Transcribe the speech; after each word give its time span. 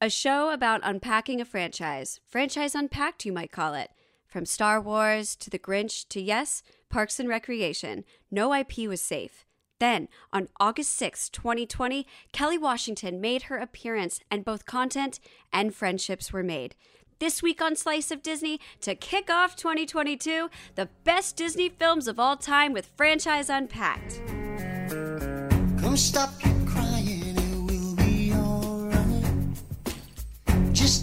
A 0.00 0.08
show 0.08 0.52
about 0.52 0.80
unpacking 0.84 1.40
a 1.40 1.44
franchise. 1.44 2.20
Franchise 2.28 2.76
unpacked, 2.76 3.26
you 3.26 3.32
might 3.32 3.50
call 3.50 3.74
it. 3.74 3.90
From 4.28 4.46
Star 4.46 4.80
Wars 4.80 5.34
to 5.34 5.50
The 5.50 5.58
Grinch 5.58 6.06
to, 6.10 6.20
yes, 6.20 6.62
Parks 6.88 7.18
and 7.18 7.28
Recreation. 7.28 8.04
No 8.30 8.54
IP 8.54 8.86
was 8.86 9.00
safe. 9.00 9.44
Then, 9.80 10.06
on 10.32 10.50
August 10.60 10.92
6, 10.94 11.30
2020, 11.30 12.06
Kelly 12.30 12.56
Washington 12.56 13.20
made 13.20 13.44
her 13.44 13.56
appearance, 13.58 14.20
and 14.30 14.44
both 14.44 14.66
content 14.66 15.18
and 15.52 15.74
friendships 15.74 16.32
were 16.32 16.44
made. 16.44 16.76
This 17.18 17.42
week 17.42 17.60
on 17.60 17.74
Slice 17.74 18.12
of 18.12 18.22
Disney, 18.22 18.60
to 18.82 18.94
kick 18.94 19.28
off 19.28 19.56
2022, 19.56 20.48
the 20.76 20.88
best 21.02 21.34
Disney 21.36 21.68
films 21.68 22.06
of 22.06 22.20
all 22.20 22.36
time 22.36 22.72
with 22.72 22.90
Franchise 22.96 23.50
Unpacked. 23.50 24.20
Come 25.80 25.96
stop 25.96 26.30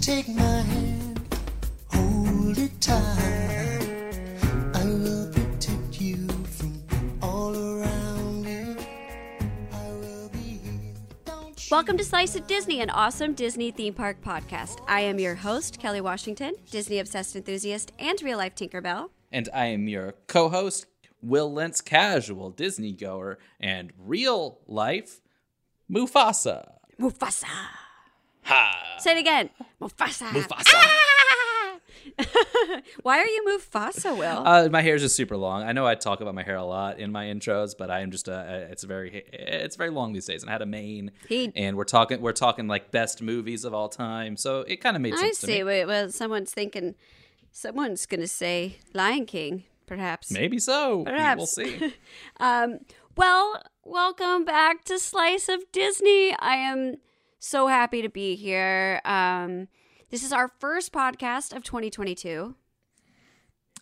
take 0.06 0.28
my 0.28 0.44
hand, 0.44 1.20
hold 1.88 2.56
it 2.60 2.80
tight. 2.80 3.90
I 4.76 4.86
will 4.86 5.34
protect 5.34 6.00
you 6.00 6.28
from 6.28 7.18
all 7.24 7.56
around 7.58 8.46
you. 8.46 8.78
I 9.74 9.90
will 9.94 10.30
be 10.30 10.60
here. 10.62 10.94
Don't 11.26 11.58
you 11.58 11.76
Welcome 11.76 11.98
to 11.98 12.04
Slice 12.04 12.36
of 12.36 12.46
Disney, 12.46 12.82
an 12.82 12.92
awesome 12.92 13.34
Disney 13.34 13.72
theme 13.72 13.96
park 13.96 14.22
podcast. 14.24 14.78
I 14.88 15.02
am 15.02 15.18
your 15.18 15.34
host, 15.34 15.80
Kelly 15.80 16.02
Washington, 16.02 16.54
Disney 16.70 17.00
obsessed 17.00 17.36
enthusiast 17.36 17.92
and 17.98 18.22
real 18.22 18.38
life 18.38 18.54
Tinkerbell. 18.54 19.10
And 19.32 19.50
I 19.56 19.66
am 19.68 19.88
your 19.88 20.14
co 20.28 20.50
host, 20.50 20.86
Will 21.24 21.52
Lentz, 21.52 21.82
casual 21.82 22.52
Disney 22.52 22.92
goer 22.92 23.40
and 23.60 23.92
real 23.98 24.60
life 24.68 25.20
Mufasa. 25.90 26.74
Mufasa. 27.02 27.85
Ha! 28.46 28.96
Say 29.00 29.18
it 29.18 29.20
again. 29.20 29.50
Mufasa. 29.82 30.28
Mufasa. 30.30 30.74
Ah! 30.76 31.78
Why 33.02 33.20
are 33.20 33.26
you 33.26 33.44
Mufasa, 33.48 34.16
Will? 34.18 34.44
Uh, 34.48 34.70
my 34.70 34.82
hair 34.82 34.96
is 34.96 35.02
just 35.02 35.16
super 35.16 35.36
long. 35.36 35.64
I 35.64 35.72
know 35.72 35.86
I 35.88 35.96
talk 35.96 36.22
about 36.22 36.36
my 36.36 36.44
hair 36.44 36.56
a 36.56 36.64
lot 36.64 37.00
in 37.00 37.12
my 37.12 37.26
intros, 37.26 37.76
but 37.78 37.90
I 37.90 38.02
am 38.02 38.12
just 38.12 38.28
a. 38.28 38.68
it's 38.72 38.84
very 38.84 39.24
it's 39.34 39.76
very 39.76 39.90
long 39.90 40.14
these 40.14 40.26
days. 40.26 40.44
And 40.44 40.50
I 40.50 40.54
had 40.54 40.62
a 40.62 40.66
mane, 40.68 41.12
He- 41.28 41.52
and 41.56 41.76
we're 41.76 41.84
talking 41.84 42.22
we're 42.22 42.32
talking 42.34 42.68
like 42.68 42.92
best 42.92 43.22
movies 43.22 43.66
of 43.66 43.74
all 43.74 43.90
time, 43.90 44.38
so 44.38 44.62
it 44.62 44.78
kind 44.78 44.96
of 44.96 45.02
made 45.02 45.14
I 45.16 45.18
sense 45.18 45.40
to 45.42 45.46
see. 45.48 45.58
me. 45.60 45.64
Well, 45.64 45.88
well, 45.88 46.10
someone's 46.12 46.52
thinking, 46.54 46.96
someone's 47.52 48.06
going 48.06 48.22
to 48.22 48.28
say 48.28 48.78
Lion 48.94 49.26
King, 49.26 49.64
perhaps. 49.88 50.32
Maybe 50.32 50.60
so. 50.60 51.04
Perhaps. 51.06 51.38
We'll 51.40 51.48
see. 51.48 51.94
Um, 52.40 52.80
well, 53.18 53.62
welcome 53.84 54.44
back 54.46 54.84
to 54.86 55.00
Slice 55.00 55.48
of 55.50 55.62
Disney. 55.72 56.36
I 56.38 56.56
am 56.56 56.96
so 57.40 57.68
happy 57.68 58.02
to 58.02 58.10
be 58.10 58.36
here. 58.36 59.02
Um, 59.06 59.68
this 60.10 60.24
is 60.24 60.32
our 60.32 60.48
first 60.60 60.92
podcast 60.92 61.56
of 61.56 61.64
2022. 61.64 62.56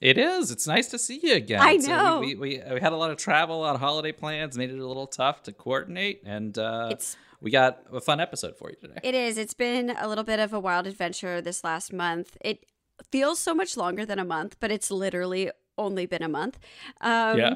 It 0.01 0.17
is. 0.17 0.51
It's 0.51 0.67
nice 0.67 0.87
to 0.89 0.97
see 0.99 1.19
you 1.23 1.35
again. 1.35 1.61
I 1.61 1.77
So 1.77 1.87
know. 1.87 2.19
we, 2.19 2.35
we, 2.35 2.61
we, 2.67 2.73
we 2.73 2.79
had 2.81 2.91
a 2.91 2.97
lot 2.97 3.11
of 3.11 3.17
travel, 3.17 3.57
a 3.59 3.61
lot 3.61 3.75
of 3.75 3.81
holiday 3.81 4.11
plans, 4.11 4.57
made 4.57 4.69
it 4.69 4.79
a 4.79 4.85
little 4.85 5.07
tough 5.07 5.43
to 5.43 5.53
coordinate, 5.53 6.21
and 6.25 6.57
uh, 6.57 6.93
we 7.39 7.51
got 7.51 7.79
a 7.91 8.01
fun 8.01 8.19
episode 8.19 8.57
for 8.57 8.69
you 8.69 8.75
today. 8.81 8.99
It 9.03 9.15
is. 9.15 9.37
It's 9.37 9.53
been 9.53 9.91
a 9.97 10.07
little 10.09 10.23
bit 10.25 10.39
of 10.39 10.51
a 10.53 10.59
wild 10.59 10.87
adventure 10.87 11.39
this 11.41 11.63
last 11.63 11.93
month. 11.93 12.35
It 12.41 12.65
feels 13.11 13.39
so 13.39 13.53
much 13.55 13.77
longer 13.77 14.05
than 14.05 14.19
a 14.19 14.25
month, 14.25 14.57
but 14.59 14.71
it's 14.71 14.91
literally 14.91 15.51
only 15.77 16.05
been 16.05 16.23
a 16.23 16.29
month. 16.29 16.59
Um, 16.99 17.37
Yeah. 17.37 17.53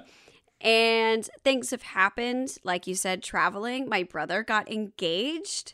And 0.62 1.30
things 1.44 1.70
have 1.72 1.84
happened. 1.84 2.58
Like 2.64 2.88
you 2.88 2.96
said, 2.96 3.22
traveling. 3.22 3.88
My 3.90 4.02
brother 4.04 4.42
got 4.42 4.72
engaged. 4.72 5.74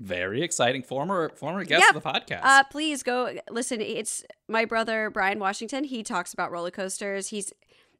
Very 0.00 0.42
exciting. 0.42 0.82
Former 0.82 1.28
former 1.36 1.62
guest 1.64 1.82
Yeah. 1.84 1.94
of 1.96 2.02
the 2.02 2.08
podcast. 2.08 2.40
Uh, 2.42 2.64
please 2.64 3.02
go 3.02 3.36
listen. 3.50 3.80
It's 3.82 4.24
my 4.48 4.64
brother 4.64 5.10
Brian 5.10 5.38
Washington. 5.38 5.84
He 5.84 6.02
talks 6.02 6.32
about 6.32 6.50
roller 6.50 6.70
coasters. 6.70 7.28
He's 7.28 7.52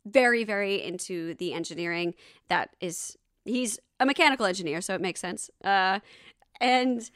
very, 0.07 0.43
very 0.43 0.83
into 0.83 1.35
the 1.35 1.53
engineering. 1.53 2.15
That 2.49 2.71
is, 2.81 3.19
he's 3.45 3.79
a 4.01 4.07
mechanical 4.07 4.47
engineer, 4.47 4.81
so 4.81 4.95
it 4.95 5.01
makes 5.03 5.21
sense. 5.21 5.51
Uh, 5.63 6.01
and 6.59 7.11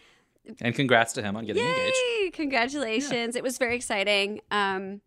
and 0.61 0.75
congrats 0.75 1.15
to 1.15 1.23
him 1.23 1.35
on 1.37 1.47
getting 1.47 1.65
engaged. 1.65 1.97
yay! 2.21 2.31
Congratulations! 2.31 3.35
It 3.37 3.43
was 3.43 3.57
very 3.57 3.77
exciting. 3.77 4.43
Um, 4.51 5.01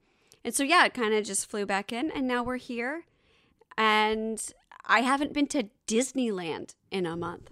and 0.43 0.55
so 0.55 0.63
yeah, 0.63 0.85
it 0.85 0.95
kind 0.95 1.13
of 1.13 1.23
just 1.23 1.47
flew 1.47 1.67
back 1.67 1.93
in, 1.93 2.09
and 2.09 2.27
now 2.27 2.41
we're 2.43 2.57
here. 2.57 3.03
And 3.77 4.41
I 4.87 5.01
haven't 5.01 5.33
been 5.33 5.45
to 5.49 5.69
Disneyland 5.85 6.73
in 6.89 7.05
a 7.05 7.15
month. 7.15 7.51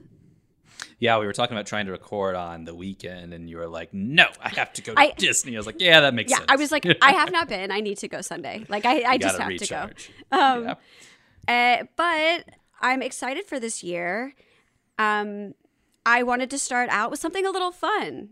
Yeah, 0.99 1.17
we 1.19 1.25
were 1.25 1.33
talking 1.33 1.55
about 1.55 1.65
trying 1.67 1.85
to 1.87 1.91
record 1.91 2.35
on 2.35 2.65
the 2.65 2.73
weekend, 2.73 3.33
and 3.33 3.49
you 3.49 3.57
were 3.57 3.67
like, 3.67 3.93
"No, 3.93 4.27
I 4.41 4.49
have 4.49 4.73
to 4.73 4.81
go 4.81 4.93
to 4.93 4.99
I- 4.99 5.13
Disney." 5.17 5.55
I 5.55 5.59
was 5.59 5.65
like, 5.65 5.81
"Yeah, 5.81 6.01
that 6.01 6.13
makes 6.13 6.31
Yeah, 6.31 6.37
sense." 6.37 6.47
I 6.49 6.55
was 6.55 6.71
like, 6.71 6.85
I 7.01 7.11
have 7.11 7.31
not 7.31 7.47
been. 7.47 7.71
I 7.71 7.79
need 7.81 7.97
to 7.99 8.07
go 8.07 8.21
Sunday. 8.21 8.65
Like 8.69 8.85
I, 8.85 9.03
I 9.03 9.17
just 9.17 9.37
have 9.37 9.55
to 9.55 9.67
go. 9.67 9.89
Um, 10.37 10.63
yeah. 11.47 11.79
Uh, 11.79 11.83
but 11.95 12.49
I'm 12.81 13.01
excited 13.01 13.45
for 13.45 13.59
this 13.59 13.83
year. 13.83 14.33
Um, 14.97 15.53
I 16.05 16.23
wanted 16.23 16.49
to 16.51 16.57
start 16.59 16.89
out 16.89 17.11
with 17.11 17.19
something 17.19 17.45
a 17.45 17.51
little 17.51 17.71
fun. 17.71 18.29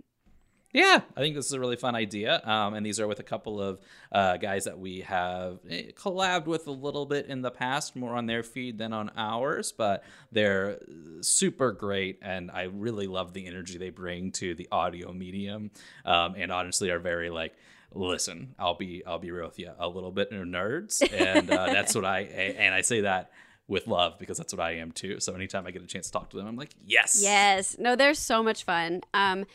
Yeah, 0.74 1.02
I 1.16 1.20
think 1.20 1.36
this 1.36 1.46
is 1.46 1.54
a 1.54 1.60
really 1.60 1.76
fun 1.76 1.96
idea. 1.96 2.42
Um, 2.44 2.74
and 2.74 2.84
these 2.84 3.00
are 3.00 3.08
with 3.08 3.20
a 3.20 3.24
couple 3.24 3.62
of 3.62 3.80
uh, 4.12 4.38
guys 4.38 4.64
that 4.64 4.80
we 4.80 5.02
have 5.02 5.60
eh, 5.70 5.92
collabed 5.96 6.48
with 6.48 6.66
a 6.66 6.72
little 6.72 7.06
bit 7.06 7.28
in 7.28 7.44
the 7.44 7.52
past, 7.52 7.96
more 7.96 8.16
on 8.16 8.26
their 8.26 8.42
feed 8.42 8.80
than 8.80 8.92
on 8.92 9.12
ours, 9.16 9.72
but 9.72 10.04
they're 10.32 10.80
super 11.22 11.72
great. 11.72 12.18
And 12.24 12.50
I 12.50 12.64
really 12.64 13.06
love 13.06 13.34
the 13.34 13.46
energy 13.46 13.78
they 13.78 13.92
bring 13.92 14.32
to 14.34 14.56
the 14.56 14.68
audio 14.72 15.14
medium. 15.14 15.70
Um, 16.06 16.34
and 16.36 16.52
honestly, 16.52 16.90
are 16.90 17.00
very 17.00 17.30
like, 17.30 17.54
listen, 17.94 18.56
I'll 18.58 18.76
be, 18.76 19.04
I'll 19.06 19.20
be 19.20 19.30
real 19.30 19.46
with 19.46 19.60
you, 19.60 19.72
a 19.78 19.88
little 19.88 20.12
bit 20.12 20.32
nerds. 20.32 21.04
And 21.14 21.52
uh, 21.52 21.68
that's 21.68 21.94
what 21.94 22.06
I, 22.06 22.22
and 22.22 22.74
I 22.74 22.82
say 22.82 23.02
that 23.02 23.30
with 23.68 23.86
love 23.88 24.18
because 24.18 24.38
that's 24.38 24.54
what 24.54 24.60
I 24.60 24.78
am 24.78 24.92
too. 24.92 25.20
So 25.20 25.36
anytime 25.36 25.68
I 25.68 25.72
get 25.72 25.84
a 25.84 25.88
chance 25.88 26.08
to 26.08 26.14
talk 26.14 26.32
to 26.32 26.38
them, 26.38 26.48
I'm 26.48 26.58
like, 26.58 26.72
yes. 26.84 27.20
Yes, 27.22 27.78
no, 27.78 27.96
they're 27.96 28.16
so 28.16 28.42
much 28.42 28.64
fun. 28.64 29.02
Um, 29.14 29.46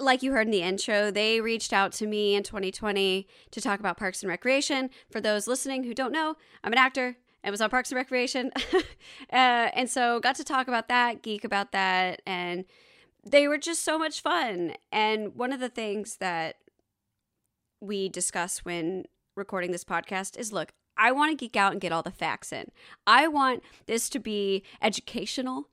like 0.00 0.22
you 0.22 0.32
heard 0.32 0.46
in 0.46 0.52
the 0.52 0.62
intro, 0.62 1.10
they 1.10 1.40
reached 1.40 1.72
out 1.72 1.92
to 1.92 2.06
me 2.06 2.34
in 2.34 2.42
2020 2.42 3.26
to 3.50 3.60
talk 3.60 3.80
about 3.80 3.96
Parks 3.96 4.22
and 4.22 4.30
Recreation. 4.30 4.90
For 5.10 5.20
those 5.20 5.46
listening 5.46 5.84
who 5.84 5.94
don't 5.94 6.12
know, 6.12 6.36
I'm 6.62 6.72
an 6.72 6.78
actor. 6.78 7.16
I 7.44 7.50
was 7.50 7.60
on 7.60 7.70
Parks 7.70 7.90
and 7.90 7.96
Recreation, 7.96 8.52
uh, 8.74 8.82
and 9.32 9.90
so 9.90 10.20
got 10.20 10.36
to 10.36 10.44
talk 10.44 10.68
about 10.68 10.88
that, 10.88 11.22
geek 11.22 11.42
about 11.42 11.72
that, 11.72 12.22
and 12.24 12.64
they 13.24 13.48
were 13.48 13.58
just 13.58 13.82
so 13.82 13.98
much 13.98 14.20
fun. 14.20 14.74
And 14.92 15.34
one 15.34 15.52
of 15.52 15.58
the 15.58 15.68
things 15.68 16.18
that 16.18 16.56
we 17.80 18.08
discuss 18.08 18.64
when 18.64 19.06
recording 19.34 19.72
this 19.72 19.82
podcast 19.82 20.38
is 20.38 20.52
look, 20.52 20.72
I 20.96 21.10
want 21.10 21.30
to 21.30 21.36
geek 21.36 21.56
out 21.56 21.72
and 21.72 21.80
get 21.80 21.90
all 21.90 22.02
the 22.02 22.10
facts 22.12 22.52
in. 22.52 22.70
I 23.06 23.26
want 23.26 23.62
this 23.86 24.08
to 24.10 24.18
be 24.18 24.62
educational. 24.80 25.68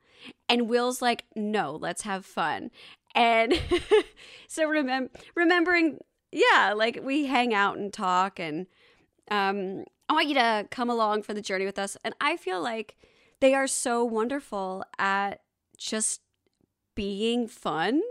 And 0.49 0.67
Will's 0.67 1.01
like, 1.01 1.25
no, 1.35 1.75
let's 1.75 2.01
have 2.01 2.25
fun. 2.25 2.71
And 3.15 3.59
so 4.47 4.67
remem- 4.67 5.09
remembering, 5.35 5.99
yeah, 6.31 6.73
like 6.75 6.99
we 7.03 7.25
hang 7.25 7.53
out 7.53 7.77
and 7.77 7.91
talk, 7.91 8.39
and 8.39 8.67
um, 9.31 9.85
I 10.07 10.13
want 10.13 10.27
you 10.27 10.35
to 10.35 10.67
come 10.71 10.89
along 10.89 11.23
for 11.23 11.33
the 11.33 11.41
journey 11.41 11.65
with 11.65 11.79
us. 11.79 11.97
And 12.03 12.13
I 12.19 12.37
feel 12.37 12.61
like 12.61 12.97
they 13.39 13.53
are 13.53 13.67
so 13.67 14.03
wonderful 14.03 14.83
at 14.97 15.41
just 15.77 16.21
being 16.95 17.47
fun. 17.47 18.01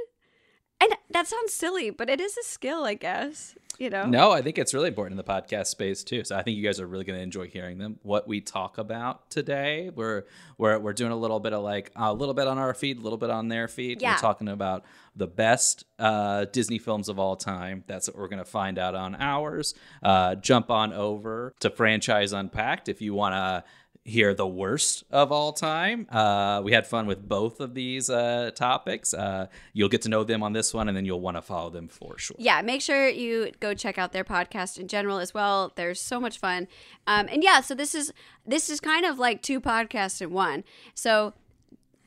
And 0.80 0.92
that 1.10 1.26
sounds 1.26 1.52
silly, 1.52 1.90
but 1.90 2.08
it 2.08 2.20
is 2.20 2.36
a 2.36 2.44
skill, 2.44 2.84
I 2.84 2.94
guess. 2.94 3.54
You 3.88 3.90
know? 3.90 4.06
No, 4.06 4.32
I 4.32 4.42
think 4.42 4.58
it's 4.58 4.74
really 4.74 4.88
important 4.88 5.18
in 5.20 5.24
the 5.24 5.32
podcast 5.32 5.68
space 5.68 6.02
too. 6.02 6.24
So 6.24 6.36
I 6.36 6.42
think 6.42 6.56
you 6.56 6.64
guys 6.64 6.80
are 6.80 6.86
really 6.86 7.04
going 7.04 7.16
to 7.16 7.22
enjoy 7.22 7.46
hearing 7.46 7.78
them. 7.78 8.00
What 8.02 8.26
we 8.26 8.40
talk 8.40 8.76
about 8.76 9.30
today, 9.30 9.90
we're 9.94 10.24
we're 10.58 10.80
we're 10.80 10.92
doing 10.92 11.12
a 11.12 11.16
little 11.16 11.38
bit 11.38 11.52
of 11.52 11.62
like 11.62 11.92
a 11.94 12.12
little 12.12 12.34
bit 12.34 12.48
on 12.48 12.58
our 12.58 12.74
feed, 12.74 12.98
a 12.98 13.00
little 13.00 13.18
bit 13.18 13.30
on 13.30 13.46
their 13.46 13.68
feed. 13.68 14.02
Yeah. 14.02 14.14
We're 14.14 14.18
talking 14.18 14.48
about 14.48 14.84
the 15.14 15.28
best 15.28 15.84
uh, 16.00 16.46
Disney 16.46 16.78
films 16.78 17.08
of 17.08 17.20
all 17.20 17.36
time. 17.36 17.84
That's 17.86 18.08
what 18.08 18.18
we're 18.18 18.26
going 18.28 18.40
to 18.40 18.44
find 18.44 18.80
out 18.80 18.96
on 18.96 19.14
ours. 19.14 19.74
Uh, 20.02 20.34
jump 20.34 20.70
on 20.70 20.92
over 20.92 21.54
to 21.60 21.70
Franchise 21.70 22.32
Unpacked 22.32 22.88
if 22.88 23.00
you 23.00 23.14
want 23.14 23.34
to 23.34 23.64
hear 24.08 24.34
the 24.34 24.46
worst 24.46 25.04
of 25.10 25.30
all 25.30 25.52
time. 25.52 26.06
Uh, 26.10 26.60
we 26.64 26.72
had 26.72 26.86
fun 26.86 27.06
with 27.06 27.28
both 27.28 27.60
of 27.60 27.74
these 27.74 28.10
uh, 28.10 28.50
topics. 28.54 29.12
Uh, 29.14 29.46
you'll 29.72 29.88
get 29.88 30.02
to 30.02 30.08
know 30.08 30.24
them 30.24 30.42
on 30.42 30.52
this 30.52 30.72
one, 30.74 30.88
and 30.88 30.96
then 30.96 31.04
you'll 31.04 31.20
want 31.20 31.36
to 31.36 31.42
follow 31.42 31.70
them 31.70 31.88
for 31.88 32.18
sure. 32.18 32.36
yeah, 32.38 32.62
make 32.62 32.80
sure 32.80 33.08
you 33.08 33.52
go 33.60 33.74
check 33.74 33.98
out 33.98 34.12
their 34.12 34.24
podcast 34.24 34.78
in 34.78 34.88
general 34.88 35.18
as 35.18 35.32
well. 35.34 35.72
They're 35.76 35.94
so 35.94 36.18
much 36.18 36.38
fun. 36.38 36.66
Um, 37.06 37.28
and 37.30 37.44
yeah, 37.44 37.60
so 37.60 37.74
this 37.74 37.94
is 37.94 38.12
this 38.46 38.70
is 38.70 38.80
kind 38.80 39.04
of 39.04 39.18
like 39.18 39.42
two 39.42 39.60
podcasts 39.60 40.20
in 40.20 40.30
one. 40.30 40.64
So 40.94 41.34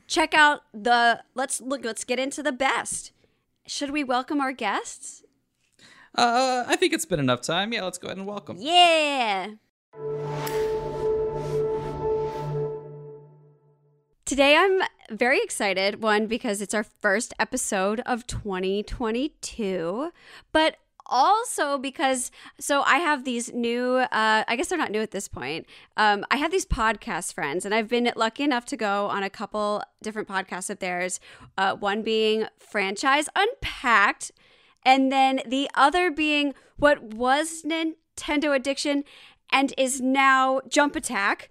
check 0.06 0.34
out 0.34 0.62
the 0.74 1.22
let's 1.34 1.60
look 1.60 1.84
let's 1.84 2.04
get 2.04 2.18
into 2.18 2.42
the 2.42 2.52
best. 2.52 3.12
Should 3.66 3.90
we 3.90 4.04
welcome 4.04 4.40
our 4.40 4.52
guests? 4.52 5.22
Uh, 6.14 6.64
I 6.66 6.76
think 6.76 6.92
it's 6.92 7.06
been 7.06 7.20
enough 7.20 7.40
time. 7.40 7.72
Yeah, 7.72 7.84
let's 7.84 7.96
go 7.98 8.08
ahead 8.08 8.18
and 8.18 8.26
welcome. 8.26 8.56
Yeah. 8.58 9.52
Today 14.24 14.56
I'm 14.56 14.82
very 15.10 15.40
excited. 15.42 16.00
One, 16.00 16.26
because 16.28 16.60
it's 16.62 16.74
our 16.74 16.84
first 16.84 17.34
episode 17.40 18.00
of 18.06 18.24
2022, 18.28 20.12
but 20.52 20.76
also 21.06 21.76
because 21.76 22.30
so 22.60 22.82
I 22.82 22.98
have 22.98 23.24
these 23.24 23.52
new, 23.52 23.96
uh, 23.96 24.44
I 24.46 24.56
guess 24.56 24.68
they're 24.68 24.78
not 24.78 24.92
new 24.92 25.00
at 25.00 25.10
this 25.10 25.26
point. 25.26 25.66
Um, 25.96 26.24
I 26.30 26.36
have 26.36 26.52
these 26.52 26.64
podcast 26.64 27.34
friends, 27.34 27.64
and 27.64 27.74
I've 27.74 27.88
been 27.88 28.12
lucky 28.14 28.44
enough 28.44 28.64
to 28.66 28.76
go 28.76 29.06
on 29.06 29.24
a 29.24 29.30
couple 29.30 29.82
different 30.02 30.28
podcasts 30.28 30.70
of 30.70 30.78
theirs. 30.78 31.18
Uh, 31.58 31.74
one 31.74 32.02
being 32.02 32.46
Franchise 32.60 33.28
Unpacked, 33.34 34.30
and 34.84 35.10
then 35.10 35.40
the 35.44 35.68
other 35.74 36.12
being 36.12 36.54
what 36.76 37.02
was 37.02 37.64
Nintendo 37.64 38.54
Addiction 38.54 39.02
and 39.50 39.74
is 39.76 40.00
now 40.00 40.60
Jump 40.68 40.94
Attack. 40.94 41.50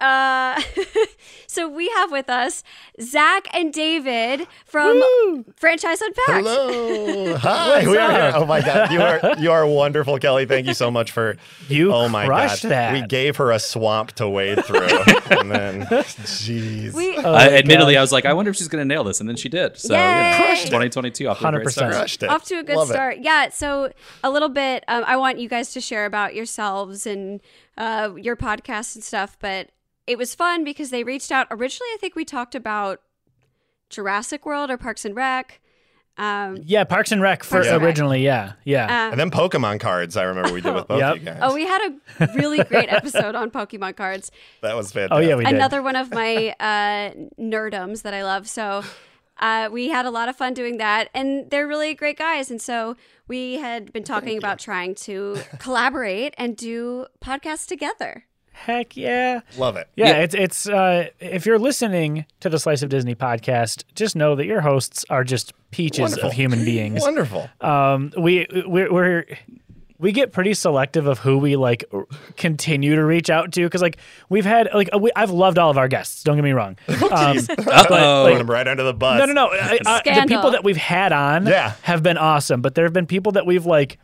Uh, 0.00 0.60
so 1.46 1.68
we 1.68 1.88
have 1.90 2.10
with 2.10 2.30
us 2.30 2.62
Zach 3.00 3.46
and 3.52 3.72
David 3.72 4.46
from 4.64 5.44
Franchise 5.56 6.00
Unpacked. 6.00 6.28
Hello. 6.46 7.36
Hi. 7.38 7.86
We 7.86 7.96
are 7.98 8.10
here. 8.10 8.32
Oh 8.34 8.46
my 8.46 8.60
god. 8.60 8.90
You 8.92 9.00
are 9.02 9.20
you 9.38 9.52
are 9.52 9.66
wonderful, 9.66 10.18
Kelly. 10.18 10.46
Thank 10.46 10.66
you 10.66 10.74
so 10.74 10.90
much 10.90 11.10
for 11.12 11.36
You 11.68 11.92
Oh 11.92 12.08
my 12.08 12.26
crushed 12.26 12.62
god. 12.62 12.70
that. 12.70 12.92
We 12.94 13.06
gave 13.06 13.36
her 13.36 13.50
a 13.52 13.58
swamp 13.58 14.12
to 14.12 14.28
wade 14.28 14.64
through. 14.64 14.80
and 15.30 15.50
then 15.50 15.82
jeez. 15.82 16.94
We 16.94 17.16
I, 17.18 17.22
my 17.22 17.52
admittedly, 17.52 17.94
gosh. 17.94 17.98
I 17.98 18.02
was 18.02 18.12
like, 18.12 18.24
I 18.24 18.32
wonder 18.32 18.50
if 18.50 18.56
she's 18.56 18.68
going 18.68 18.80
to 18.82 18.88
nail 18.88 19.04
this, 19.04 19.20
and 19.20 19.28
then 19.28 19.36
she 19.36 19.48
did. 19.48 19.76
So, 19.76 19.94
Yay! 19.94 20.00
you 20.00 20.06
know, 20.40 20.46
Crushed 20.46 20.64
2022 20.66 21.28
off 21.28 21.40
to 21.40 21.48
a 21.48 21.52
great 21.52 21.66
100%. 21.66 21.90
crushed 21.90 22.22
it. 22.22 22.30
off 22.30 22.44
to 22.44 22.58
a 22.58 22.62
good 22.62 22.76
Love 22.76 22.90
it. 22.90 22.94
start. 22.94 23.18
Yeah. 23.20 23.48
So 23.50 23.92
a 24.24 24.30
little 24.30 24.48
bit. 24.48 24.84
Um, 24.88 25.04
I 25.06 25.16
want 25.16 25.38
you 25.38 25.48
guys 25.48 25.72
to 25.74 25.80
share 25.80 26.06
about 26.06 26.34
yourselves 26.34 27.06
and 27.06 27.40
uh, 27.76 28.10
your 28.16 28.36
podcast 28.36 28.94
and 28.94 29.04
stuff. 29.04 29.36
But 29.40 29.70
it 30.10 30.18
was 30.18 30.34
fun 30.34 30.64
because 30.64 30.90
they 30.90 31.04
reached 31.04 31.30
out. 31.32 31.46
Originally, 31.50 31.88
I 31.94 31.98
think 32.00 32.14
we 32.16 32.24
talked 32.24 32.54
about 32.54 33.00
Jurassic 33.88 34.44
World 34.46 34.70
or 34.70 34.76
Parks 34.76 35.04
and 35.04 35.14
Rec. 35.16 35.60
Um, 36.18 36.58
Yeah, 36.64 36.84
Parks 36.84 37.12
and 37.12 37.22
Rec 37.22 37.42
for 37.44 37.56
Parks 37.56 37.68
and 37.68 37.76
Rec. 37.78 37.86
originally. 37.86 38.22
Yeah, 38.24 38.52
yeah. 38.64 38.84
uh, 38.84 39.10
And 39.12 39.18
then 39.20 39.30
Pokemon 39.30 39.80
cards, 39.80 40.16
I 40.16 40.24
remember 40.24 40.52
we 40.52 40.60
did 40.60 40.74
with 40.74 40.88
both 40.92 40.98
Yep. 41.00 41.14
you 41.16 41.20
guys. 41.22 41.38
oh, 41.42 41.54
we 41.54 41.64
had 41.66 41.92
a 42.20 42.26
really 42.34 42.62
great 42.72 42.92
episode 42.92 43.34
on 43.34 43.50
Pokemon 43.50 43.96
cards. 43.96 44.30
that 44.62 44.76
was 44.76 44.92
fantastic. 44.92 45.16
oh 45.24 45.26
yeah, 45.28 45.36
we 45.36 45.44
did. 45.44 45.54
Another 45.54 45.82
one 45.82 45.96
of 45.96 46.10
my 46.12 46.54
uh, 46.60 47.12
nerdums 47.40 48.02
that 48.02 48.12
I 48.12 48.22
love. 48.24 48.48
So 48.48 48.82
uh, 49.38 49.70
we 49.72 49.88
had 49.88 50.04
a 50.04 50.10
lot 50.10 50.28
of 50.28 50.36
fun 50.36 50.52
doing 50.52 50.76
that, 50.78 51.08
and 51.14 51.48
they're 51.50 51.66
really 51.66 51.94
great 51.94 52.18
guys. 52.18 52.50
And 52.50 52.60
so 52.60 52.96
we 53.26 53.54
had 53.54 53.90
been 53.92 54.04
talking 54.04 54.36
about 54.36 54.58
trying 54.58 54.94
to 54.96 55.38
collaborate 55.58 56.34
and 56.36 56.56
do 56.56 57.06
podcasts 57.24 57.66
together. 57.66 58.24
Heck 58.60 58.96
yeah. 58.96 59.40
Love 59.56 59.76
it. 59.76 59.88
Yeah, 59.96 60.08
Yeah. 60.08 60.16
it's 60.18 60.34
it's 60.34 60.68
uh 60.68 61.08
if 61.18 61.46
you're 61.46 61.58
listening 61.58 62.26
to 62.40 62.48
the 62.50 62.58
Slice 62.58 62.82
of 62.82 62.90
Disney 62.90 63.14
podcast, 63.14 63.84
just 63.94 64.14
know 64.14 64.34
that 64.36 64.46
your 64.46 64.60
hosts 64.60 65.04
are 65.08 65.24
just 65.24 65.52
peaches 65.70 66.00
Wonderful. 66.00 66.28
of 66.28 66.34
human 66.34 66.64
beings. 66.64 67.00
Wonderful. 67.00 67.48
um 67.60 68.12
we 68.18 68.46
we're, 68.66 68.92
we're 68.92 69.24
we 69.98 70.12
get 70.12 70.32
pretty 70.32 70.54
selective 70.54 71.06
of 71.06 71.18
who 71.18 71.36
we 71.38 71.56
like 71.56 71.84
continue 72.36 72.94
to 72.96 73.04
reach 73.04 73.28
out 73.30 73.52
to 73.52 73.62
because 73.64 73.82
like 73.82 73.96
we've 74.28 74.44
had 74.46 74.68
like 74.74 74.88
we, 74.98 75.10
I've 75.16 75.30
loved 75.30 75.58
all 75.58 75.70
of 75.70 75.76
our 75.78 75.88
guests. 75.88 76.22
Don't 76.22 76.36
get 76.36 76.42
me 76.44 76.52
wrong. 76.52 76.76
Um, 76.88 77.38
Uh-oh. 77.38 78.24
Throwing 78.24 78.38
them 78.38 78.50
right 78.50 78.66
under 78.68 78.82
the 78.82 78.94
bus. 78.94 79.18
no, 79.18 79.26
no, 79.26 79.32
no. 79.32 79.48
I, 79.52 79.78
I, 79.86 80.20
the 80.20 80.26
people 80.28 80.52
that 80.52 80.64
we've 80.64 80.76
had 80.76 81.12
on 81.12 81.46
Yeah. 81.46 81.74
have 81.82 82.02
been 82.02 82.16
awesome, 82.18 82.60
but 82.62 82.74
there 82.74 82.84
have 82.84 82.92
been 82.92 83.06
people 83.06 83.32
that 83.32 83.46
we've 83.46 83.66
like 83.66 83.98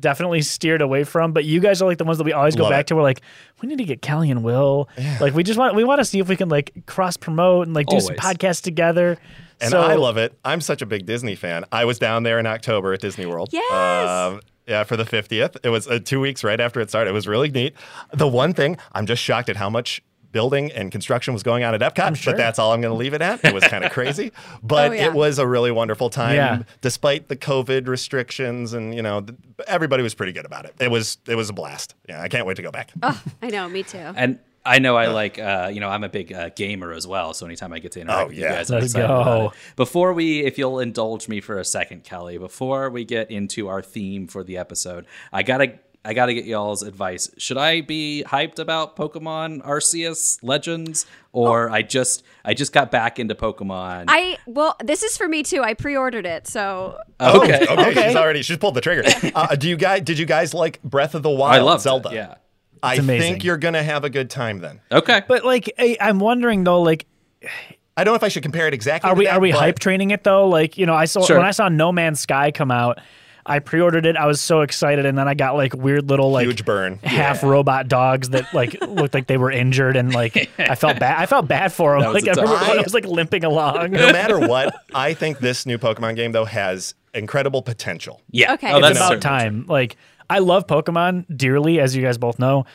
definitely 0.00 0.42
steered 0.42 0.82
away 0.82 1.04
from. 1.04 1.32
But 1.32 1.44
you 1.44 1.60
guys 1.60 1.82
are 1.82 1.86
like 1.86 1.98
the 1.98 2.04
ones 2.04 2.18
that 2.18 2.24
we 2.24 2.32
always 2.32 2.56
go 2.56 2.64
Love 2.64 2.70
back 2.70 2.82
it. 2.82 2.86
to. 2.88 2.96
We're 2.96 3.02
like, 3.02 3.22
we 3.62 3.68
need 3.68 3.78
to 3.78 3.84
get 3.84 4.02
Kelly 4.02 4.30
and 4.30 4.42
Will. 4.42 4.88
Like 5.20 5.34
we 5.34 5.42
just 5.42 5.58
want 5.58 5.74
we 5.74 5.84
want 5.84 5.98
to 6.00 6.04
see 6.04 6.18
if 6.18 6.28
we 6.28 6.36
can 6.36 6.48
like 6.48 6.72
cross 6.86 7.16
promote 7.16 7.66
and 7.66 7.74
like 7.74 7.86
do 7.86 8.00
some 8.00 8.16
Always. 8.20 8.36
podcasts 8.36 8.62
together. 8.62 9.18
And 9.60 9.70
so, 9.70 9.80
I 9.80 9.94
love 9.96 10.16
it. 10.16 10.38
I'm 10.44 10.60
such 10.60 10.82
a 10.82 10.86
big 10.86 11.04
Disney 11.04 11.34
fan. 11.34 11.64
I 11.72 11.84
was 11.84 11.98
down 11.98 12.22
there 12.22 12.38
in 12.38 12.46
October 12.46 12.92
at 12.92 13.00
Disney 13.00 13.26
World. 13.26 13.48
Yes. 13.52 14.08
Um, 14.08 14.40
yeah, 14.68 14.84
for 14.84 14.96
the 14.96 15.04
50th. 15.04 15.56
It 15.64 15.70
was 15.70 15.88
uh, 15.88 15.98
two 15.98 16.20
weeks 16.20 16.44
right 16.44 16.60
after 16.60 16.78
it 16.80 16.90
started. 16.90 17.10
It 17.10 17.14
was 17.14 17.26
really 17.26 17.50
neat. 17.50 17.74
The 18.12 18.28
one 18.28 18.52
thing, 18.52 18.76
I'm 18.92 19.06
just 19.06 19.22
shocked 19.22 19.48
at 19.48 19.56
how 19.56 19.68
much 19.70 20.02
building 20.32 20.70
and 20.72 20.92
construction 20.92 21.32
was 21.34 21.42
going 21.42 21.64
on 21.64 21.74
at 21.74 21.80
Epcot, 21.80 22.16
sure. 22.16 22.32
but 22.32 22.36
that's 22.38 22.58
all 22.58 22.72
I'm 22.72 22.80
going 22.80 22.92
to 22.92 22.98
leave 22.98 23.14
it 23.14 23.22
at. 23.22 23.44
It 23.44 23.54
was 23.54 23.64
kind 23.64 23.84
of 23.84 23.92
crazy, 23.98 24.32
but 24.62 24.90
Oh, 24.90 24.94
yeah. 24.94 25.06
it 25.06 25.14
was 25.14 25.38
a 25.38 25.46
really 25.46 25.70
wonderful 25.70 26.10
time 26.10 26.34
Yeah. 26.36 26.62
despite 26.80 27.28
the 27.28 27.36
COVID 27.36 27.88
restrictions 27.88 28.72
and, 28.74 28.94
you 28.94 29.02
know, 29.02 29.20
th- 29.22 29.38
everybody 29.66 30.02
was 30.02 30.14
pretty 30.14 30.32
good 30.32 30.44
about 30.46 30.64
it. 30.66 30.74
It 30.80 30.90
was 30.90 31.18
it 31.26 31.34
was 31.34 31.48
a 31.50 31.52
blast. 31.52 31.94
Yeah, 32.08 32.20
I 32.22 32.28
can't 32.28 32.46
wait 32.46 32.56
to 32.56 32.62
go 32.62 32.70
back. 32.70 32.90
Oh, 33.02 33.22
I 33.42 33.48
know, 33.48 33.68
me 33.68 33.82
too. 33.82 33.98
And 33.98 34.38
I 34.66 34.80
know 34.80 34.96
I 34.96 35.06
like, 35.06 35.38
uh, 35.38 35.70
you 35.72 35.80
know, 35.80 35.88
I'm 35.88 36.04
a 36.04 36.10
big 36.10 36.30
uh, 36.30 36.50
gamer 36.54 36.92
as 36.92 37.06
well. 37.06 37.32
So 37.32 37.46
anytime 37.46 37.72
I 37.72 37.78
get 37.78 37.92
to 37.92 38.00
interact 38.00 38.20
Oh, 38.24 38.26
with 38.28 38.36
yeah. 38.36 38.48
you 38.50 38.52
guys, 38.56 38.70
I'm 38.70 38.74
Let's 38.80 38.86
excited 38.92 39.06
about 39.06 39.24
go. 39.24 39.46
it. 39.48 39.52
Before 39.76 40.12
we, 40.12 40.40
if 40.44 40.58
you'll 40.58 40.80
indulge 40.80 41.26
me 41.26 41.40
for 41.40 41.58
a 41.58 41.64
second, 41.64 42.04
Kelly, 42.04 42.36
before 42.36 42.90
we 42.90 43.06
get 43.06 43.30
into 43.30 43.68
our 43.68 43.80
theme 43.80 44.26
for 44.26 44.44
the 44.44 44.58
episode, 44.58 45.06
I 45.32 45.42
gotta. 45.42 45.78
I 46.08 46.14
gotta 46.14 46.32
get 46.32 46.46
y'all's 46.46 46.82
advice. 46.82 47.30
Should 47.36 47.58
I 47.58 47.82
be 47.82 48.24
hyped 48.26 48.58
about 48.58 48.96
Pokemon 48.96 49.62
Arceus 49.62 50.38
Legends, 50.42 51.04
or 51.32 51.68
I 51.68 51.82
just 51.82 52.22
I 52.46 52.54
just 52.54 52.72
got 52.72 52.90
back 52.90 53.18
into 53.18 53.34
Pokemon? 53.34 54.06
I 54.08 54.38
well, 54.46 54.74
this 54.82 55.02
is 55.02 55.18
for 55.18 55.28
me 55.28 55.42
too. 55.42 55.62
I 55.62 55.74
pre-ordered 55.74 56.24
it, 56.24 56.46
so 56.46 56.96
Oh, 57.20 57.42
okay, 57.42 57.62
okay. 57.68 57.90
Okay. 57.90 58.06
She's 58.08 58.16
already 58.16 58.42
she's 58.42 58.56
pulled 58.56 58.74
the 58.74 58.80
trigger. 58.80 59.02
Uh, 59.34 59.54
do 59.54 59.68
you 59.68 59.76
guys 59.76 60.00
did 60.00 60.18
you 60.18 60.24
guys 60.24 60.54
like 60.54 60.82
Breath 60.82 61.14
of 61.14 61.22
the 61.22 61.28
Wild? 61.30 61.54
I 61.54 61.60
love 61.60 61.82
Zelda. 61.82 62.08
Yeah. 62.12 62.36
I 62.82 62.94
amazing. 62.94 63.32
think 63.32 63.44
you're 63.44 63.58
gonna 63.58 63.82
have 63.82 64.04
a 64.04 64.10
good 64.10 64.30
time 64.30 64.60
then. 64.60 64.80
Okay. 64.90 65.22
But 65.28 65.44
like, 65.44 65.70
I, 65.78 65.96
I'm 66.00 66.20
wondering 66.20 66.64
though, 66.64 66.80
like, 66.80 67.06
I 67.96 68.04
don't 68.04 68.12
know 68.12 68.16
if 68.16 68.22
I 68.22 68.28
should 68.28 68.42
compare 68.44 68.66
it 68.66 68.72
exactly. 68.74 69.10
are 69.10 69.14
to 69.14 69.18
we 69.18 69.24
that, 69.26 69.34
are 69.36 69.40
we 69.40 69.52
but 69.52 69.58
hype 69.60 69.78
training 69.78 70.12
it 70.12 70.24
though? 70.24 70.48
Like, 70.48 70.78
you 70.78 70.86
know, 70.86 70.94
I 70.94 71.04
saw 71.04 71.20
Sure. 71.24 71.36
when 71.36 71.44
I 71.46 71.50
saw 71.50 71.68
No 71.68 71.92
Man's 71.92 72.20
Sky 72.20 72.50
come 72.50 72.70
out, 72.70 72.98
I 73.48 73.58
pre-ordered 73.60 74.06
it. 74.06 74.16
I 74.16 74.26
was 74.26 74.40
so 74.40 74.60
excited, 74.60 75.06
and 75.06 75.16
then 75.16 75.26
I 75.26 75.34
got 75.34 75.56
like 75.56 75.74
weird 75.74 76.08
little 76.10 76.30
like 76.30 76.46
Huge 76.46 76.64
burn. 76.64 76.98
half 77.02 77.42
robot 77.42 77.88
dogs 77.88 78.28
that 78.30 78.52
like 78.54 78.80
looked 78.86 79.14
like 79.14 79.26
they 79.26 79.38
were 79.38 79.50
injured, 79.50 79.96
and 79.96 80.12
like 80.14 80.50
I 80.58 80.74
felt 80.74 80.98
bad. 81.00 81.18
I 81.18 81.26
felt 81.26 81.48
bad 81.48 81.72
for 81.72 82.00
them. 82.00 82.12
Like 82.12 82.26
a 82.26 82.30
I 82.30 82.34
tough 82.34 82.44
remember 82.44 82.64
when. 82.66 82.78
I 82.78 82.82
was 82.82 82.94
like 82.94 83.06
limping 83.06 83.44
along. 83.44 83.92
no 83.92 84.12
matter 84.12 84.38
what, 84.38 84.74
I 84.94 85.14
think 85.14 85.38
this 85.38 85.64
new 85.66 85.78
Pokemon 85.78 86.16
game 86.16 86.32
though 86.32 86.44
has 86.44 86.94
incredible 87.14 87.62
potential. 87.62 88.20
yeah. 88.30 88.52
Okay. 88.54 88.70
Oh, 88.70 88.76
It's 88.78 88.86
that's 88.88 88.98
it's 89.00 89.08
about 89.08 89.22
time. 89.22 89.64
Like 89.66 89.96
I 90.30 90.40
love 90.40 90.66
Pokemon 90.66 91.24
dearly, 91.34 91.80
as 91.80 91.96
you 91.96 92.02
guys 92.02 92.18
both 92.18 92.38
know. 92.38 92.66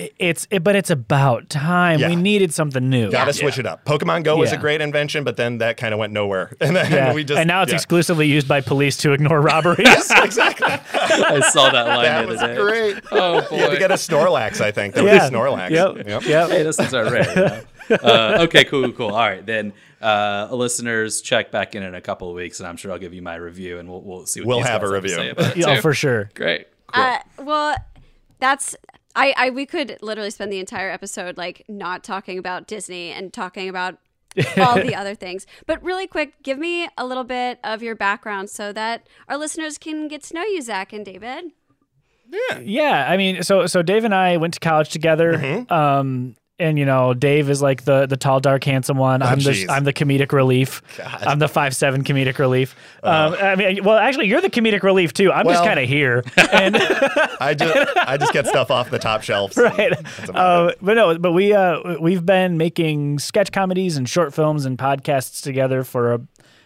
I- 0.00 0.10
It's 0.18 0.46
it, 0.50 0.62
but 0.62 0.76
it's 0.76 0.90
about 0.90 1.48
time. 1.48 1.98
Yeah. 2.00 2.08
We 2.08 2.16
needed 2.16 2.54
something 2.54 2.88
new. 2.88 3.10
Got 3.10 3.24
to 3.24 3.32
switch 3.32 3.58
it 3.58 3.66
up. 3.66 3.84
Pokemon 3.84 4.22
Go 4.24 4.36
was 4.36 4.52
a 4.52 4.56
great 4.56 4.80
invention, 4.80 5.24
but 5.24 5.36
then 5.36 5.58
that 5.58 5.76
kind 5.76 5.92
of 5.92 5.98
went 5.98 6.12
nowhere. 6.12 6.54
And 6.60 6.76
then 6.76 6.90
Yeah. 6.92 7.12
we 7.14 7.24
just 7.24 7.38
and 7.38 7.48
now 7.48 7.62
it's 7.62 7.70
yeah. 7.72 7.76
exclusively 7.76 8.26
used 8.28 8.46
by 8.46 8.60
police 8.60 8.96
to 8.98 9.12
ignore 9.12 9.40
robberies. 9.52 10.10
exactly. 10.10 10.66
I 10.94 11.40
saw 11.50 11.70
that 11.70 11.86
line 11.88 12.02
That 12.04 12.28
was 12.28 12.40
day. 12.40 12.56
great. 12.56 13.02
Oh 13.10 13.40
boy. 13.48 13.56
You 13.56 13.62
had 13.62 13.70
to 13.70 13.78
get 13.78 13.90
a 13.90 13.94
Snorlax, 13.94 14.60
I 14.60 14.70
think. 14.70 14.94
There 14.94 15.04
yeah. 15.04 15.14
was 15.22 15.30
a 15.30 15.32
Snorlax. 15.32 15.70
Yep. 15.70 16.06
Yep. 16.06 16.22
Yep. 16.24 16.50
hey, 16.50 16.62
those 16.62 16.76
things 16.76 16.94
are 16.94 17.10
rare. 17.10 17.64
uh, 17.90 18.38
okay, 18.42 18.64
cool, 18.64 18.92
cool. 18.92 19.08
All 19.08 19.26
right, 19.28 19.44
then, 19.44 19.72
uh, 20.02 20.48
listeners, 20.52 21.22
check 21.22 21.50
back 21.50 21.74
in 21.74 21.82
in 21.82 21.94
a 21.94 22.00
couple 22.02 22.28
of 22.28 22.34
weeks, 22.36 22.60
and 22.60 22.68
I'm 22.68 22.76
sure 22.76 22.92
I'll 22.92 22.98
give 22.98 23.14
you 23.14 23.22
my 23.22 23.36
review, 23.36 23.78
and 23.78 23.88
we'll 23.88 24.02
we'll 24.02 24.26
see. 24.26 24.40
What 24.42 24.48
We'll 24.48 24.58
have 24.60 24.82
guys 24.82 24.90
a 24.90 24.94
have 24.94 25.02
to 25.02 25.08
review. 25.08 25.16
say 25.16 25.28
about 25.30 25.50
it, 25.52 25.56
Yeah, 25.56 25.74
too. 25.76 25.80
for 25.80 25.94
sure. 25.94 26.30
Great. 26.34 26.66
Cool. 26.92 27.02
uh, 27.02 27.18
well, 27.38 27.76
that's 28.40 28.76
I, 29.18 29.34
I 29.36 29.50
we 29.50 29.66
could 29.66 29.98
literally 30.00 30.30
spend 30.30 30.52
the 30.52 30.60
entire 30.60 30.90
episode 30.90 31.36
like 31.36 31.64
not 31.68 32.04
talking 32.04 32.38
about 32.38 32.66
Disney 32.66 33.10
and 33.10 33.32
talking 33.32 33.68
about 33.68 33.98
all 34.56 34.76
the 34.76 34.94
other 34.94 35.14
things. 35.14 35.46
But 35.66 35.82
really 35.82 36.06
quick, 36.06 36.42
give 36.42 36.58
me 36.58 36.88
a 36.96 37.04
little 37.04 37.24
bit 37.24 37.58
of 37.64 37.82
your 37.82 37.94
background 37.94 38.50
so 38.50 38.72
that 38.72 39.08
our 39.28 39.36
listeners 39.36 39.78
can 39.78 40.08
get 40.08 40.22
to 40.24 40.34
know 40.34 40.42
you, 40.42 40.62
Zach 40.62 40.92
and 40.92 41.04
David. 41.04 41.46
Yeah, 42.30 42.58
yeah, 42.58 43.06
I 43.08 43.16
mean, 43.16 43.42
so 43.42 43.66
so 43.66 43.82
Dave 43.82 44.04
and 44.04 44.14
I 44.14 44.36
went 44.36 44.54
to 44.54 44.60
college 44.60 44.90
together. 44.90 45.34
Mm-hmm. 45.34 45.72
Um, 45.72 46.36
and 46.58 46.78
you 46.78 46.84
know, 46.84 47.14
Dave 47.14 47.48
is 47.50 47.62
like 47.62 47.84
the 47.84 48.06
the 48.06 48.16
tall, 48.16 48.40
dark, 48.40 48.64
handsome 48.64 48.96
one. 48.96 49.22
I'm 49.22 49.38
the 49.38 49.66
Oh. 49.68 49.72
I'm 49.72 49.84
the 49.84 49.92
comedic 49.92 50.32
relief. 50.32 50.82
God. 50.96 51.22
I'm 51.22 51.38
the 51.38 51.48
five 51.48 51.74
seven 51.74 52.04
comedic 52.04 52.38
relief. 52.38 52.74
Um, 53.02 53.34
I 53.40 53.54
mean, 53.56 53.84
well, 53.84 53.96
actually, 53.96 54.26
you're 54.26 54.40
the 54.40 54.50
comedic 54.50 54.82
relief 54.82 55.12
too. 55.12 55.32
I'm 55.32 55.46
just 55.46 55.64
kind 55.64 55.78
of 55.78 55.88
here. 55.88 56.24
And 56.50 56.76
I 57.40 57.54
just 57.54 57.96
I 57.96 58.16
just 58.16 58.32
get 58.32 58.46
stuff 58.46 58.70
off 58.70 58.90
the 58.90 58.98
top 58.98 59.22
shelves. 59.22 59.56
right. 59.58 59.92
Uh, 60.34 60.72
but 60.80 60.94
no, 60.94 61.18
but 61.18 61.32
we 61.32 61.52
uh 61.52 61.98
we've 62.00 62.24
been 62.24 62.56
making 62.58 63.18
sketch 63.18 63.52
comedies 63.52 63.96
and 63.96 64.08
short 64.08 64.34
films 64.34 64.64
and 64.64 64.78
podcasts 64.78 65.42
together 65.42 65.84
for 65.84 66.14
a, 66.14 66.20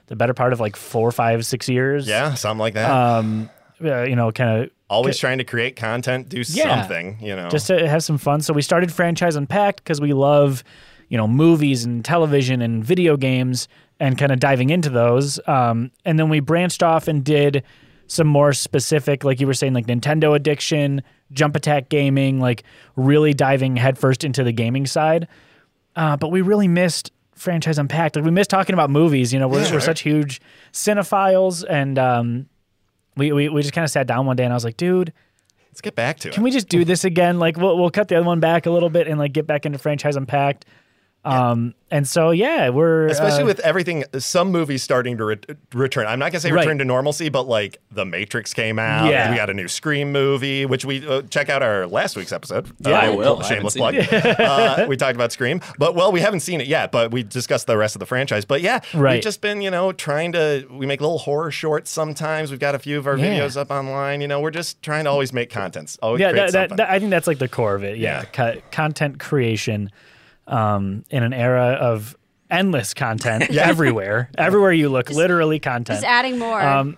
the 0.06 0.16
better 0.16 0.34
part 0.34 0.52
of 0.52 0.61
like 0.61 0.76
four, 0.76 1.11
five, 1.12 1.44
six 1.44 1.68
years. 1.68 2.06
Yeah, 2.06 2.34
something 2.34 2.61
like 2.61 2.75
that. 2.75 2.90
Um, 2.90 3.50
uh, 3.84 4.02
you 4.02 4.14
know, 4.16 4.30
kind 4.32 4.62
of 4.64 4.70
Always 4.92 5.18
trying 5.18 5.38
to 5.38 5.44
create 5.44 5.75
content, 5.76 6.28
do 6.28 6.42
Yeah. 6.46 6.80
something, 6.80 7.16
you 7.20 7.34
know. 7.34 7.49
just 7.49 7.66
to 7.68 7.88
have 7.88 8.04
some 8.04 8.18
fun. 8.18 8.40
So 8.42 8.52
we 8.52 8.62
started 8.62 8.92
Franchise 8.92 9.37
Unpacked 9.37 9.82
because 9.82 10.00
we 10.00 10.12
love, 10.12 10.62
you 11.08 11.16
know, 11.16 11.26
movies 11.26 11.84
and 11.84 12.04
television 12.04 12.61
and 12.61 12.84
video 12.84 13.16
games 13.16 13.68
and 13.99 14.18
kind 14.18 14.30
of 14.32 14.38
diving 14.40 14.70
into 14.70 14.90
those. 14.90 15.40
Um, 15.46 15.90
and 16.04 16.18
then 16.18 16.28
we 16.28 16.40
branched 16.40 16.82
off 16.82 17.08
and 17.08 17.25
did 17.25 17.62
some 18.06 18.26
more 18.26 18.52
specific, 18.52 19.25
like 19.25 19.40
you 19.40 19.46
were 19.46 19.54
saying, 19.54 19.72
like 19.72 19.87
Nintendo 19.87 20.37
addiction, 20.37 21.02
jump 21.32 21.56
attack 21.56 21.88
gaming, 21.88 22.40
like 22.40 22.62
really 22.94 23.32
diving 23.32 23.76
headfirst 23.76 24.22
into 24.25 24.44
the 24.44 24.52
gaming 24.52 24.87
side. 24.87 25.26
Uh, 25.96 26.16
but 26.18 26.28
we 26.30 26.42
really 26.42 26.68
missed 26.68 27.11
franchise 27.34 27.78
unpacked. 27.78 28.16
Like 28.16 28.25
we 28.25 28.30
miss 28.30 28.46
talking 28.46 28.75
about 28.75 28.90
movies. 28.90 29.32
You 29.32 29.38
know, 29.38 29.49
we're, 29.49 29.70
we're 29.72 29.80
such 29.80 30.00
huge 30.02 30.40
cinephiles, 30.72 31.64
and 31.68 31.99
um, 31.99 32.46
we 33.16 33.33
we, 33.33 33.49
we 33.49 33.62
just 33.62 33.75
kind 33.75 33.85
of 33.85 33.90
sat 33.90 34.07
down 34.07 34.26
one 34.26 34.37
day, 34.37 34.45
and 34.45 34.52
I 34.52 34.57
was 34.57 34.64
like, 34.64 34.76
dude, 34.76 35.12
Let's 35.71 35.81
get 35.81 35.95
back 35.95 36.19
to 36.21 36.28
it. 36.28 36.35
can 36.35 36.42
we 36.42 36.50
just 36.50 36.69
do 36.69 36.85
this 36.85 37.04
again? 37.04 37.38
Like 37.38 37.57
we'll 37.57 37.78
we'll 37.78 37.90
cut 37.90 38.09
the 38.09 38.16
other 38.16 38.26
one 38.26 38.40
back 38.40 38.66
a 38.66 38.71
little 38.71 38.90
bit 38.90 39.09
and 39.09 39.19
like 39.19 39.33
get 39.33 39.47
back 39.47 39.64
into 39.64 39.78
franchise 39.78 40.16
unpacked. 40.16 40.66
Um, 41.25 41.75
and 41.91 42.09
so 42.09 42.31
yeah, 42.33 42.71
we're 42.71 43.07
Especially 43.07 43.43
uh, 43.45 43.47
with 43.47 43.61
everything, 43.61 44.02
some 44.19 44.50
movies 44.50 44.83
starting 44.83 45.19
to 45.19 45.25
re- 45.25 45.38
return. 45.73 46.07
I'm 46.07 46.19
not 46.19 46.33
gonna 46.33 46.41
say 46.41 46.50
Right. 46.50 46.62
return 46.62 46.79
to 46.79 46.85
normalcy, 46.85 47.29
but 47.29 47.47
like 47.47 47.79
The 47.93 48.05
Matrix 48.05 48.52
came 48.55 48.79
out. 48.79 49.09
Yeah. 49.09 49.31
we 49.31 49.37
got 49.37 49.49
a 49.50 49.55
new 49.55 49.69
Scream 49.69 50.11
movie, 50.11 50.67
which 50.67 50.85
we 50.85 51.07
uh, 51.07 51.23
check 51.23 51.49
out 51.49 51.62
our 51.62 51.87
last 51.87 52.17
week's 52.17 52.33
episode. 52.33 52.73
Yeah, 52.81 52.99
I 52.99 53.11
will. 53.11 53.41
Shameless 53.43 53.75
haven't 53.75 54.09
plug. 54.09 54.41
uh, 54.41 54.87
we 54.88 54.97
talked 54.97 55.14
about 55.14 55.31
Scream, 55.33 55.61
but 55.79 55.95
well, 55.95 56.11
we 56.11 56.21
haven't 56.21 56.41
seen 56.41 56.61
it 56.61 56.67
yet. 56.67 56.91
But 56.91 57.12
we 57.12 57.23
discussed 57.23 57.67
the 57.69 57.76
rest 57.76 57.95
of 57.95 58.00
the 58.00 58.07
franchise. 58.07 58.45
But 58.45 58.61
yeah, 58.62 58.81
Right. 58.95 59.14
we've 59.14 59.23
just 59.23 59.41
been 59.41 59.61
you 59.62 59.71
know 59.71 59.93
trying 59.93 60.33
to. 60.33 60.67
We 60.71 60.87
make 60.87 61.00
little 61.00 61.19
horror 61.19 61.50
shorts 61.52 61.91
sometimes. 61.91 62.50
We've 62.50 62.59
got 62.59 62.75
a 62.75 62.79
few 62.81 62.99
of 62.99 63.07
our 63.07 63.17
Yeah. 63.17 63.38
videos 63.38 63.57
up 63.57 63.71
online. 63.71 64.23
You 64.23 64.29
know, 64.29 64.41
we're 64.41 64.50
just 64.50 64.83
trying 64.83 65.05
to 65.05 65.11
always 65.11 65.33
make 65.33 65.50
contents. 65.50 65.99
Always 66.02 66.21
yeah, 66.21 66.31
create 66.31 66.47
that, 66.47 66.52
that, 66.52 66.61
something. 66.71 66.76
that- 66.79 66.91
I 66.91 66.99
think 66.99 67.11
that's 67.11 67.26
like 67.29 67.38
the 67.38 67.49
core 67.49 67.75
of 67.76 67.85
it. 67.85 67.99
Yeah, 67.99 68.25
Co- 68.25 68.61
content 68.73 69.21
creation 69.21 69.91
um, 70.46 71.04
in 71.11 71.22
an 71.22 71.32
era 71.32 71.76
of 71.80 72.16
endless 72.50 72.94
content 72.94 73.50
everywhere. 73.56 74.30
Everywhere 74.37 74.72
you 74.72 74.88
look, 74.88 75.11
literally 75.11 75.58
content. 75.58 76.00
Just 76.00 76.04
adding 76.06 76.38
more. 76.38 76.61
Um, 76.61 76.96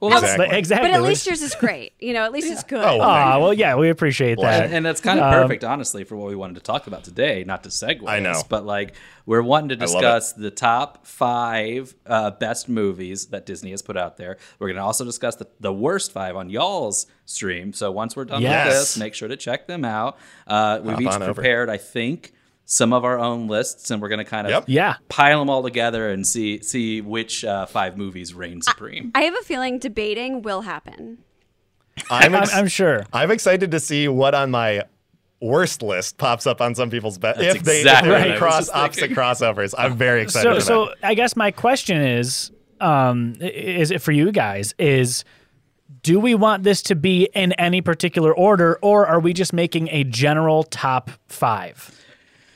Well, 0.00 0.12
Exactly. 0.16 0.46
but 0.46 0.54
exactly. 0.56 0.88
but 0.90 0.94
at 0.94 1.02
least 1.02 1.26
yours 1.26 1.42
is 1.42 1.56
great. 1.56 1.92
You 1.98 2.12
know, 2.12 2.22
at 2.24 2.30
least 2.30 2.46
it's 2.48 2.62
good. 2.62 2.78
Oh, 2.84 2.98
well, 2.98 3.02
Aw, 3.02 3.38
well, 3.40 3.52
yeah, 3.52 3.74
we 3.74 3.88
appreciate 3.90 4.38
that. 4.40 4.66
and, 4.66 4.74
and 4.74 4.86
that's 4.86 5.00
kind 5.00 5.18
of 5.18 5.26
Um, 5.32 5.42
perfect, 5.42 5.64
honestly, 5.64 6.04
for 6.04 6.14
what 6.16 6.28
we 6.28 6.36
wanted 6.36 6.54
to 6.54 6.60
talk 6.60 6.86
about 6.86 7.02
today. 7.02 7.42
Not 7.44 7.64
to 7.64 7.68
segue, 7.68 8.08
I 8.08 8.20
know. 8.20 8.30
us, 8.30 8.44
but 8.44 8.64
like 8.64 8.94
we're 9.26 9.42
wanting 9.42 9.70
to 9.70 9.76
discuss 9.76 10.32
the 10.34 10.52
top 10.52 11.04
five 11.04 11.96
uh, 12.06 12.30
best 12.30 12.68
movies 12.68 13.26
that 13.26 13.44
Disney 13.44 13.72
has 13.72 13.82
put 13.82 13.96
out 13.96 14.18
there. 14.18 14.36
We're 14.60 14.68
going 14.68 14.76
to 14.76 14.82
also 14.84 15.04
discuss 15.04 15.34
the, 15.34 15.48
the 15.58 15.72
worst 15.72 16.12
five 16.12 16.36
on 16.36 16.48
y'all's 16.48 17.06
stream. 17.26 17.72
So 17.72 17.90
once 17.90 18.14
we're 18.14 18.24
done 18.24 18.40
Yes. 18.42 18.66
with 18.66 18.74
this, 18.74 18.96
make 18.98 19.14
sure 19.14 19.26
to 19.28 19.36
check 19.36 19.66
them 19.66 19.84
out. 19.84 20.16
Uh, 20.46 20.78
we've 20.82 20.92
Hop 20.94 21.02
each 21.02 21.08
on 21.08 21.22
over. 21.24 21.34
prepared, 21.34 21.68
I 21.68 21.76
think, 21.76 22.34
some 22.70 22.92
of 22.92 23.02
our 23.02 23.18
own 23.18 23.48
lists, 23.48 23.90
and 23.90 24.02
we're 24.02 24.10
going 24.10 24.18
to 24.18 24.26
kind 24.26 24.46
of 24.46 24.50
Yep. 24.50 24.64
Yeah. 24.66 24.94
pile 25.08 25.38
them 25.38 25.48
all 25.48 25.62
together 25.62 26.10
and 26.10 26.26
see 26.26 26.60
see 26.62 27.00
which 27.00 27.42
uh, 27.42 27.64
five 27.64 27.96
movies 27.96 28.34
reign 28.34 28.60
supreme. 28.60 29.10
I 29.14 29.22
have 29.22 29.34
a 29.34 29.42
feeling 29.42 29.78
debating 29.78 30.42
will 30.42 30.60
happen. 30.60 31.18
I'm, 32.10 32.34
I'm, 32.34 32.42
ex- 32.42 32.54
I'm 32.54 32.68
sure. 32.68 33.06
I'm 33.12 33.30
excited 33.30 33.70
to 33.70 33.80
see 33.80 34.06
what 34.06 34.34
on 34.34 34.50
my 34.50 34.82
worst 35.40 35.82
list 35.82 36.18
pops 36.18 36.46
up 36.46 36.60
on 36.60 36.74
some 36.74 36.90
people's 36.90 37.16
best. 37.16 37.40
If 37.40 37.62
they, 37.62 37.78
exactly 37.80 38.10
if 38.12 38.22
they 38.22 38.28
I 38.28 38.30
was 38.32 38.38
cross 38.38 38.68
opposite 38.70 39.00
thinking. 39.00 39.16
crossovers, 39.16 39.74
I'm 39.78 39.96
very 39.96 40.20
excited. 40.22 40.48
So, 40.48 40.54
for 40.56 40.60
so. 40.60 40.94
I 41.02 41.14
guess 41.14 41.36
my 41.36 41.50
question 41.50 42.00
is, 42.02 42.52
um, 42.80 43.34
is 43.40 43.90
it 43.90 44.02
for 44.02 44.12
you 44.12 44.30
guys? 44.30 44.74
Is 44.78 45.24
do 46.02 46.20
we 46.20 46.34
want 46.34 46.64
this 46.64 46.82
to 46.82 46.94
be 46.94 47.30
in 47.34 47.52
any 47.54 47.80
particular 47.80 48.32
order, 48.34 48.78
or 48.82 49.06
are 49.06 49.20
we 49.20 49.32
just 49.32 49.52
making 49.54 49.88
a 49.88 50.04
general 50.04 50.64
top 50.64 51.10
five? 51.28 51.94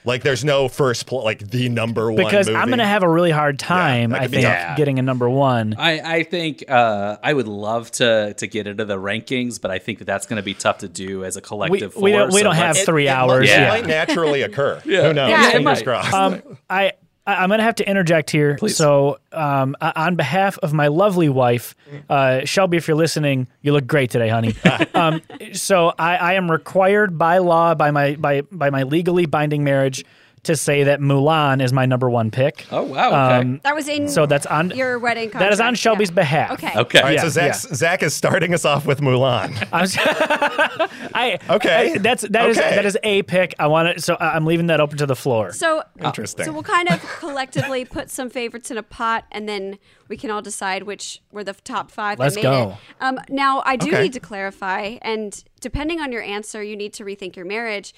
Like, 0.05 0.23
there's 0.23 0.45
no 0.45 0.69
first 0.69 1.07
pl- 1.07 1.23
like 1.25 1.39
the 1.51 1.69
number 1.69 2.11
one. 2.11 2.25
Because 2.25 2.49
I'm 2.49 2.69
going 2.69 2.79
to 2.79 2.85
have 2.87 3.03
a 3.03 3.09
really 3.09 3.31
hard 3.31 3.59
time. 3.59 4.11
that 4.11 4.23
I 4.23 4.27
think 4.29 4.45
tough. 4.45 4.77
getting 4.77 4.99
a 4.99 5.03
number 5.03 5.29
one. 5.31 5.75
I, 5.79 6.19
I 6.19 6.23
think 6.25 6.65
uh, 6.69 7.17
I 7.23 7.33
would 7.33 7.49
love 7.49 7.91
to 7.93 8.35
to 8.35 8.47
get 8.47 8.67
into 8.67 8.85
the 8.85 8.97
rankings, 8.97 9.61
but 9.61 9.71
I 9.71 9.79
think 9.79 9.99
that 10.01 10.05
that's 10.07 10.27
going 10.27 10.37
to 10.39 10.43
be 10.43 10.55
tough 10.55 10.79
to 10.79 10.89
do 10.89 11.25
as 11.25 11.37
a 11.37 11.41
We, 11.41 11.43
collective. 11.43 11.97
we 11.97 12.13
don't 12.13 12.21
force, 12.23 12.35
we 12.35 12.41
so 12.41 12.45
don't 12.45 12.55
have 12.57 12.67
let's- 12.77 12.81
It- 12.81 12.87
three 12.87 13.07
it 13.07 13.11
hours. 13.11 13.49
Might, 13.49 13.55
Yeah. 13.55 13.67
It 13.67 13.69
might 13.83 13.87
naturally 13.87 14.43
occur. 14.43 14.83
yeah. 14.87 15.03
Who 15.09 15.13
knows? 15.15 15.31
Yeah, 15.31 15.49
it 15.49 15.53
Fingers 15.53 15.79
might. 15.79 15.85
crossed. 15.85 16.13
Um, 16.15 16.43
I 16.69 16.93
I- 17.27 17.37
I'm 17.37 17.49
gonna 17.51 17.63
have 17.63 17.77
to 17.77 17.89
interject 17.89 18.31
here. 18.31 18.57
So, 18.77 19.19
um, 19.33 19.77
on 19.81 20.17
behalf 20.17 20.59
of 20.59 20.73
my 20.73 20.89
lovely 20.89 21.29
wife, 21.29 21.75
uh, 22.11 22.45
Shelby, 22.45 22.77
if 22.77 22.89
you're 22.89 22.97
listening, 22.97 23.47
you 23.63 23.73
look 23.73 23.87
great 23.87 24.11
today, 24.11 24.29
honey. 24.29 24.55
um, 24.95 25.23
so, 25.53 25.93
I, 25.99 26.17
I 26.17 26.33
am 26.35 26.51
required 26.51 27.17
by 27.19 27.39
law, 27.39 27.75
by 27.75 27.91
my 27.93 28.17
by 28.17 28.41
by 28.51 28.71
my 28.71 28.83
legally 28.83 29.27
binding 29.27 29.63
marriage, 29.65 30.05
to 30.45 30.57
say 30.57 30.83
that 30.83 30.99
Mulan 30.99 31.63
is 31.63 31.73
my 31.73 31.87
number 31.87 32.11
one 32.11 32.31
pick. 32.33 32.67
Oh 32.73 32.83
wow! 32.83 33.09
Okay. 33.09 33.35
Um, 33.49 33.61
That 33.63 33.77
was 33.77 33.87
in 33.87 34.09
so 34.09 34.27
that's 34.27 34.45
on 34.47 34.71
your 34.71 34.99
wedding 34.99 35.31
contract. 35.31 35.45
that 35.45 35.53
is 35.53 35.61
on 35.61 35.77
Shelby's 35.77 36.11
yeah. 36.11 36.15
behalf. 36.15 36.51
Okay. 36.53 36.73
okay. 36.77 36.99
All 36.99 37.05
right, 37.05 37.15
yeah, 37.15 37.23
so 37.23 37.29
Zach's, 37.29 37.63
Zach 37.73 38.03
is 38.03 38.13
starting 38.13 38.53
us 38.53 38.65
off 38.65 38.85
with 38.85 39.01
Mulan. 39.01 39.51
I'm 39.73 39.85
s- 39.85 39.97
I, 41.15 41.39
Okay. 41.49 41.93
I- 41.95 41.99
that's 41.99 42.23
that 42.29 42.49
is 42.49 42.59
Okay. 42.59 42.75
that 42.75 42.85
is 42.85 42.99
a 43.05 43.23
pick. 43.23 43.55
I 43.61 43.69
want 43.69 43.89
it. 43.89 44.03
So 44.03 44.17
I- 44.17 44.31
I'm 44.35 44.45
leaving 44.45 44.67
that 44.67 44.81
open 44.81 44.99
to 44.99 45.07
the 45.07 45.15
floor. 45.17 45.53
So 45.53 45.85
Interesting. 46.03 46.45
So 46.47 46.53
we'll 46.53 46.65
kind 46.65 46.89
of 46.89 47.01
collectively 47.19 47.85
put 47.85 48.11
some 48.11 48.29
favorites 48.29 48.71
in 48.73 48.79
a 48.79 48.83
pot, 48.83 49.25
and 49.31 49.49
then 49.49 49.79
we 50.09 50.17
can 50.17 50.31
all 50.33 50.43
decide 50.43 50.83
which 50.83 51.23
were 51.31 51.45
the 51.45 51.53
top 51.53 51.93
five. 51.93 52.19
Let's 52.19 52.35
that 52.35 52.41
made 52.43 52.51
go. 52.51 52.71
It. 52.71 52.77
Um, 53.01 53.19
now 53.29 53.63
I 53.65 53.77
do 53.77 53.91
Okay. 53.93 54.03
need 54.03 54.13
to 54.15 54.21
clarify, 54.21 54.97
and 55.03 55.41
depending 55.61 56.01
on 56.01 56.11
your 56.11 56.23
answer, 56.23 56.65
you 56.65 56.75
need 56.77 56.93
to 56.95 57.05
rethink 57.05 57.37
your 57.37 57.45
marriage. 57.47 57.95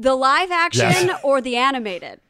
The 0.00 0.14
live 0.14 0.50
action 0.50 0.88
Yes. 1.08 1.20
or 1.24 1.40
the 1.40 1.56
animated? 1.56 2.20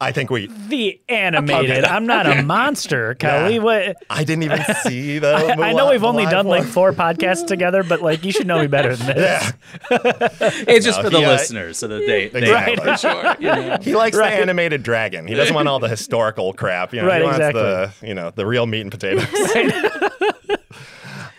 I 0.00 0.10
think 0.10 0.30
we. 0.30 0.48
the 0.48 1.00
animated. 1.08 1.84
I'm 1.84 2.06
not 2.06 2.26
a 2.26 2.42
monster, 2.44 3.14
Kelly. 3.14 3.54
Yeah. 3.54 3.60
What? 3.60 3.96
I 4.10 4.24
didn't 4.24 4.42
even 4.42 4.60
see 4.82 5.20
the. 5.20 5.32
I 5.60 5.72
know 5.74 5.90
we've 5.90 6.02
only 6.02 6.24
Mulan 6.24 6.30
done 6.30 6.46
like 6.46 6.64
four 6.64 6.92
podcasts 6.92 7.46
together, 7.46 7.84
but 7.84 8.02
like 8.02 8.24
you 8.24 8.32
should 8.32 8.48
know 8.48 8.60
me 8.60 8.66
better 8.66 8.96
than 8.96 9.16
this. 9.16 9.52
it's 9.90 10.84
just 10.84 10.98
No, 10.98 11.04
for 11.04 11.10
the 11.10 11.18
he, 11.18 11.24
uh, 11.24 11.30
listeners, 11.30 11.78
so 11.78 11.86
that 11.86 12.00
they 12.00 12.26
they 12.28 12.40
Exactly. 12.40 12.74
know 12.76 12.82
for 12.82 12.96
sure. 12.98 13.36
You 13.40 13.46
know? 13.46 13.78
He 13.80 13.94
likes 13.94 14.16
Right. 14.16 14.30
the 14.30 14.40
animated 14.42 14.82
dragon. 14.82 15.28
He 15.28 15.34
doesn't 15.34 15.54
want 15.54 15.68
all 15.68 15.78
the 15.78 15.88
historical 15.88 16.52
crap. 16.52 16.92
You 16.92 17.02
know, 17.02 17.06
Right, 17.06 17.18
he 17.20 17.24
wants 17.24 17.38
exactly. 17.38 17.62
the 17.62 17.92
you 18.08 18.14
know 18.14 18.32
the 18.34 18.44
real 18.44 18.66
meat 18.66 18.80
and 18.80 18.90
potatoes. 18.90 19.26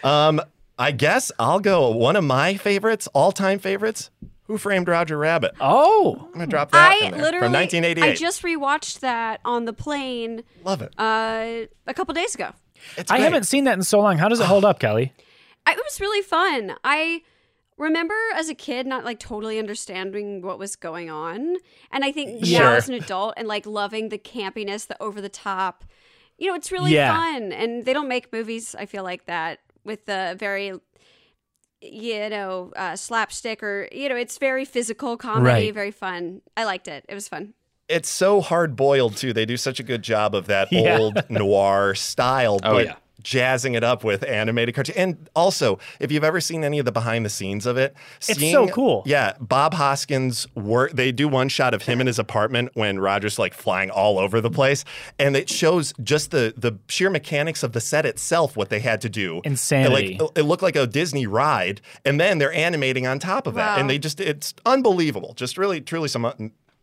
um, 0.03 0.41
I 0.79 0.91
guess 0.91 1.31
I'll 1.37 1.59
go. 1.59 1.89
One 1.91 2.15
of 2.15 2.23
my 2.23 2.55
favorites, 2.55 3.07
all-time 3.13 3.59
favorites, 3.59 4.09
Who 4.47 4.57
Framed 4.57 4.87
Roger 4.89 5.17
Rabbit. 5.17 5.53
Oh, 5.61 6.17
I'm 6.27 6.33
gonna 6.33 6.47
drop 6.47 6.71
that 6.71 6.91
I 6.91 6.95
in 7.05 7.11
there. 7.13 7.21
literally, 7.21 7.45
from 7.45 7.53
1988. 7.53 8.03
I 8.11 8.13
just 8.15 8.41
rewatched 8.43 8.99
that 8.99 9.39
on 9.45 9.65
the 9.65 9.73
plane 9.73 10.43
love 10.63 10.81
it. 10.81 10.93
uh, 10.97 11.67
a 11.87 11.93
couple 11.93 12.13
days 12.13 12.35
ago. 12.35 12.49
It's 12.97 13.09
I 13.09 13.15
great. 13.17 13.23
haven't 13.23 13.43
seen 13.45 13.63
that 13.63 13.73
in 13.77 13.83
so 13.83 14.01
long. 14.01 14.17
How 14.17 14.27
does 14.27 14.41
it 14.41 14.45
hold 14.45 14.65
up, 14.65 14.79
Kelly? 14.79 15.13
I, 15.65 15.71
it 15.77 15.79
was 15.83 16.01
really 16.01 16.21
fun. 16.21 16.75
I 16.83 17.21
remember 17.77 18.13
as 18.35 18.49
a 18.49 18.53
kid 18.55 18.85
not 18.85 19.05
like 19.05 19.19
totally 19.19 19.57
understanding 19.59 20.41
what 20.41 20.59
was 20.59 20.75
going 20.75 21.09
on, 21.09 21.55
and 21.91 22.03
I 22.03 22.11
think 22.11 22.41
now 22.45 22.73
as 22.73 22.89
an 22.89 22.95
adult 22.95 23.35
and 23.37 23.47
like 23.47 23.65
loving 23.65 24.09
the 24.09 24.17
campiness, 24.19 24.87
the 24.87 25.01
over 25.01 25.21
the 25.21 25.29
top. 25.29 25.85
You 26.37 26.47
know, 26.49 26.55
it's 26.55 26.71
really 26.71 26.93
Yeah. 26.93 27.15
fun, 27.15 27.51
and 27.53 27.85
they 27.85 27.93
don't 27.93 28.07
make 28.09 28.33
movies. 28.33 28.75
I 28.77 28.85
feel 28.87 29.03
like 29.03 29.25
that 29.27 29.59
with 29.85 30.05
the 30.05 30.35
very. 30.37 30.73
You 31.83 32.29
know, 32.29 32.71
uh, 32.75 32.95
slapstick 32.95 33.61
or 33.61 33.89
you 33.91 34.07
know, 34.09 34.15
it's 34.15 34.37
very 34.37 34.63
physical 34.65 35.17
comedy, 35.17 35.45
Right. 35.65 35.73
very 35.73 35.91
fun. 35.91 36.41
I 36.55 36.63
liked 36.63 36.87
it. 36.87 37.03
It 37.09 37.13
was 37.13 37.27
fun. 37.27 37.53
it's 37.89 38.09
so 38.09 38.39
hard 38.39 38.75
boiled 38.77 39.17
too. 39.17 39.33
They 39.33 39.45
do 39.45 39.57
such 39.57 39.79
a 39.79 39.83
good 39.83 40.01
job 40.01 40.33
of 40.33 40.45
that 40.47 40.67
Yeah. 40.71 40.97
old 40.97 41.29
noir 41.29 41.93
style, 41.95 42.59
Oh, 42.63 42.73
but 42.75 42.85
yeah. 42.85 42.95
Jazzing 43.21 43.73
it 43.73 43.83
up 43.83 44.03
with 44.03 44.23
animated 44.23 44.75
cartoon. 44.75 44.95
And 44.97 45.29
also, 45.35 45.79
if 45.99 46.11
you've 46.11 46.23
ever 46.23 46.41
seen 46.41 46.63
any 46.63 46.79
of 46.79 46.85
the 46.85 46.91
behind 46.91 47.25
the 47.25 47.29
scenes 47.29 47.65
of 47.65 47.77
it, 47.77 47.95
It's 48.27 48.37
seeing- 48.39 48.51
so 48.51 48.67
cool. 48.67 49.03
Yeah, 49.05 49.33
Bob 49.39 49.73
Hoskins 49.75 50.45
work. 50.55 50.91
They 50.93 51.11
do 51.11 51.27
one 51.27 51.47
shot 51.47 51.73
of 51.73 51.83
him 51.83 52.01
in 52.01 52.07
his 52.07 52.19
apartment 52.19 52.71
when 52.73 52.99
Roger's 52.99 53.39
like 53.39 53.53
flying 53.53 53.89
all 53.89 54.19
over 54.19 54.41
the 54.41 54.49
place, 54.49 54.83
and 55.19 55.37
it 55.37 55.49
shows 55.49 55.93
just 56.03 56.31
the 56.31 56.53
the 56.57 56.77
sheer 56.89 57.09
mechanics 57.09 57.63
of 57.63 57.71
the 57.73 57.81
set 57.81 58.05
itself, 58.05 58.57
what 58.57 58.69
they 58.69 58.79
had 58.79 58.99
to 59.01 59.09
do. 59.09 59.41
Insanity. 59.45 60.17
Like 60.19 60.31
it 60.37 60.43
looked 60.43 60.63
like 60.63 60.75
a 60.75 60.85
Disney 60.87 61.25
ride, 61.27 61.79
and 62.03 62.19
then 62.19 62.39
they're 62.39 62.53
animating 62.53 63.07
on 63.07 63.19
top 63.19 63.47
of 63.47 63.53
that, 63.55 63.79
and 63.79 63.89
they 63.89 63.97
just 63.99 64.19
it's 64.19 64.53
unbelievable. 64.65 65.33
Just 65.35 65.57
really, 65.57 65.79
truly 65.81 66.07
some. 66.09 66.25
uh, 66.25 66.33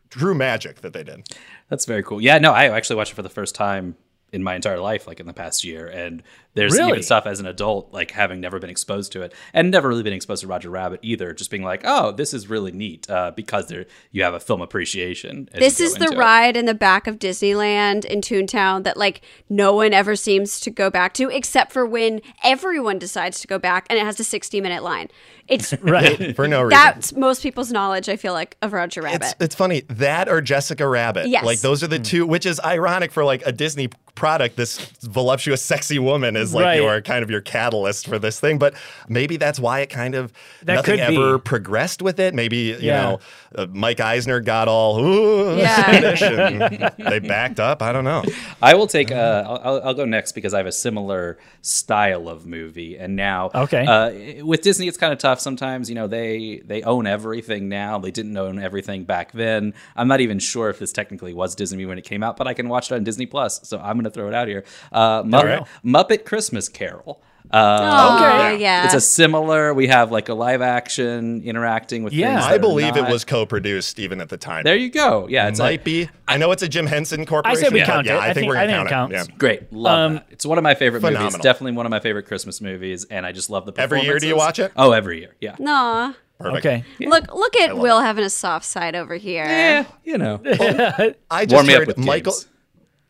True 0.08 0.34
magic 0.34 0.80
that 0.80 0.92
they 0.92 1.04
did. 1.04 1.22
That's 1.68 1.84
very 1.84 2.02
cool. 2.02 2.20
Yeah, 2.20 2.38
no, 2.38 2.52
I 2.52 2.68
actually 2.76 2.96
watched 2.96 3.12
it 3.12 3.14
for 3.14 3.22
the 3.22 3.28
first 3.28 3.54
time 3.54 3.94
in 4.32 4.42
my 4.42 4.54
entire 4.54 4.78
life, 4.80 5.06
like 5.06 5.20
in 5.20 5.26
the 5.26 5.32
past 5.32 5.64
year. 5.64 5.86
And 5.86 6.22
there's 6.54 6.72
Really? 6.76 6.90
even 6.90 7.02
stuff 7.02 7.26
as 7.26 7.40
an 7.40 7.46
adult, 7.46 7.92
like 7.92 8.10
having 8.10 8.40
never 8.40 8.58
been 8.58 8.70
exposed 8.70 9.12
to 9.12 9.22
it 9.22 9.32
and 9.52 9.70
never 9.70 9.88
really 9.88 10.02
been 10.02 10.12
exposed 10.12 10.42
to 10.42 10.46
Roger 10.48 10.70
Rabbit 10.70 11.00
either, 11.02 11.32
just 11.32 11.50
being 11.50 11.62
like, 11.62 11.82
oh, 11.84 12.12
this 12.12 12.34
is 12.34 12.48
really 12.48 12.72
neat 12.72 13.08
uh, 13.10 13.30
because 13.32 13.68
there 13.68 13.86
you 14.10 14.22
have 14.22 14.34
a 14.34 14.40
film 14.40 14.60
appreciation. 14.60 15.48
This 15.54 15.80
is 15.80 15.94
the 15.94 16.12
it. 16.12 16.18
ride 16.18 16.56
in 16.56 16.66
the 16.66 16.74
back 16.74 17.06
of 17.06 17.18
Disneyland 17.18 18.04
in 18.04 18.20
Toontown 18.20 18.84
that 18.84 18.96
like 18.96 19.20
no 19.48 19.74
one 19.74 19.92
ever 19.92 20.16
seems 20.16 20.58
to 20.60 20.70
go 20.70 20.90
back 20.90 21.14
to 21.14 21.28
except 21.30 21.72
for 21.72 21.86
when 21.86 22.20
everyone 22.42 22.98
decides 22.98 23.40
to 23.40 23.46
go 23.46 23.58
back 23.58 23.86
and 23.90 23.98
it 23.98 24.04
has 24.04 24.18
a 24.20 24.24
60 24.24 24.60
minute 24.60 24.82
line. 24.82 25.08
It's 25.48 25.72
right. 25.82 26.34
For 26.36 26.46
no 26.46 26.62
reason. 26.62 26.70
that's 26.70 27.12
most 27.14 27.42
people's 27.42 27.72
knowledge 27.72 28.08
I 28.08 28.14
feel 28.16 28.32
like 28.32 28.56
of 28.62 28.72
Roger 28.72 29.02
Rabbit. 29.02 29.22
It's, 29.22 29.34
it's 29.40 29.54
funny 29.56 29.80
that 29.88 30.28
or 30.28 30.40
Jessica 30.40 30.86
Rabbit. 30.86 31.26
Yes. 31.28 31.44
Like 31.44 31.60
those 31.60 31.82
are 31.82 31.88
the 31.88 31.98
two, 31.98 32.24
which 32.24 32.46
is 32.46 32.60
ironic 32.60 33.10
for 33.10 33.24
like 33.24 33.42
a 33.44 33.50
Disney 33.50 33.88
product, 34.20 34.54
this 34.56 34.78
voluptuous, 35.00 35.62
sexy 35.62 35.98
woman 35.98 36.36
is 36.36 36.52
like 36.52 36.64
Right. 36.66 36.82
your 36.82 37.00
kind 37.00 37.22
of 37.22 37.30
your 37.30 37.40
catalyst 37.40 38.06
for 38.06 38.18
this 38.18 38.38
thing. 38.38 38.58
But 38.58 38.74
maybe 39.08 39.38
that's 39.38 39.58
why 39.58 39.80
it 39.80 39.88
kind 39.88 40.14
of 40.14 40.30
That 40.64 40.74
nothing 40.74 40.98
could 40.98 41.08
be. 41.08 41.16
ever 41.16 41.38
progressed 41.38 42.02
with 42.02 42.20
it. 42.20 42.34
Maybe 42.34 42.56
you 42.58 42.76
Yeah. 42.80 43.02
know 43.02 43.20
uh, 43.56 43.66
Mike 43.72 43.98
Eisner 43.98 44.38
got 44.40 44.68
all 44.68 45.00
ooh, 45.04 45.56
Yeah. 45.58 46.90
they 46.98 47.18
backed 47.18 47.58
up. 47.58 47.82
I 47.82 47.92
don't 47.92 48.04
know. 48.04 48.22
I 48.62 48.74
will 48.74 48.86
take. 48.86 49.10
Uh, 49.10 49.42
I'll, 49.46 49.60
I'll- 49.64 49.80
I'll 49.82 49.94
go 49.94 50.04
next 50.04 50.32
because 50.32 50.52
I 50.52 50.58
have 50.58 50.66
a 50.66 50.72
similar 50.72 51.38
style 51.62 52.28
of 52.28 52.44
movie, 52.46 52.96
and 52.98 53.16
now, 53.16 53.50
Okay. 53.54 53.86
Uh, 53.86 54.44
with 54.44 54.60
Disney, 54.62 54.86
it's 54.88 54.98
kind 54.98 55.12
of 55.12 55.18
tough 55.18 55.40
sometimes. 55.40 55.88
You 55.88 55.94
know, 55.94 56.06
they 56.06 56.60
they 56.66 56.82
own 56.82 57.06
everything 57.06 57.68
now. 57.70 57.98
They 57.98 58.10
didn't 58.10 58.36
own 58.36 58.58
everything 58.58 59.04
back 59.04 59.32
then. 59.32 59.72
I'm 59.96 60.06
not 60.08 60.20
even 60.20 60.38
sure 60.38 60.68
if 60.68 60.78
this 60.78 60.92
technically 60.92 61.32
was 61.32 61.54
Disney 61.54 61.86
when 61.86 61.96
it 61.98 62.04
came 62.04 62.22
out, 62.22 62.36
but 62.36 62.46
I 62.46 62.52
can 62.54 62.68
watch 62.68 62.90
it 62.92 62.94
on 62.94 63.04
Disney 63.04 63.26
Plus, 63.26 63.60
so 63.66 63.78
I'm 63.78 63.94
going 63.96 64.04
to 64.12 64.18
throw 64.18 64.28
it 64.28 64.34
out 64.34 64.48
here. 64.48 64.64
Uh, 64.92 65.22
Muppet, 65.22 65.66
Muppet 65.84 66.24
Christmas 66.24 66.68
Carol. 66.68 67.22
Uh, 67.52 67.56
Oh, 67.92 68.16
Okay. 68.52 68.62
yeah. 68.62 68.84
It's 68.84 68.94
a 68.94 69.00
similar. 69.00 69.74
We 69.74 69.88
have 69.88 70.12
like 70.12 70.28
a 70.28 70.34
live 70.34 70.62
action 70.62 71.42
interacting 71.44 72.04
with 72.04 72.12
Yeah. 72.12 72.34
things. 72.34 72.44
I 72.44 72.48
I 72.48 72.52
that 72.52 72.60
believe 72.60 72.96
it 72.96 73.08
was 73.08 73.24
co-produced 73.24 73.98
even 73.98 74.20
at 74.20 74.28
the 74.28 74.36
time. 74.36 74.62
There 74.62 74.76
you 74.76 74.88
go. 74.88 75.26
Yeah, 75.28 75.48
it's 75.48 75.58
might 75.58 75.64
like, 75.70 75.84
be. 75.84 76.08
I 76.28 76.36
know 76.36 76.52
it's 76.52 76.62
a 76.62 76.68
Jim 76.68 76.86
Henson 76.86 77.26
corporation. 77.26 77.58
I 77.58 77.60
think 77.62 77.72
we 77.74 77.80
but 77.80 77.86
count 77.86 78.06
yeah, 78.06 78.14
it. 78.14 78.18
I, 78.18 78.20
I 78.20 78.24
think, 78.26 78.34
think- 78.36 78.48
we're 78.50 78.56
I 78.56 78.66
gonna 78.66 78.76
think 78.78 78.86
it 78.86 78.90
count 78.90 79.12
counts. 79.12 79.28
it. 79.28 79.32
Yeah. 79.32 79.36
Great, 79.38 79.72
love 79.72 79.98
Um, 79.98 80.14
that. 80.14 80.26
It's 80.30 80.46
one 80.46 80.58
of 80.58 80.62
my 80.64 80.74
favorite 80.76 81.02
movies. 81.02 81.34
Definitely 81.38 81.72
one 81.72 81.86
of 81.86 81.90
my 81.90 81.98
favorite 82.00 82.26
Christmas 82.26 82.60
movies, 82.60 83.04
and 83.10 83.26
I 83.26 83.32
just 83.32 83.50
love 83.50 83.66
the. 83.66 83.72
Every 83.80 84.02
year 84.02 84.20
do 84.20 84.28
you 84.28 84.36
watch 84.36 84.60
it? 84.60 84.70
Oh, 84.76 84.92
every 84.92 85.18
year. 85.18 85.34
Yeah. 85.40 85.56
Aw. 85.58 86.14
Perfect. 86.38 86.64
Okay. 86.66 86.84
Look, 87.06 87.34
look 87.34 87.56
at 87.56 87.76
Will 87.76 88.00
having 88.00 88.24
a 88.24 88.30
soft 88.30 88.64
side 88.64 88.94
over 88.94 89.16
here. 89.16 89.44
Yeah, 89.44 89.84
you 90.04 90.16
know. 90.18 90.40
I 91.30 91.44
just 91.46 91.52
Warm 91.52 91.66
me 91.66 91.74
up 91.74 91.80
heard 91.80 91.88
with 91.88 91.98
Michael. 91.98 92.32
games. 92.32 92.46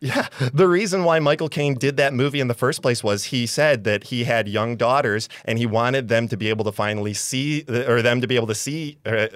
Yeah, 0.01 0.27
the 0.51 0.67
reason 0.67 1.03
why 1.03 1.19
Michael 1.19 1.47
Caine 1.47 1.75
did 1.75 1.95
that 1.97 2.13
movie 2.13 2.39
in 2.39 2.47
the 2.47 2.53
first 2.55 2.81
place 2.81 3.03
was 3.03 3.25
he 3.25 3.45
said 3.45 3.83
that 3.83 4.05
he 4.05 4.23
had 4.23 4.47
young 4.49 4.75
daughters 4.75 5.29
and 5.45 5.59
he 5.59 5.65
wanted 5.67 6.07
them 6.07 6.27
to 6.29 6.35
be 6.37 6.49
able 6.49 6.65
to 6.65 6.71
finally 6.71 7.13
see, 7.13 7.63
or 7.69 8.01
them 8.01 8.19
to 8.21 8.27
be 8.27 8.35
able 8.35 8.47
to 8.47 8.55
see. 8.55 8.97
Uh, 9.05 9.27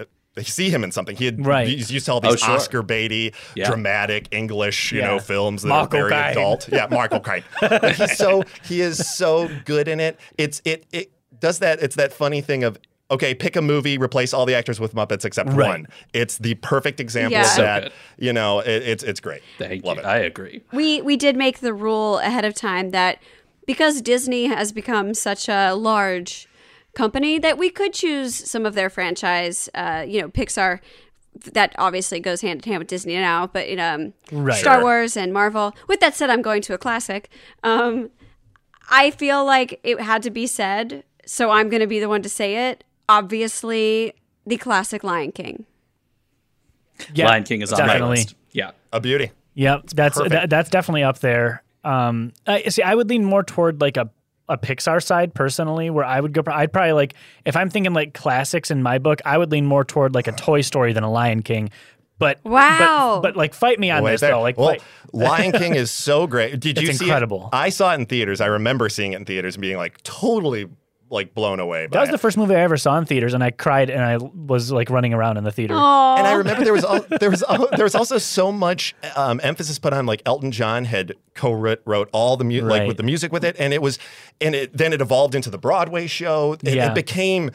See 0.43 0.69
him 0.69 0.83
in 0.83 0.91
something. 0.91 1.15
He 1.15 1.23
had 1.23 1.45
Right. 1.45 1.65
he's 1.65 1.89
used 1.89 2.07
to 2.07 2.11
all 2.11 2.19
these 2.19 2.33
Oh, 2.33 2.35
sure. 2.35 2.55
Oscar 2.55 2.83
baity, 2.83 3.33
Yeah. 3.55 3.69
dramatic 3.69 4.27
English, 4.31 4.91
you 4.91 4.99
Yeah. 4.99 5.07
know, 5.11 5.19
films 5.19 5.61
that 5.61 5.69
Marco 5.69 5.97
are 5.97 6.09
very 6.09 6.21
Caine. 6.23 6.31
adult. 6.31 6.67
Yeah, 6.69 6.87
Marco 6.91 7.21
Caine. 7.21 7.43
But 7.61 7.95
he's 7.95 8.17
so 8.17 8.43
he 8.67 8.81
is 8.81 8.97
so 9.15 9.49
good 9.63 9.87
in 9.87 10.01
it. 10.01 10.19
It's 10.37 10.61
it 10.65 10.87
it 10.91 11.09
does 11.39 11.59
that. 11.59 11.81
It's 11.81 11.95
that 11.95 12.11
funny 12.11 12.41
thing 12.41 12.65
of 12.65 12.77
okay, 13.11 13.33
pick 13.35 13.55
a 13.55 13.61
movie, 13.61 13.97
replace 13.97 14.33
all 14.33 14.45
the 14.45 14.55
actors 14.55 14.79
with 14.79 14.93
Muppets 14.95 15.25
except 15.25 15.49
Right. 15.51 15.67
one. 15.67 15.87
It's 16.13 16.37
the 16.37 16.55
perfect 16.55 16.99
example 16.99 17.33
Yeah. 17.33 17.41
of 17.41 17.47
So 17.47 17.61
that. 17.61 17.83
good. 17.83 17.91
You 18.17 18.33
know, 18.33 18.59
it, 18.59 18.83
it's 18.83 19.03
it's 19.03 19.19
great. 19.19 19.41
Thank 19.57 19.83
Love 19.85 19.97
you. 19.97 20.03
it. 20.03 20.05
I 20.05 20.17
agree. 20.17 20.61
We 20.73 21.01
we 21.01 21.15
did 21.17 21.35
make 21.35 21.59
the 21.59 21.73
rule 21.73 22.17
ahead 22.19 22.45
of 22.45 22.53
time 22.55 22.91
that 22.91 23.19
because 23.67 24.01
Disney 24.01 24.45
has 24.45 24.71
become 24.71 25.13
such 25.13 25.47
a 25.49 25.73
large 25.73 26.47
company 26.93 27.37
that 27.39 27.57
we 27.57 27.69
could 27.69 27.93
choose 27.93 28.33
some 28.33 28.65
of 28.65 28.73
their 28.73 28.89
franchise. 28.89 29.69
Uh, 29.73 30.03
you 30.07 30.21
know, 30.21 30.29
Pixar. 30.29 30.79
That 31.51 31.75
obviously 31.77 32.21
goes 32.21 32.39
hand 32.39 32.65
in 32.65 32.71
hand 32.71 32.79
with 32.79 32.87
Disney 32.87 33.15
now, 33.17 33.45
but 33.47 33.67
um, 33.77 34.13
Right. 34.31 34.57
Star 34.57 34.81
Wars 34.81 35.17
and 35.17 35.33
Marvel. 35.33 35.75
With 35.85 35.99
that 35.99 36.15
said, 36.15 36.29
I'm 36.29 36.41
going 36.41 36.61
to 36.61 36.73
a 36.73 36.77
classic. 36.77 37.29
Um, 37.61 38.09
I 38.89 39.11
feel 39.11 39.43
like 39.43 39.81
it 39.83 39.99
had 39.99 40.23
to 40.23 40.29
be 40.29 40.47
said, 40.47 41.03
so 41.25 41.51
I'm 41.51 41.67
going 41.67 41.81
to 41.81 41.87
be 41.87 41.99
the 41.99 42.07
one 42.07 42.21
to 42.21 42.29
say 42.29 42.69
it. 42.69 42.85
Obviously, 43.09 44.13
the 44.45 44.57
classic 44.57 45.03
Lion 45.03 45.31
King. 45.31 45.65
Yeah, 47.13 47.27
Lion 47.27 47.43
King 47.43 47.61
is 47.61 47.71
on 47.73 47.79
my 47.79 47.87
definitely. 47.87 48.17
list. 48.17 48.35
Yeah. 48.51 48.71
A 48.93 48.99
beauty. 48.99 49.31
Yep, 49.55 49.87
that's 49.91 50.17
that, 50.17 50.49
that's 50.49 50.69
definitely 50.69 51.03
up 51.03 51.19
there. 51.19 51.63
Um, 51.83 52.33
I 52.47 52.63
see. 52.63 52.81
I 52.81 52.95
would 52.95 53.09
lean 53.09 53.23
more 53.25 53.43
toward 53.43 53.79
like 53.81 53.97
a 53.97 54.09
a 54.47 54.57
Pixar 54.57 55.01
side 55.03 55.33
personally, 55.33 55.89
where 55.89 56.05
I 56.05 56.19
would 56.19 56.33
go. 56.33 56.43
I'd 56.47 56.71
probably 56.73 56.93
like 56.93 57.13
if 57.45 57.55
I'm 57.55 57.69
thinking 57.69 57.93
like 57.93 58.13
classics 58.13 58.69
in 58.71 58.83
my 58.83 58.97
book, 58.97 59.21
I 59.25 59.37
would 59.37 59.51
lean 59.51 59.65
more 59.65 59.83
toward 59.83 60.13
like 60.13 60.27
a 60.27 60.31
Toy 60.33 60.61
Story 60.61 60.93
than 60.93 61.03
a 61.03 61.11
Lion 61.11 61.41
King. 61.41 61.69
But 62.17 62.39
Wow. 62.45 63.19
but, 63.21 63.29
but 63.33 63.37
like 63.37 63.53
fight 63.53 63.77
me 63.79 63.91
on 63.91 64.03
Wait 64.03 64.11
this 64.11 64.21
there. 64.21 64.31
though. 64.31 64.41
Like 64.41 64.57
well. 64.57 64.77
Lion 65.13 65.51
King 65.51 65.75
is 65.75 65.91
so 65.91 66.27
great. 66.27 66.59
Did 66.59 66.79
you 66.81 66.93
see 66.93 67.05
incredible. 67.05 67.49
It? 67.53 67.55
I 67.55 67.69
saw 67.69 67.91
it 67.91 67.95
in 67.95 68.05
theaters. 68.05 68.39
I 68.41 68.47
remember 68.47 68.87
seeing 68.89 69.13
it 69.13 69.17
in 69.17 69.25
theaters 69.25 69.55
and 69.55 69.61
being 69.61 69.77
like 69.77 70.01
totally 70.03 70.67
like 71.15 71.33
blown 71.33 71.59
away. 71.59 71.87
By 71.87 71.93
that 71.97 71.99
was 72.01 72.09
it. 72.09 72.11
the 72.11 72.17
first 72.19 72.37
movie 72.37 72.53
I 72.53 72.59
ever 72.59 72.77
saw 72.77 72.97
in 72.99 73.05
theaters, 73.05 73.33
and 73.33 73.43
I 73.43 73.49
cried 73.49 73.89
and 73.89 74.03
I 74.03 74.17
was 74.17 74.71
like 74.71 74.91
running 74.91 75.13
around 75.13 75.37
in 75.37 75.43
the 75.43 75.51
theater. 75.51 75.73
Oh, 75.75 76.15
And 76.17 76.27
I 76.27 76.33
remember 76.33 76.63
there 76.63 76.73
was 76.73 76.83
al- 76.85 77.05
there 77.19 77.31
was 77.31 77.41
al- 77.43 77.69
there 77.75 77.85
was 77.85 77.95
also 77.95 78.19
so 78.19 78.51
much 78.51 78.93
um, 79.15 79.39
emphasis 79.41 79.79
put 79.79 79.93
on 79.93 80.05
like 80.05 80.21
Elton 80.27 80.51
John 80.51 80.85
had 80.85 81.13
co-wrote 81.33 81.81
wrote 81.85 82.09
all 82.13 82.37
the 82.37 82.43
mu- 82.43 82.61
like 82.61 82.87
with 82.87 82.97
the 82.97 83.03
music 83.03 83.31
with 83.31 83.43
it, 83.43 83.55
and 83.57 83.73
it 83.73 83.81
was 83.81 83.97
and 84.39 84.53
it 84.53 84.77
then 84.77 84.93
it 84.93 85.01
evolved 85.01 85.33
into 85.33 85.49
the 85.49 85.57
Broadway 85.57 86.05
show. 86.05 86.53
It, 86.63 86.75
Yeah. 86.75 86.91
it 86.91 86.93
became 86.95 87.49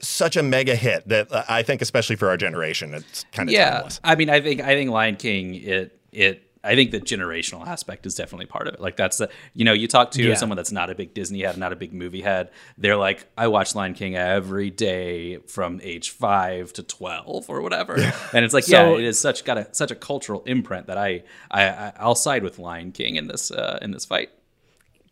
such 0.00 0.36
a 0.36 0.42
mega 0.42 0.74
hit 0.74 1.06
that 1.08 1.30
uh, 1.30 1.44
I 1.48 1.62
think, 1.62 1.82
especially 1.82 2.16
for 2.16 2.28
our 2.28 2.36
generation, 2.36 2.94
it's 2.94 3.24
kind 3.32 3.48
of 3.48 3.52
Yeah. 3.52 3.70
timeless. 3.72 4.00
I 4.02 4.14
mean, 4.16 4.30
I 4.30 4.40
think 4.40 4.60
I 4.60 4.74
think 4.74 4.90
Lion 4.90 5.16
King 5.16 5.54
it 5.54 5.98
it 6.12 6.42
I 6.64 6.74
think 6.76 6.92
the 6.92 7.00
generational 7.00 7.66
aspect 7.66 8.06
is 8.06 8.14
definitely 8.14 8.46
part 8.46 8.68
of 8.68 8.74
it. 8.74 8.80
Like 8.80 8.96
that's 8.96 9.16
the 9.18 9.28
you 9.52 9.64
know, 9.64 9.72
you 9.72 9.88
talk 9.88 10.12
to 10.12 10.22
Yeah. 10.22 10.34
someone 10.34 10.56
that's 10.56 10.70
not 10.72 10.90
a 10.90 10.94
big 10.94 11.12
Disney 11.14 11.42
head, 11.42 11.56
not 11.58 11.72
a 11.72 11.76
big 11.76 11.92
movie 11.92 12.20
head, 12.22 12.50
they're 12.78 12.96
like, 12.96 13.26
I 13.36 13.48
watch 13.48 13.74
Lion 13.74 13.94
King 13.94 14.14
every 14.16 14.70
day 14.70 15.38
from 15.48 15.80
age 15.82 16.10
five 16.10 16.72
to 16.74 16.82
twelve 16.82 17.50
or 17.50 17.60
whatever. 17.62 17.94
And 18.32 18.44
it's 18.44 18.54
like, 18.54 18.64
So- 18.64 18.92
yeah, 18.94 18.98
it 19.00 19.04
is 19.04 19.18
such 19.18 19.44
got 19.44 19.58
a 19.58 19.68
such 19.72 19.90
a 19.90 19.94
cultural 19.96 20.42
imprint 20.46 20.86
that 20.86 20.96
I 20.98 21.24
I 21.50 21.64
I- 21.68 21.92
I'll 21.98 22.14
side 22.14 22.42
with 22.44 22.58
Lion 22.58 22.92
King 22.92 23.16
in 23.16 23.26
this 23.26 23.50
uh, 23.50 23.78
in 23.82 23.90
this 23.90 24.04
fight. 24.04 24.30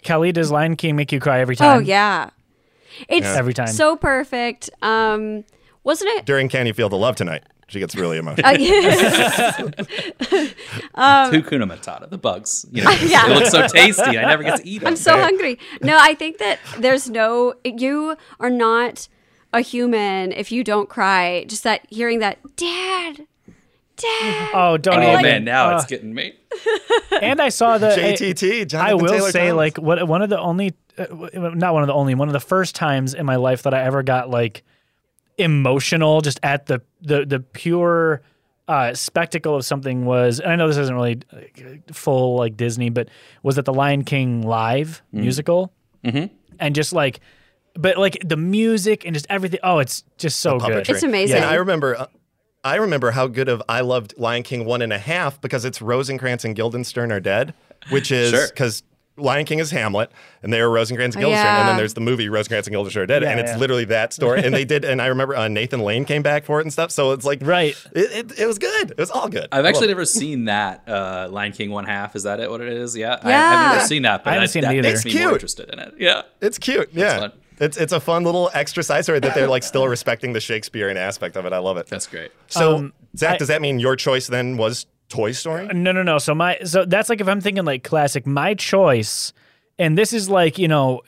Kelly, 0.02 0.32
does 0.32 0.50
Lion 0.50 0.76
King 0.76 0.96
make 0.96 1.12
you 1.12 1.20
cry 1.20 1.40
every 1.40 1.56
time? 1.56 1.76
oh 1.78 1.80
yeah, 1.80 2.30
it's 3.08 3.26
Every 3.26 3.54
time. 3.54 3.66
so 3.66 3.96
perfect. 3.96 4.70
Um, 4.82 5.44
wasn't 5.84 6.10
it? 6.18 6.26
During 6.26 6.48
Can 6.48 6.66
You 6.66 6.74
Feel 6.74 6.88
the 6.88 6.96
Love 6.96 7.16
Tonight, 7.16 7.42
she 7.70 7.78
gets 7.80 7.94
really 7.96 8.18
emotional. 8.18 8.46
Uh, 8.46 8.56
yeah. 8.58 9.52
Hakuna 10.96 11.64
Matata, 11.70 12.08
the 12.10 12.18
bugs. 12.18 12.66
You 12.70 12.84
know, 12.84 12.90
Um, 12.90 12.96
Yeah. 13.02 13.30
it 13.30 13.34
looks 13.34 13.50
so 13.50 13.66
tasty. 13.68 14.02
I 14.18 14.24
never 14.26 14.42
get 14.42 14.58
to 14.60 14.66
eat 14.68 14.82
it. 14.82 14.88
I'm 14.88 14.96
so 14.96 15.16
hungry. 15.18 15.58
No, 15.82 15.96
I 16.00 16.14
think 16.14 16.38
that 16.38 16.58
there's 16.78 17.08
no. 17.08 17.54
You 17.64 18.16
are 18.38 18.50
not 18.50 19.08
a 19.52 19.60
human 19.60 20.32
if 20.32 20.52
you 20.52 20.62
don't 20.64 20.88
cry. 20.88 21.44
Just 21.48 21.64
that 21.64 21.82
hearing 21.90 22.18
that, 22.20 22.38
Dad, 22.56 23.26
Dad. 23.96 24.50
Oh, 24.54 24.76
don't 24.76 24.98
Oh 25.02 25.10
even. 25.12 25.22
man, 25.22 25.44
now 25.44 25.70
Uh, 25.74 25.76
it's 25.78 25.86
getting 25.86 26.14
me. 26.14 26.34
and 27.22 27.40
I 27.40 27.48
saw 27.48 27.78
the 27.78 27.88
JTT, 27.90 28.74
I 28.74 28.94
will 28.94 29.06
Taylor 29.08 29.30
say, 29.30 29.48
Thomas. 29.48 29.56
like, 29.56 29.76
what 29.78 30.06
one 30.08 30.20
of 30.22 30.30
the 30.30 30.38
only, 30.38 30.74
uh, 30.98 31.06
not 31.32 31.72
one 31.74 31.82
of 31.82 31.86
the 31.86 31.94
only, 31.94 32.14
one 32.16 32.28
of 32.28 32.32
the 32.32 32.40
first 32.40 32.74
times 32.74 33.14
in 33.14 33.24
my 33.24 33.36
life 33.36 33.62
that 33.62 33.72
I 33.74 33.82
ever 33.84 34.02
got 34.02 34.28
like 34.30 34.64
emotional, 35.40 36.20
just 36.20 36.38
at 36.42 36.66
the 36.66 36.80
the 37.02 37.24
the 37.26 37.40
pure 37.40 38.22
uh, 38.68 38.94
spectacle 38.94 39.56
of 39.56 39.64
something 39.64 40.04
was. 40.04 40.38
And 40.38 40.52
I 40.52 40.56
know 40.56 40.68
this 40.68 40.76
isn't 40.76 40.94
really 40.94 41.20
uh, 41.32 41.92
full 41.92 42.36
like 42.36 42.56
Disney, 42.56 42.88
but 42.90 43.08
was 43.42 43.58
it 43.58 43.64
the 43.64 43.74
Lion 43.74 44.04
King 44.04 44.42
live 44.42 45.02
musical? 45.10 45.72
Mm-hmm. 46.04 46.32
And 46.60 46.74
just 46.74 46.92
like, 46.92 47.20
but 47.74 47.98
like 47.98 48.18
the 48.24 48.36
music 48.36 49.04
and 49.04 49.14
just 49.14 49.26
everything. 49.28 49.60
Oh, 49.62 49.78
it's 49.78 50.04
just 50.18 50.40
so 50.40 50.58
good. 50.58 50.88
It's 50.88 51.02
amazing. 51.02 51.36
And 51.36 51.44
I 51.44 51.54
remember, 51.54 51.96
uh, 51.96 52.06
I 52.62 52.76
remember 52.76 53.10
how 53.10 53.26
good 53.26 53.48
of 53.48 53.62
I 53.68 53.80
loved 53.80 54.14
Lion 54.18 54.42
King 54.42 54.64
one 54.66 54.82
and 54.82 54.92
a 54.92 54.98
half 54.98 55.40
because 55.40 55.64
it's 55.64 55.80
Rosencrantz 55.82 56.44
and 56.44 56.54
Guildenstern 56.54 57.10
are 57.10 57.20
dead, 57.20 57.54
which 57.88 58.12
is 58.12 58.30
Sure. 58.30 58.46
Because. 59.20 59.26
Lion 59.26 59.44
King 59.46 59.58
is 59.58 59.70
Hamlet, 59.70 60.10
and 60.42 60.52
they 60.52 60.60
are 60.60 60.70
Rosencrantz 60.70 61.14
and 61.16 61.22
Guildenstern, 61.22 61.46
and 61.54 61.68
then 61.68 61.76
there's 61.76 61.94
the 61.94 62.00
movie 62.00 62.28
Rosencrantz 62.28 62.66
and 62.66 62.72
Guildenstern 62.74 63.02
are 63.02 63.06
dead, 63.06 63.22
Yeah, 63.22 63.30
and 63.30 63.40
it's 63.40 63.50
yeah. 63.52 63.56
literally 63.58 63.84
that 63.86 64.12
story. 64.12 64.42
and 64.44 64.54
they 64.54 64.64
did, 64.64 64.84
and 64.90 65.00
I 65.00 65.06
remember 65.06 65.36
uh, 65.36 65.48
Nathan 65.48 65.80
Lane 65.80 66.04
came 66.04 66.22
back 66.22 66.44
for 66.44 66.58
it 66.60 66.62
and 66.64 66.72
stuff. 66.72 66.90
So 66.90 67.12
it's 67.12 67.24
like, 67.24 67.40
Right. 67.42 67.74
It, 67.92 68.30
it, 68.30 68.40
it 68.40 68.46
was 68.46 68.58
good. 68.58 68.90
It 68.92 68.98
was 68.98 69.10
all 69.10 69.28
good. 69.28 69.48
I've 69.52 69.64
actually 69.64 69.88
loved 69.88 69.90
never 69.90 70.04
seen 70.04 70.44
that 70.46 70.88
uh, 70.88 71.28
Lion 71.30 71.52
King 71.52 71.70
one 71.70 71.84
half. 71.84 72.16
Is 72.16 72.22
that 72.24 72.40
it? 72.40 72.50
What 72.50 72.60
it 72.60 72.68
is? 72.72 72.96
Yeah, 72.96 73.18
I, 73.22 73.28
Yeah. 73.28 73.44
I've 73.66 73.72
never 73.76 73.86
seen 73.86 74.02
that, 74.02 74.24
but 74.24 74.30
I 74.30 74.34
haven't 74.34 74.44
that, 74.46 74.52
seen 74.52 74.64
it 74.64 74.68
either. 74.68 74.82
makes 74.82 75.04
It's 75.04 75.14
me 75.14 75.22
more 75.22 75.32
interested 75.32 75.68
in 75.70 75.78
it. 75.78 75.94
Yeah. 75.98 76.22
It's 76.40 76.58
cute. 76.58 76.88
Yeah, 76.92 77.18
fun. 77.18 77.32
it's 77.58 77.76
it's 77.76 77.92
a 77.92 78.00
fun 78.00 78.24
little 78.24 78.50
extra 78.54 78.82
side 78.82 79.02
story 79.04 79.20
that 79.20 79.34
they're 79.34 79.48
like 79.48 79.62
still 79.62 79.86
respecting 79.96 80.32
the 80.32 80.40
Shakespearean 80.40 80.96
aspect 80.96 81.36
of 81.36 81.44
it. 81.46 81.52
I 81.52 81.58
love 81.58 81.76
it. 81.76 81.86
that's 81.86 82.06
great. 82.06 82.32
So 82.48 82.76
Um, 82.76 82.92
Zach, 83.16 83.34
I- 83.34 83.36
does 83.38 83.48
that 83.48 83.60
mean 83.60 83.78
your 83.78 83.96
choice 83.96 84.26
then 84.26 84.56
was 84.56 84.86
Toy 85.10 85.32
Story? 85.32 85.68
Uh, 85.68 85.72
no, 85.74 85.92
no, 85.92 86.02
no. 86.02 86.16
So 86.18 86.34
my 86.34 86.58
so 86.64 86.86
that's 86.86 87.10
like 87.10 87.20
if 87.20 87.28
I'm 87.28 87.42
thinking 87.42 87.64
like 87.66 87.84
classic, 87.84 88.26
my 88.26 88.54
choice, 88.54 89.34
and 89.78 89.98
this 89.98 90.14
is 90.14 90.30
like 90.30 90.56
you 90.56 90.68
know, 90.68 91.02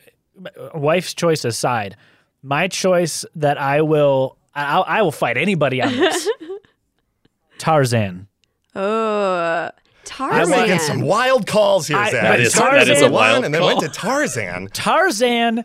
uh, 0.44 0.70
wife's 0.78 1.14
choice 1.14 1.44
aside, 1.46 1.96
my 2.42 2.68
choice 2.68 3.24
that 3.36 3.56
I 3.58 3.80
will 3.80 4.36
I, 4.54 4.78
I 4.80 5.02
will 5.02 5.12
fight 5.12 5.38
anybody 5.38 5.80
on 5.80 5.96
this. 5.96 6.28
Tarzan. 7.58 8.26
oh, 8.74 9.70
Tarzan. 10.04 10.40
I'm 10.40 10.48
Tarzan. 10.48 10.50
making 10.60 10.78
some 10.80 11.00
wild 11.02 11.46
calls 11.46 11.86
here, 11.86 11.96
I- 11.96 12.10
Zach. 12.10 12.22
that 12.22 12.40
You 12.40 12.46
is- 12.46 12.52
that 12.54 12.88
is 12.88 12.88
with 12.88 12.98
a 13.02 13.04
one 13.04 13.12
wild 13.12 13.44
and 13.44 13.54
then 13.54 13.62
went 13.62 13.80
to 13.80 13.88
Tarzan. 13.88 14.68
Tarzan 14.72 15.64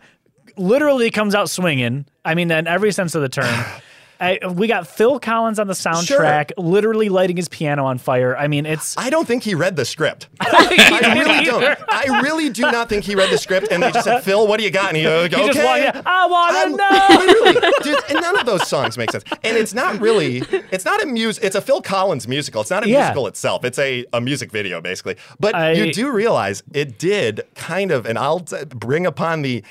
literally 0.58 1.10
comes 1.12 1.34
out 1.34 1.50
swinging. 1.50 2.06
I 2.24 2.36
mean, 2.36 2.52
in 2.52 2.68
every 2.68 2.92
sense 2.92 3.16
of 3.16 3.22
the 3.22 3.30
term. 3.30 3.46
I, 4.20 4.40
we 4.52 4.68
got 4.68 4.88
Phil 4.88 5.20
Collins 5.20 5.60
on 5.60 5.68
the 5.68 5.74
soundtrack, 5.74 6.52
literally 6.58 7.10
lighting 7.10 7.36
his 7.38 7.48
piano 7.48 7.86
on 7.86 7.98
fire. 7.98 8.36
I 8.38 8.48
mean, 8.48 8.66
it's 8.66 8.98
I 8.98 9.10
don't 9.10 9.28
think 9.28 9.44
he 9.44 9.54
read 9.56 9.76
the 9.76 9.86
script. 9.86 10.28
I 10.42 11.14
really 11.18 11.46
don't. 11.46 11.78
I 11.90 12.22
really 12.22 12.50
do 12.50 12.64
not 12.64 12.90
think 12.90 13.04
he 13.04 13.16
read 13.16 13.30
the 13.32 13.38
script, 13.38 13.68
and 13.72 13.82
they 13.84 13.92
just 13.92 14.06
said, 14.06 14.22
"Phil, 14.24 14.48
what 14.48 14.58
do 14.58 14.64
you 14.64 14.72
got?" 14.72 14.88
And 14.90 14.98
he 14.98 15.04
goes, 15.04 15.26
"Okay." 15.28 15.46
just 15.48 15.58
yeah, 15.58 16.02
I 16.06 16.26
want 16.28 16.72
to 16.72 17.62
know. 17.62 17.72
dude, 17.84 18.04
and 18.10 18.22
none 18.22 18.40
of 18.40 18.46
those 18.46 18.68
songs 18.68 18.98
make 18.98 19.12
sense. 19.12 19.24
And 19.44 19.56
it's 19.58 19.74
not 19.74 20.00
really, 20.02 20.38
it's 20.72 20.86
not 20.86 21.02
a 21.04 21.06
music, 21.06 21.44
it's 21.44 21.56
a 21.56 21.62
Phil 21.62 21.82
Collins 21.82 22.28
musical. 22.28 22.62
It's 22.62 22.70
not 22.72 22.86
a 22.86 22.90
Yeah. 22.90 23.00
musical 23.02 23.28
itself. 23.28 23.64
It's 23.66 23.80
a, 23.80 24.06
a 24.14 24.22
music 24.22 24.52
video, 24.52 24.82
basically. 24.82 25.16
But 25.40 25.56
I- 25.56 25.72
you 25.74 25.94
do 25.94 26.12
realize 26.12 26.64
it 26.74 26.98
did 26.98 27.42
kind 27.56 27.92
of, 27.92 28.06
and 28.06 28.18
I'll 28.18 28.40
t- 28.42 28.58
bring 28.70 29.06
upon 29.06 29.42
the, 29.42 29.64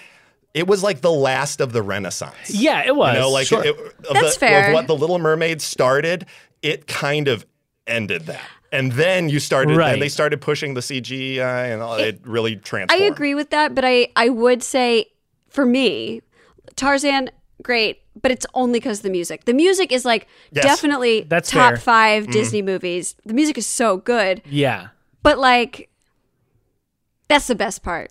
it 0.56 0.66
was 0.66 0.82
like 0.82 1.02
the 1.02 1.12
last 1.12 1.60
of 1.60 1.72
the 1.72 1.82
Renaissance. 1.82 2.48
Yeah, 2.50 2.82
it 2.86 2.96
was. 2.96 3.12
You 3.14 3.20
know, 3.20 3.30
like 3.30 3.46
Sure. 3.46 3.62
it, 3.64 3.76
of, 3.78 3.94
That's 4.14 4.34
the, 4.34 4.40
fair. 4.40 4.68
of 4.68 4.74
what 4.74 4.86
the 4.86 4.96
Little 4.96 5.18
Mermaid 5.18 5.60
started, 5.60 6.24
it 6.62 6.86
kind 6.86 7.28
of 7.28 7.44
ended 7.86 8.26
that. 8.26 8.40
And 8.72 8.90
then 8.92 9.28
you 9.28 9.38
started, 9.38 9.76
Right. 9.76 9.92
and 9.92 10.00
they 10.02 10.08
started 10.08 10.40
pushing 10.40 10.74
the 10.74 10.80
CGI, 10.80 11.72
and 11.72 11.82
all, 11.82 11.94
it, 11.96 12.20
really 12.24 12.56
transformed. 12.56 13.02
I 13.02 13.06
agree 13.06 13.34
with 13.34 13.50
that, 13.50 13.74
but 13.74 13.84
I 13.84 14.08
I 14.16 14.28
would 14.30 14.62
say 14.62 15.06
for 15.50 15.64
me, 15.66 16.22
Tarzan 16.74 17.30
great, 17.62 18.00
but 18.20 18.30
it's 18.30 18.46
only 18.54 18.78
because 18.80 19.00
the 19.02 19.10
music. 19.10 19.44
The 19.44 19.54
music 19.54 19.92
is 19.92 20.04
like 20.04 20.26
Yes. 20.52 20.64
definitely 20.64 21.22
That's 21.28 21.50
top 21.50 21.74
fair. 21.74 21.76
5 21.76 22.22
Mm-hmm. 22.24 22.32
Disney 22.32 22.62
movies. 22.62 23.14
The 23.24 23.34
music 23.34 23.56
is 23.58 23.66
so 23.66 23.98
good, 23.98 24.42
yeah. 24.46 24.88
but 25.22 25.38
like 25.38 25.88
that's 27.28 27.46
the 27.46 27.54
best 27.54 27.82
part. 27.82 28.10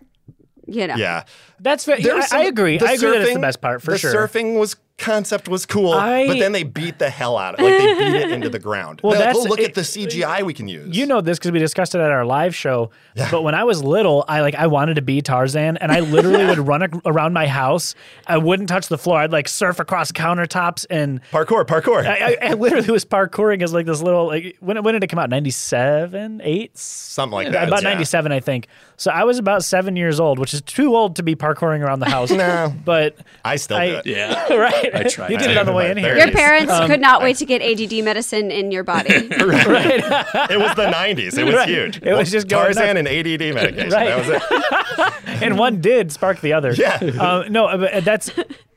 You 0.66 0.86
know. 0.86 0.96
Yeah. 0.96 1.24
That's 1.60 1.84
fair. 1.84 2.00
There 2.00 2.16
I, 2.16 2.26
I 2.32 2.44
agree. 2.44 2.78
I 2.78 2.92
agree 2.92 3.10
that 3.10 3.22
it's 3.22 3.34
the 3.34 3.40
best 3.40 3.60
part 3.60 3.82
for 3.82 3.92
the 3.92 3.98
sure. 3.98 4.12
surfing 4.12 4.58
was 4.58 4.76
concept 4.98 5.46
was 5.48 5.66
cool, 5.66 5.92
I- 5.92 6.26
but 6.26 6.38
then 6.38 6.52
they 6.52 6.62
beat 6.62 6.98
the 6.98 7.10
hell 7.10 7.36
out 7.36 7.54
of 7.54 7.60
it. 7.60 7.64
Like 7.64 7.78
they 7.78 7.94
beat 8.12 8.22
it 8.22 8.30
into 8.30 8.48
the 8.48 8.58
ground. 8.58 9.00
Well, 9.06 9.12
They're 9.16 9.26
like, 9.26 9.36
oh, 9.36 9.42
look 9.48 9.60
it- 9.60 9.68
at 9.68 9.74
the 9.74 9.82
CGI 9.82 10.42
we 10.42 10.54
can 10.54 10.68
use. 10.68 10.96
You 10.96 11.06
know 11.06 11.20
this 11.20 11.38
because 11.38 11.52
we 11.52 11.58
discussed 11.58 11.94
it 11.94 12.00
at 12.00 12.10
our 12.10 12.24
live 12.24 12.54
show. 12.56 12.90
But 13.30 13.42
when 13.42 13.54
I 13.54 13.64
was 13.64 13.82
little, 13.84 14.24
I 14.28 14.40
like 14.40 14.54
I 14.54 14.66
wanted 14.66 14.94
to 14.94 15.02
be 15.02 15.20
Tarzan, 15.22 15.76
and 15.76 15.92
I 15.92 16.00
literally 16.00 16.44
would 16.50 16.58
run 16.58 16.82
ac- 16.82 17.00
around 17.04 17.32
my 17.34 17.46
house. 17.46 17.94
I 18.26 18.38
wouldn't 18.38 18.68
touch 18.68 18.88
the 18.88 18.98
floor. 18.98 19.18
I'd 19.18 19.32
like 19.32 19.48
surf 19.48 19.80
across 19.80 20.12
countertops, 20.12 20.86
and 20.90 21.20
parkour, 21.30 21.64
parkour. 21.64 22.06
I, 22.06 22.36
I, 22.42 22.50
I 22.50 22.52
literally 22.54 22.90
was 22.90 23.04
parkouring 23.04 23.62
as 23.62 23.72
like 23.72 23.86
this 23.86 24.00
little 24.02 24.26
like 24.26 24.56
when 24.60 24.82
when 24.82 24.94
did 24.94 25.04
it 25.04 25.08
come 25.08 25.18
out? 25.18 25.30
Ninety 25.30 25.50
seven, 25.50 26.40
eight, 26.42 26.76
Something 26.76 27.34
like 27.34 27.52
that. 27.52 27.68
about 27.68 27.82
yeah. 27.82 27.88
ninety 27.90 28.04
seven, 28.04 28.32
I 28.32 28.40
think. 28.40 28.66
So 28.98 29.10
I 29.10 29.24
was 29.24 29.38
about 29.38 29.62
seven 29.62 29.94
years 29.94 30.18
old, 30.20 30.38
which 30.38 30.54
is 30.54 30.62
too 30.62 30.96
old 30.96 31.16
to 31.16 31.22
be 31.22 31.36
parkouring 31.36 31.80
around 31.84 32.00
the 32.00 32.08
house. 32.10 32.30
No. 32.36 32.74
but 32.84 33.16
I 33.44 33.56
still 33.56 33.76
I- 33.78 33.88
do 33.88 33.96
it. 33.96 34.06
Yeah. 34.06 34.52
right, 34.54 34.85
I 34.94 35.02
tried. 35.04 35.30
You 35.30 35.38
did 35.38 35.50
it 35.50 35.56
on 35.58 35.66
the 35.66 35.72
way 35.72 35.90
in 35.90 35.96
did. 35.96 36.04
here. 36.04 36.16
Your 36.16 36.30
parents 36.30 36.72
Um, 36.72 36.86
could 36.88 37.00
not 37.00 37.22
wait 37.22 37.36
to 37.38 37.44
get 37.46 37.62
ADD 37.62 38.04
medicine 38.04 38.50
in 38.50 38.70
your 38.72 38.84
body. 38.84 39.12
Right, 39.36 40.00
It 40.50 40.58
was 40.58 40.74
the 40.76 40.86
90s. 40.92 41.36
It 41.38 41.44
was 41.44 41.54
Right. 41.54 41.68
huge. 41.68 42.00
It 42.02 42.12
was 42.14 42.30
just 42.30 42.48
going 42.48 42.74
Tarzan 42.74 42.96
and 42.96 43.06
ADD 43.08 43.54
medication. 43.54 43.90
Right. 43.90 44.08
That 44.08 44.18
was 44.18 45.22
it. 45.36 45.42
and 45.42 45.58
one 45.58 45.80
did 45.80 46.12
spark 46.12 46.40
the 46.40 46.52
other. 46.52 46.72
Yeah. 46.72 46.96
Um, 46.96 47.52
no, 47.52 47.76
but 47.78 48.04
that's. 48.04 48.30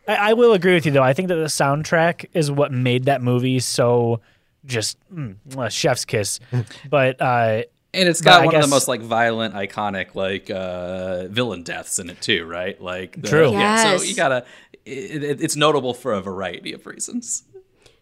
I, 0.08 0.15
I 0.32 0.34
will 0.34 0.54
agree 0.54 0.74
with 0.74 0.86
you 0.86 0.91
though. 0.91 1.04
I 1.04 1.13
think 1.13 1.28
that 1.30 1.36
the 1.36 1.45
soundtrack 1.45 2.26
is 2.34 2.50
what 2.52 2.72
made 2.72 3.06
that 3.06 3.22
movie 3.22 3.60
so 3.60 4.22
just 4.65 4.98
mm, 5.13 5.36
a 5.58 5.69
chef's 5.69 6.06
kiss. 6.06 6.39
but 6.89 7.19
uh, 7.22 7.63
And 7.93 8.10
it's 8.10 8.22
got 8.22 8.41
I 8.41 8.45
one 8.45 8.56
of 8.56 8.62
the 8.62 8.67
most 8.67 8.88
like 8.88 9.02
violent, 9.02 9.54
iconic 9.56 10.15
like 10.15 10.50
uh, 10.50 11.28
villain 11.28 11.63
deaths 11.63 11.98
in 12.00 12.10
it 12.10 12.22
too, 12.22 12.45
right? 12.45 12.80
Like 12.82 13.22
the, 13.22 13.28
True. 13.28 13.52
Yeah, 13.52 13.98
so 13.98 14.04
you 14.04 14.15
gotta. 14.15 14.45
It, 14.89 15.23
it, 15.23 15.41
it's 15.41 15.56
notable 15.56 15.93
for 15.93 16.13
a 16.13 16.21
variety 16.21 16.73
of 16.73 16.86
reasons. 16.86 17.43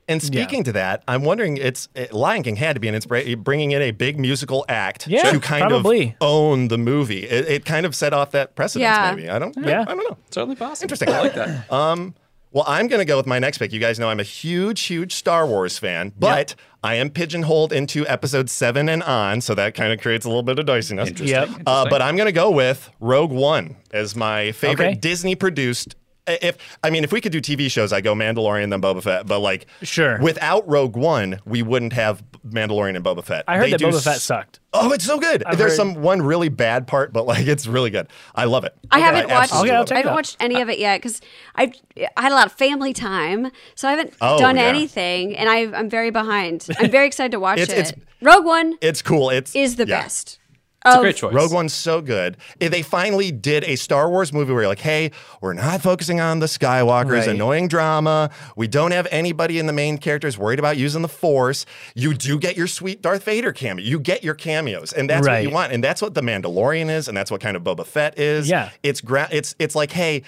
And 0.09 0.23
speaking 0.23 0.63
to 0.63 0.71
that, 0.71 1.03
I'm 1.05 1.23
wondering, 1.23 1.57
it's 1.57 1.89
it, 1.93 2.13
Lion 2.13 2.41
King 2.41 2.55
had 2.55 2.75
to 2.75 2.79
be 2.79 2.87
an 2.87 2.95
inspiration, 2.95 3.41
bringing 3.41 3.71
in 3.71 3.81
a 3.81 3.91
big 3.91 4.17
musical 4.17 4.63
act 4.69 5.05
Yeah, 5.05 5.31
to 5.31 5.39
kind 5.41 5.67
probably. 5.67 6.09
of 6.11 6.15
own 6.21 6.69
the 6.69 6.77
movie. 6.77 7.25
It, 7.25 7.45
it 7.49 7.65
kind 7.65 7.85
of 7.85 7.93
set 7.93 8.13
off 8.13 8.31
that 8.31 8.55
precedent. 8.55 8.83
Yeah. 8.83 9.13
Maybe 9.13 9.29
I 9.29 9.37
don't. 9.37 9.53
Yeah. 9.57 9.81
I 9.81 9.85
don't 9.85 10.09
know. 10.09 10.17
Certainly 10.31 10.55
possible. 10.55 10.85
Interesting. 10.85 11.09
I 11.09 11.19
like 11.21 11.33
that. 11.35 11.65
Well, 12.51 12.63
I'm 12.65 12.87
going 12.87 12.99
to 12.99 13.05
go 13.05 13.17
with 13.17 13.27
my 13.27 13.39
next 13.39 13.57
pick. 13.57 13.73
You 13.73 13.79
guys 13.79 13.99
know 13.99 14.09
I'm 14.09 14.21
a 14.21 14.23
huge, 14.23 14.81
huge 14.83 15.13
Star 15.13 15.45
Wars 15.45 15.77
fan, 15.77 16.13
but 16.17 16.55
I 16.81 16.95
am 16.95 17.09
pigeonholed 17.09 17.73
into 17.73 18.07
episode 18.07 18.49
seven 18.49 18.87
and 18.87 19.03
on, 19.03 19.41
so 19.41 19.53
that 19.53 19.75
kind 19.75 19.91
of 19.91 19.99
creates 19.99 20.25
a 20.25 20.29
little 20.29 20.43
bit 20.43 20.57
of 20.57 20.65
diciness. 20.65 21.09
Interesting. 21.09 21.37
Yep. 21.37 21.49
Uh, 21.67 21.87
but 21.89 22.01
I'm 22.01 22.15
going 22.15 22.25
to 22.27 22.31
go 22.31 22.49
with 22.49 22.89
Rogue 23.01 23.31
One 23.33 23.75
as 23.91 24.15
my 24.15 24.53
favorite 24.53 24.85
Okay. 24.87 24.95
Disney 24.95 25.35
produced. 25.35 25.95
If 26.27 26.57
I 26.83 26.89
mean, 26.89 27.03
if 27.03 27.11
we 27.11 27.21
could 27.21 27.31
do 27.31 27.39
TV 27.41 27.69
shows, 27.71 27.93
I 27.93 28.01
go 28.01 28.13
Mandalorian 28.13 28.69
then 28.69 28.81
Boba 28.81 29.01
Fett. 29.01 29.25
But 29.27 29.39
like, 29.39 29.67
Sure. 29.83 30.19
without 30.21 30.67
Rogue 30.67 30.95
One, 30.97 31.39
we 31.45 31.61
wouldn't 31.63 31.93
have 31.93 32.23
Mandalorian 32.47 32.95
and 32.95 33.03
Boba 33.05 33.23
Fett. 33.23 33.43
I 33.47 33.57
heard 33.57 33.65
They 33.67 33.71
that 33.71 33.79
do 33.79 33.87
Boba 33.87 34.03
Fett 34.03 34.19
sucked. 34.21 34.59
Oh, 34.73 34.91
it's 34.91 35.05
so 35.05 35.17
good. 35.19 35.43
I've 35.45 35.57
There's 35.57 35.71
heard- 35.71 35.77
some 35.77 35.95
one 36.01 36.21
really 36.21 36.49
bad 36.49 36.85
part, 36.87 37.13
but 37.13 37.25
like 37.25 37.47
it's 37.47 37.65
really 37.67 37.89
good. 37.89 38.07
I 38.35 38.45
love 38.45 38.63
it. 38.65 38.75
I 38.91 38.99
haven't 38.99 39.29
watched. 39.29 39.53
Okay, 39.55 39.71
I'll 39.71 39.83
it. 39.83 39.91
I 39.91 39.97
haven't 39.97 40.13
watched 40.13 40.37
any 40.39 40.61
of 40.61 40.69
it 40.69 40.79
yet 40.79 41.01
because 41.01 41.21
I 41.55 41.71
I 42.15 42.21
had 42.21 42.31
a 42.31 42.35
lot 42.35 42.45
of 42.47 42.51
family 42.53 42.93
time, 42.93 43.49
so 43.75 43.87
I 43.87 43.91
haven't 43.91 44.13
Oh, 44.21 44.37
done 44.37 44.57
yeah. 44.57 44.63
anything, 44.63 45.35
and 45.37 45.49
I, 45.49 45.59
I'm 45.77 45.89
very 45.89 46.09
behind. 46.11 46.67
I'm 46.79 46.91
very 46.91 47.07
excited 47.07 47.31
to 47.31 47.39
watch 47.39 47.59
It's- 47.61 47.77
it. 47.77 47.79
it's- 47.95 48.03
Rogue 48.21 48.45
One 48.45 48.77
It's 48.81 49.01
cool. 49.03 49.29
It's 49.29 49.55
is 49.55 49.75
the 49.75 49.85
yeah. 49.87 50.01
best. 50.01 50.39
It's 50.87 50.97
a 50.97 50.99
great 51.01 51.15
choice. 51.15 51.33
Rogue 51.33 51.51
One's 51.53 51.73
so 51.73 52.01
good. 52.01 52.37
They 52.59 52.81
finally 52.81 53.31
did 53.31 53.63
a 53.65 53.75
Star 53.75 54.09
Wars 54.09 54.31
movie 54.33 54.53
where 54.53 54.63
you're 54.63 54.69
like, 54.69 54.79
hey, 54.79 55.11
we're 55.41 55.53
not 55.53 55.81
focusing 55.81 56.19
on 56.19 56.39
the 56.39 56.45
Skywalkers, 56.45 57.11
Right. 57.11 57.27
annoying 57.29 57.67
drama. 57.67 58.29
We 58.55 58.67
don't 58.67 58.91
have 58.91 59.07
anybody 59.11 59.59
in 59.59 59.67
the 59.67 59.73
main 59.73 59.97
characters 59.97 60.37
worried 60.37 60.59
about 60.59 60.77
using 60.77 61.01
the 61.01 61.07
Force. 61.07 61.65
You 61.95 62.13
do 62.13 62.37
get 62.39 62.55
your 62.57 62.67
sweet 62.67 63.01
Darth 63.01 63.23
Vader 63.23 63.51
cameo. 63.51 63.83
You 63.85 63.99
get 63.99 64.23
your 64.23 64.35
cameos, 64.35 64.93
and 64.93 65.09
that's 65.09 65.27
what 65.27 65.43
you 65.43 65.49
want. 65.49 65.71
And 65.73 65.83
that's 65.83 66.01
what 66.01 66.13
the 66.13 66.21
Mandalorian 66.21 66.89
is, 66.89 67.07
and 67.07 67.15
that's 67.17 67.31
what 67.31 67.41
kind 67.41 67.57
of 67.57 67.63
Boba 67.63 67.85
Fett 67.85 68.17
is. 68.19 68.49
Yeah. 68.49 68.69
it's 68.83 69.01
gra- 69.01 69.29
It's 69.31 69.55
it's 69.59 69.75
like, 69.75 69.91
hey. 69.91 70.23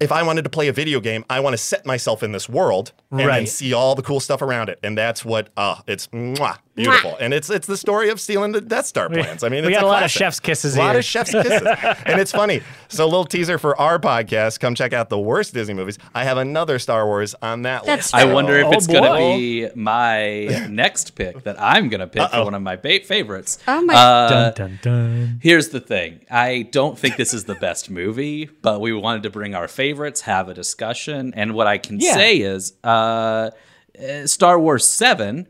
If 0.00 0.10
I 0.10 0.24
wanted 0.24 0.42
to 0.42 0.50
play 0.50 0.66
a 0.66 0.72
video 0.72 0.98
game, 0.98 1.24
I 1.30 1.38
want 1.38 1.54
to 1.54 1.56
set 1.56 1.86
myself 1.86 2.24
in 2.24 2.32
this 2.32 2.48
world 2.48 2.90
and 3.12 3.20
then 3.20 3.26
Right. 3.28 3.48
see 3.48 3.72
all 3.72 3.94
the 3.94 4.02
cool 4.02 4.18
stuff 4.18 4.42
around 4.42 4.68
it, 4.68 4.80
and 4.82 4.98
that's 4.98 5.24
what. 5.24 5.50
Uh, 5.56 5.76
it's 5.86 6.08
mwah, 6.08 6.56
beautiful, 6.74 7.16
and 7.20 7.32
it's 7.34 7.50
it's 7.50 7.66
the 7.66 7.76
story 7.76 8.10
of 8.10 8.20
stealing 8.20 8.52
the 8.52 8.60
Death 8.60 8.86
Star 8.86 9.08
plans. 9.08 9.42
I 9.44 9.48
mean, 9.48 9.64
we 9.64 9.72
it's 9.72 9.80
got 9.80 9.84
a 9.84 9.88
lot 9.88 10.02
of 10.02 10.10
chef's 10.10 10.40
kisses 10.40 10.76
A 10.76 10.78
lot 10.78 10.90
here. 10.90 10.98
of 11.00 11.04
chef's 11.04 11.30
kisses. 11.32 11.62
and 12.06 12.20
it's 12.20 12.32
funny. 12.32 12.62
So 12.88 13.04
a 13.04 13.06
little 13.06 13.24
teaser 13.24 13.58
for 13.58 13.78
our 13.80 13.98
podcast. 13.98 14.60
Come 14.60 14.74
check 14.74 14.92
out 14.92 15.08
the 15.08 15.18
worst 15.18 15.54
Disney 15.54 15.74
movies. 15.74 15.98
I 16.14 16.24
have 16.24 16.36
another 16.38 16.78
Star 16.78 17.06
Wars 17.06 17.34
on 17.42 17.62
that 17.62 17.84
That's 17.84 18.12
list. 18.12 18.14
I 18.14 18.32
wonder 18.32 18.56
if 18.58 18.66
Oh, 18.66 18.72
it's 18.72 18.86
going 18.86 19.02
to 19.02 19.36
be 19.38 19.68
my 19.74 20.66
next 20.68 21.10
pick 21.16 21.42
that 21.44 21.60
I'm 21.60 21.88
going 21.88 22.00
to 22.00 22.06
pick 22.06 22.28
for 22.30 22.44
one 22.44 22.54
of 22.54 22.62
my 22.62 22.76
ba- 22.76 23.00
favorites. 23.04 23.58
Oh 23.66 23.82
my- 23.82 23.94
Uh, 23.94 24.28
dun 24.28 24.52
dun 24.54 24.78
dun. 24.82 25.40
Here's 25.42 25.68
the 25.68 25.80
thing. 25.80 26.20
I 26.30 26.62
don't 26.70 26.98
think 26.98 27.16
this 27.16 27.34
is 27.34 27.44
the 27.44 27.54
best 27.56 27.90
movie, 27.90 28.46
but 28.62 28.80
we 28.80 28.92
wanted 28.92 29.22
to 29.24 29.30
bring 29.30 29.54
our 29.54 29.68
favorites, 29.68 30.22
have 30.22 30.48
a 30.48 30.54
discussion, 30.54 31.32
and 31.36 31.54
what 31.54 31.66
I 31.66 31.78
can 31.78 31.98
Yeah. 32.00 32.14
say 32.14 32.36
is 32.38 32.72
uh, 32.84 33.50
uh, 34.00 34.26
Star 34.26 34.58
Wars 34.58 34.86
7 34.86 35.46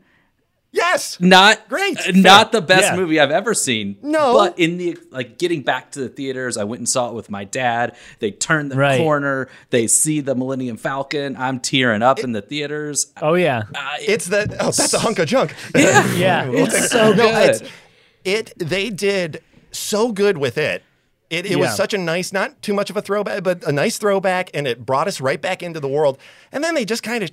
Yes. 0.75 1.19
not 1.21 1.69
Great. 1.69 1.99
uh, 1.99 2.13
not 2.15 2.53
the 2.53 2.61
best 2.61 2.83
Yeah. 2.85 2.97
movie 2.97 3.21
I've 3.21 3.31
ever 3.31 3.55
seen. 3.55 3.97
No. 4.03 4.35
but 4.35 4.59
in 4.59 4.77
the 4.77 4.99
like 5.11 5.39
getting 5.39 5.63
back 5.63 5.93
to 5.93 6.01
the 6.01 6.09
theaters, 6.09 6.57
I 6.57 6.65
went 6.65 6.81
and 6.81 6.89
saw 6.89 7.09
it 7.09 7.15
with 7.15 7.31
my 7.31 7.45
dad. 7.45 7.97
They 8.19 8.31
turn 8.33 8.69
the 8.69 8.77
Right. 8.77 8.99
corner, 8.99 9.49
they 9.71 9.87
see 9.87 10.21
the 10.21 10.35
Millennium 10.35 10.77
Falcon. 10.77 11.37
I'm 11.37 11.61
tearing 11.61 12.03
up 12.03 12.19
in 12.19 12.33
the 12.33 12.43
theaters. 12.43 13.13
Oh 13.23 13.35
yeah, 13.35 13.63
It's 14.01 14.27
that. 14.27 14.53
Oh, 14.61 14.67
that's 14.73 14.93
a 14.95 14.99
hunk 14.99 15.19
of 15.21 15.29
junk. 15.29 15.55
yeah. 15.75 16.13
yeah. 16.15 16.45
It's 16.51 16.91
so 16.91 17.13
No, 17.13 17.27
it's- 17.29 17.61
good. 17.61 17.71
It. 18.25 18.53
They 18.59 18.91
did 18.91 19.43
so 19.71 20.11
good 20.13 20.39
with 20.39 20.57
it. 20.59 20.83
It, 21.31 21.47
it 21.47 21.57
was 21.59 21.75
such 21.77 21.93
a 21.95 21.99
nice, 21.99 22.33
not 22.33 22.63
too 22.63 22.73
much 22.75 22.91
of 22.91 22.97
a 22.97 23.03
throwback, 23.03 23.43
but 23.43 23.65
a 23.65 23.73
nice 23.73 23.99
throwback, 23.99 24.51
and 24.55 24.67
it 24.69 24.87
brought 24.87 25.09
us 25.09 25.21
right 25.21 25.41
back 25.41 25.63
into 25.63 25.81
the 25.81 25.89
world. 25.89 26.19
And 26.53 26.63
then 26.63 26.75
they 26.75 26.85
just 26.85 27.03
kind 27.03 27.25
of, 27.25 27.31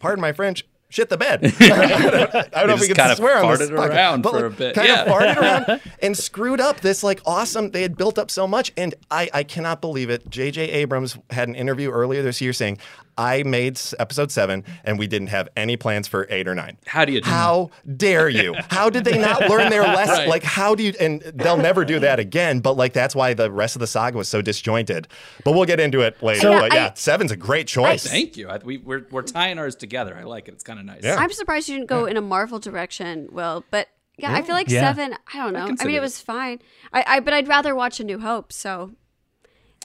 pardon 0.00 0.20
my 0.22 0.32
French, 0.32 0.64
shit 0.88 1.08
the 1.08 1.16
bed. 1.16 1.40
I 1.44 1.48
don't, 1.68 2.34
I 2.34 2.48
don't 2.60 2.66
know 2.68 2.74
if 2.74 2.80
we 2.80 2.88
can 2.88 3.16
swear 3.16 3.42
on 3.42 3.58
this 3.58 3.70
farted 3.70 3.76
podcast, 3.76 3.88
around 3.88 4.22
but 4.22 4.30
for 4.32 4.48
like, 4.48 4.52
a 4.52 4.56
bit, 4.56 4.74
Kind 4.74 4.88
yeah. 4.88 5.02
of 5.02 5.08
farted 5.08 5.36
around 5.68 5.80
and 6.02 6.16
screwed 6.16 6.60
up 6.60 6.80
this 6.80 7.02
like 7.02 7.20
awesome. 7.26 7.70
They 7.70 7.82
had 7.82 7.96
built 7.96 8.18
up 8.18 8.30
so 8.30 8.46
much, 8.46 8.72
and 8.76 8.94
I 9.10 9.28
I 9.32 9.42
cannot 9.42 9.80
believe 9.80 10.10
it. 10.10 10.28
J.J. 10.28 10.62
Abrams 10.70 11.18
had 11.30 11.48
an 11.48 11.54
interview 11.54 11.90
earlier 11.90 12.22
this 12.22 12.40
year 12.40 12.52
saying. 12.52 12.78
I 13.18 13.42
made 13.42 13.78
episode 13.98 14.30
seven, 14.30 14.64
and 14.84 14.98
we 14.98 15.06
didn't 15.06 15.26
have 15.28 15.48
any 15.56 15.76
plans 15.76 16.06
for 16.08 16.26
eight 16.30 16.46
or 16.48 16.54
nine. 16.54 16.78
How 16.86 17.04
do 17.04 17.12
you 17.12 17.20
do 17.20 17.28
How 17.28 17.70
dare 17.96 18.28
you? 18.28 18.54
How 18.70 18.88
did 18.88 19.04
they 19.04 19.18
not 19.18 19.48
learn 19.50 19.68
their 19.70 19.82
lesson? 19.82 20.14
Right. 20.18 20.28
Like, 20.28 20.42
how 20.44 20.74
do 20.74 20.82
you? 20.82 20.94
And 20.98 21.20
they'll 21.34 21.56
never 21.58 21.84
do 21.84 21.98
that 22.00 22.18
again. 22.18 22.60
But 22.60 22.76
like, 22.76 22.92
that's 22.92 23.14
why 23.14 23.34
the 23.34 23.50
rest 23.50 23.76
of 23.76 23.80
the 23.80 23.86
saga 23.86 24.16
was 24.16 24.28
so 24.28 24.40
disjointed. 24.40 25.06
But 25.44 25.52
we'll 25.52 25.64
get 25.66 25.80
into 25.80 26.00
it 26.00 26.20
later. 26.22 26.40
So- 26.40 26.60
but 26.60 26.72
yeah, 26.72 26.86
I- 26.86 26.94
seven's 26.94 27.30
a 27.32 27.36
great 27.36 27.66
choice. 27.66 28.06
Thank 28.06 28.36
you. 28.36 28.48
I, 28.48 28.58
we, 28.58 28.78
we're, 28.78 29.06
we're 29.10 29.22
tying 29.22 29.58
ours 29.58 29.74
together. 29.76 30.16
I 30.16 30.22
like 30.22 30.48
it. 30.48 30.54
It's 30.54 30.62
kind 30.64 30.78
of 30.78 30.86
nice. 30.86 31.02
Yeah. 31.04 31.16
I'm 31.16 31.30
surprised 31.32 31.68
you 31.68 31.76
didn't 31.76 31.88
go 31.88 32.06
in 32.06 32.16
a 32.16 32.20
Marvel 32.20 32.58
direction, 32.58 33.28
Will. 33.32 33.64
But 33.70 33.88
yeah, 34.16 34.32
I 34.32 34.40
mm, 34.42 34.46
feel 34.46 34.54
like 34.54 34.68
Yeah. 34.70 34.80
seven. 34.80 35.14
I 35.32 35.36
don't 35.38 35.52
know. 35.52 35.64
I, 35.64 35.66
consider 35.66 35.88
mean, 35.88 35.96
it 35.96 35.98
it. 35.98 36.02
was 36.02 36.20
fine. 36.20 36.60
I, 36.92 37.04
I 37.06 37.20
but 37.20 37.34
I'd 37.34 37.48
rather 37.48 37.74
watch 37.74 38.00
A 38.00 38.04
New 38.04 38.18
Hope. 38.18 38.52
So 38.52 38.92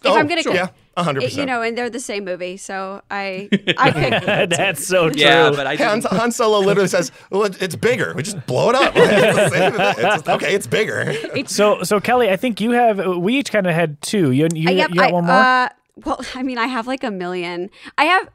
if 0.04 0.12
Oh, 0.12 0.17
I'm 0.17 0.28
gonna 0.28 0.41
sure. 0.43 0.54
go, 0.54 0.58
Yeah. 0.60 0.69
Hundred 0.97 1.23
It- 1.23 1.34
you 1.36 1.45
know, 1.45 1.62
and 1.62 1.77
they're 1.77 1.89
the 1.89 1.99
same 1.99 2.25
movie, 2.25 2.58
so 2.58 3.01
I 3.10 3.49
I 3.77 3.91
picked 3.91 4.25
That's 4.58 4.86
so 4.86 5.10
true. 5.10 5.21
Yeah, 5.21 5.49
but 5.49 5.65
I 5.65 5.75
Han, 5.75 6.01
didn't, 6.01 6.12
Han 6.17 6.32
Solo 6.32 6.60
literally 6.60 6.88
says, 6.89 7.12
"Well, 7.32 7.43
it's 7.43 7.75
bigger. 7.75 8.13
We 8.15 8.23
just 8.23 8.45
blow 8.45 8.69
it 8.69 8.75
up." 8.75 8.93
It's 8.95 9.36
the 9.36 9.49
same- 9.49 9.73
it's- 9.75 10.27
okay, 10.27 10.53
it's 10.53 10.67
bigger. 10.67 11.13
So, 11.47 11.84
so 11.84 11.99
Kelly, 11.99 12.29
I 12.29 12.36
think 12.36 12.62
you 12.62 12.71
have. 12.71 13.03
We 13.17 13.38
each 13.38 13.51
kind 13.51 13.65
of 13.67 13.73
had 13.73 14.01
two. 14.01 14.32
You, 14.32 14.47
you, 14.53 14.69
Uh, 14.69 14.71
yep, 14.71 14.89
you 14.89 14.95
got 14.95 15.10
I, 15.10 15.12
one 15.13 15.25
more. 15.25 15.36
Uh, 15.36 15.69
well, 16.06 16.21
I 16.36 16.43
mean, 16.43 16.58
I 16.58 16.67
have 16.67 16.88
like 16.88 17.03
a 17.03 17.12
million. 17.12 17.69
I 17.97 18.06
have. 18.06 18.29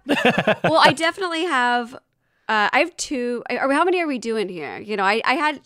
well, 0.65 0.81
I 0.85 0.93
definitely 0.93 1.45
have. 1.45 1.95
Uh, 1.95 2.69
I 2.73 2.79
have 2.81 2.97
two. 2.97 3.43
Are, 3.51 3.71
how 3.73 3.85
many 3.85 4.01
are 4.01 4.07
we 4.07 4.19
doing 4.19 4.49
here? 4.49 4.79
You 4.79 4.97
know, 4.97 5.05
I, 5.05 5.21
I 5.25 5.35
had 5.35 5.61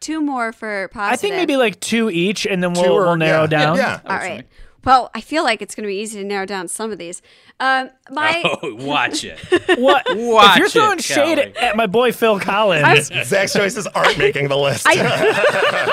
two 0.00 0.20
more 0.20 0.52
for 0.52 0.88
positive. 0.88 1.12
I 1.12 1.16
think 1.16 1.34
maybe 1.36 1.56
like 1.56 1.78
two 1.80 2.10
each, 2.10 2.46
and 2.46 2.62
then 2.62 2.72
we'll, 2.72 2.92
or- 2.92 3.02
we'll 3.02 3.16
narrow 3.16 3.42
yeah, 3.42 3.46
down. 3.46 3.76
Yeah. 3.76 4.00
All 4.06 4.16
right. 4.16 4.46
Well, 4.84 5.10
I 5.14 5.20
feel 5.20 5.44
like 5.44 5.62
it's 5.62 5.74
going 5.74 5.84
to 5.84 5.88
be 5.88 5.96
easy 5.96 6.20
to 6.20 6.26
narrow 6.26 6.46
down 6.46 6.68
some 6.68 6.90
of 6.90 6.98
these. 6.98 7.22
Um, 7.60 7.90
my 8.10 8.42
oh, 8.62 8.74
watch 8.74 9.24
it. 9.24 9.38
What? 9.78 10.04
Watch 10.08 10.50
if 10.50 10.56
you're 10.56 10.66
it, 10.66 10.72
throwing 10.72 10.98
shade 10.98 11.38
Kelly. 11.38 11.56
at 11.56 11.76
my 11.76 11.86
boy 11.86 12.12
Phil 12.12 12.40
Collins, 12.40 13.10
Zach's 13.24 13.52
choices 13.52 13.86
aren't 13.88 14.18
making 14.18 14.48
the 14.48 14.58
list. 14.58 14.86
I, 14.86 14.92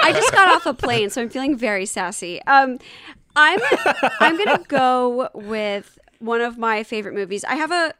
I 0.04 0.12
just 0.13 0.32
got 0.34 0.56
off 0.56 0.65
a 0.65 0.73
plane, 0.73 1.10
so 1.10 1.21
I'm 1.21 1.30
feeling 1.30 1.56
very 1.56 1.86
sassy. 1.86 2.41
Um, 2.43 2.80
I'm 3.36 3.60
I'm 4.19 4.38
gonna 4.38 4.63
go 4.67 5.30
with 5.34 5.99
one 6.19 6.41
of 6.41 6.58
my 6.58 6.84
favorite 6.84 7.13
movies. 7.13 7.43
I 7.45 7.56
have 7.56 7.71
a 7.71 7.93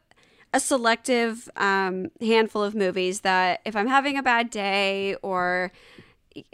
a 0.54 0.60
selective 0.60 1.50
um, 1.56 2.10
handful 2.20 2.64
of 2.64 2.74
movies 2.74 3.22
that 3.22 3.62
if 3.66 3.76
I'm 3.76 3.88
having 3.88 4.18
a 4.18 4.24
bad 4.24 4.50
day 4.50 5.16
or 5.22 5.72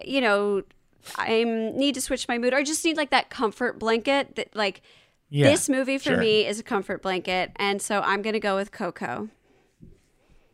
you 0.03 0.19
know 0.21 0.63
I 1.17 1.43
need 1.43 1.95
to 1.95 2.01
switch 2.01 2.27
my 2.27 2.37
mood 2.37 2.53
or 2.53 2.63
just 2.63 2.83
need 2.85 2.97
like 2.97 3.09
that 3.11 3.29
comfort 3.29 3.79
blanket 3.79 4.35
that 4.35 4.55
like 4.55 4.81
Yeah, 5.29 5.49
this 5.49 5.67
movie 5.69 5.97
for 5.97 6.03
sure. 6.11 6.17
me 6.17 6.45
is 6.45 6.59
a 6.59 6.63
comfort 6.63 7.01
blanket 7.01 7.51
and 7.57 7.81
so 7.81 8.01
I'm 8.01 8.21
gonna 8.21 8.39
go 8.39 8.55
with 8.55 8.71
Coco. 8.71 9.29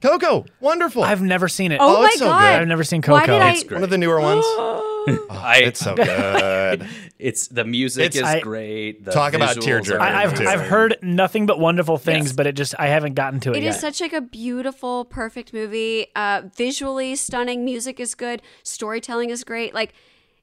Coco, 0.02 0.46
wonderful. 0.60 1.04
I've 1.04 1.22
never 1.22 1.48
seen 1.48 1.72
it. 1.72 1.78
Oh, 1.80 1.98
Oh, 1.98 2.02
my 2.02 2.08
it's 2.08 2.18
so 2.18 2.26
good. 2.26 2.32
god! 2.32 2.62
I've 2.62 2.68
never 2.68 2.84
seen 2.84 3.04
Coco. 3.04 3.24
did 3.24 3.40
I? 3.40 3.54
Great. 3.54 3.72
One 3.72 3.84
of 3.84 3.92
the 3.92 4.00
newer 4.00 4.20
ones. 4.20 4.44
I, 4.48 5.62
It's 5.64 5.80
so 5.80 5.94
good. 5.96 6.88
it's 7.20 7.48
the 7.50 7.64
music 7.66 8.06
It's- 8.16 8.16
is 8.16 8.24
I- 8.24 8.40
great. 8.40 9.06
The 9.06 9.12
Talk 9.12 9.34
about 9.36 9.58
visuals 9.58 9.82
tearjerker. 9.84 10.00
I, 10.00 10.24
I've 10.24 10.34
too. 10.34 10.48
I've 10.48 10.62
heard 10.62 10.98
nothing 11.04 11.46
but 11.46 11.60
wonderful 11.60 12.00
things, 12.00 12.28
Yes. 12.30 12.36
but 12.36 12.48
it 12.48 12.54
just 12.54 12.74
I 12.80 12.88
haven't 12.88 13.14
gotten 13.14 13.40
to 13.42 13.52
it, 13.52 13.58
It 13.58 13.64
yet. 13.64 13.76
is 13.76 13.80
such 13.80 14.02
like 14.02 14.14
a 14.14 14.22
beautiful, 14.22 15.06
perfect 15.06 15.54
movie. 15.54 16.08
Uh, 16.16 16.44
visually 16.56 17.16
stunning. 17.16 17.64
Music 17.64 18.00
is 18.00 18.16
good. 18.16 18.42
Storytelling 18.64 19.30
is 19.30 19.44
great. 19.44 19.76
Like, 19.76 19.94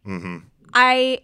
Mm-hmm. 0.07 0.39
I, 0.75 1.21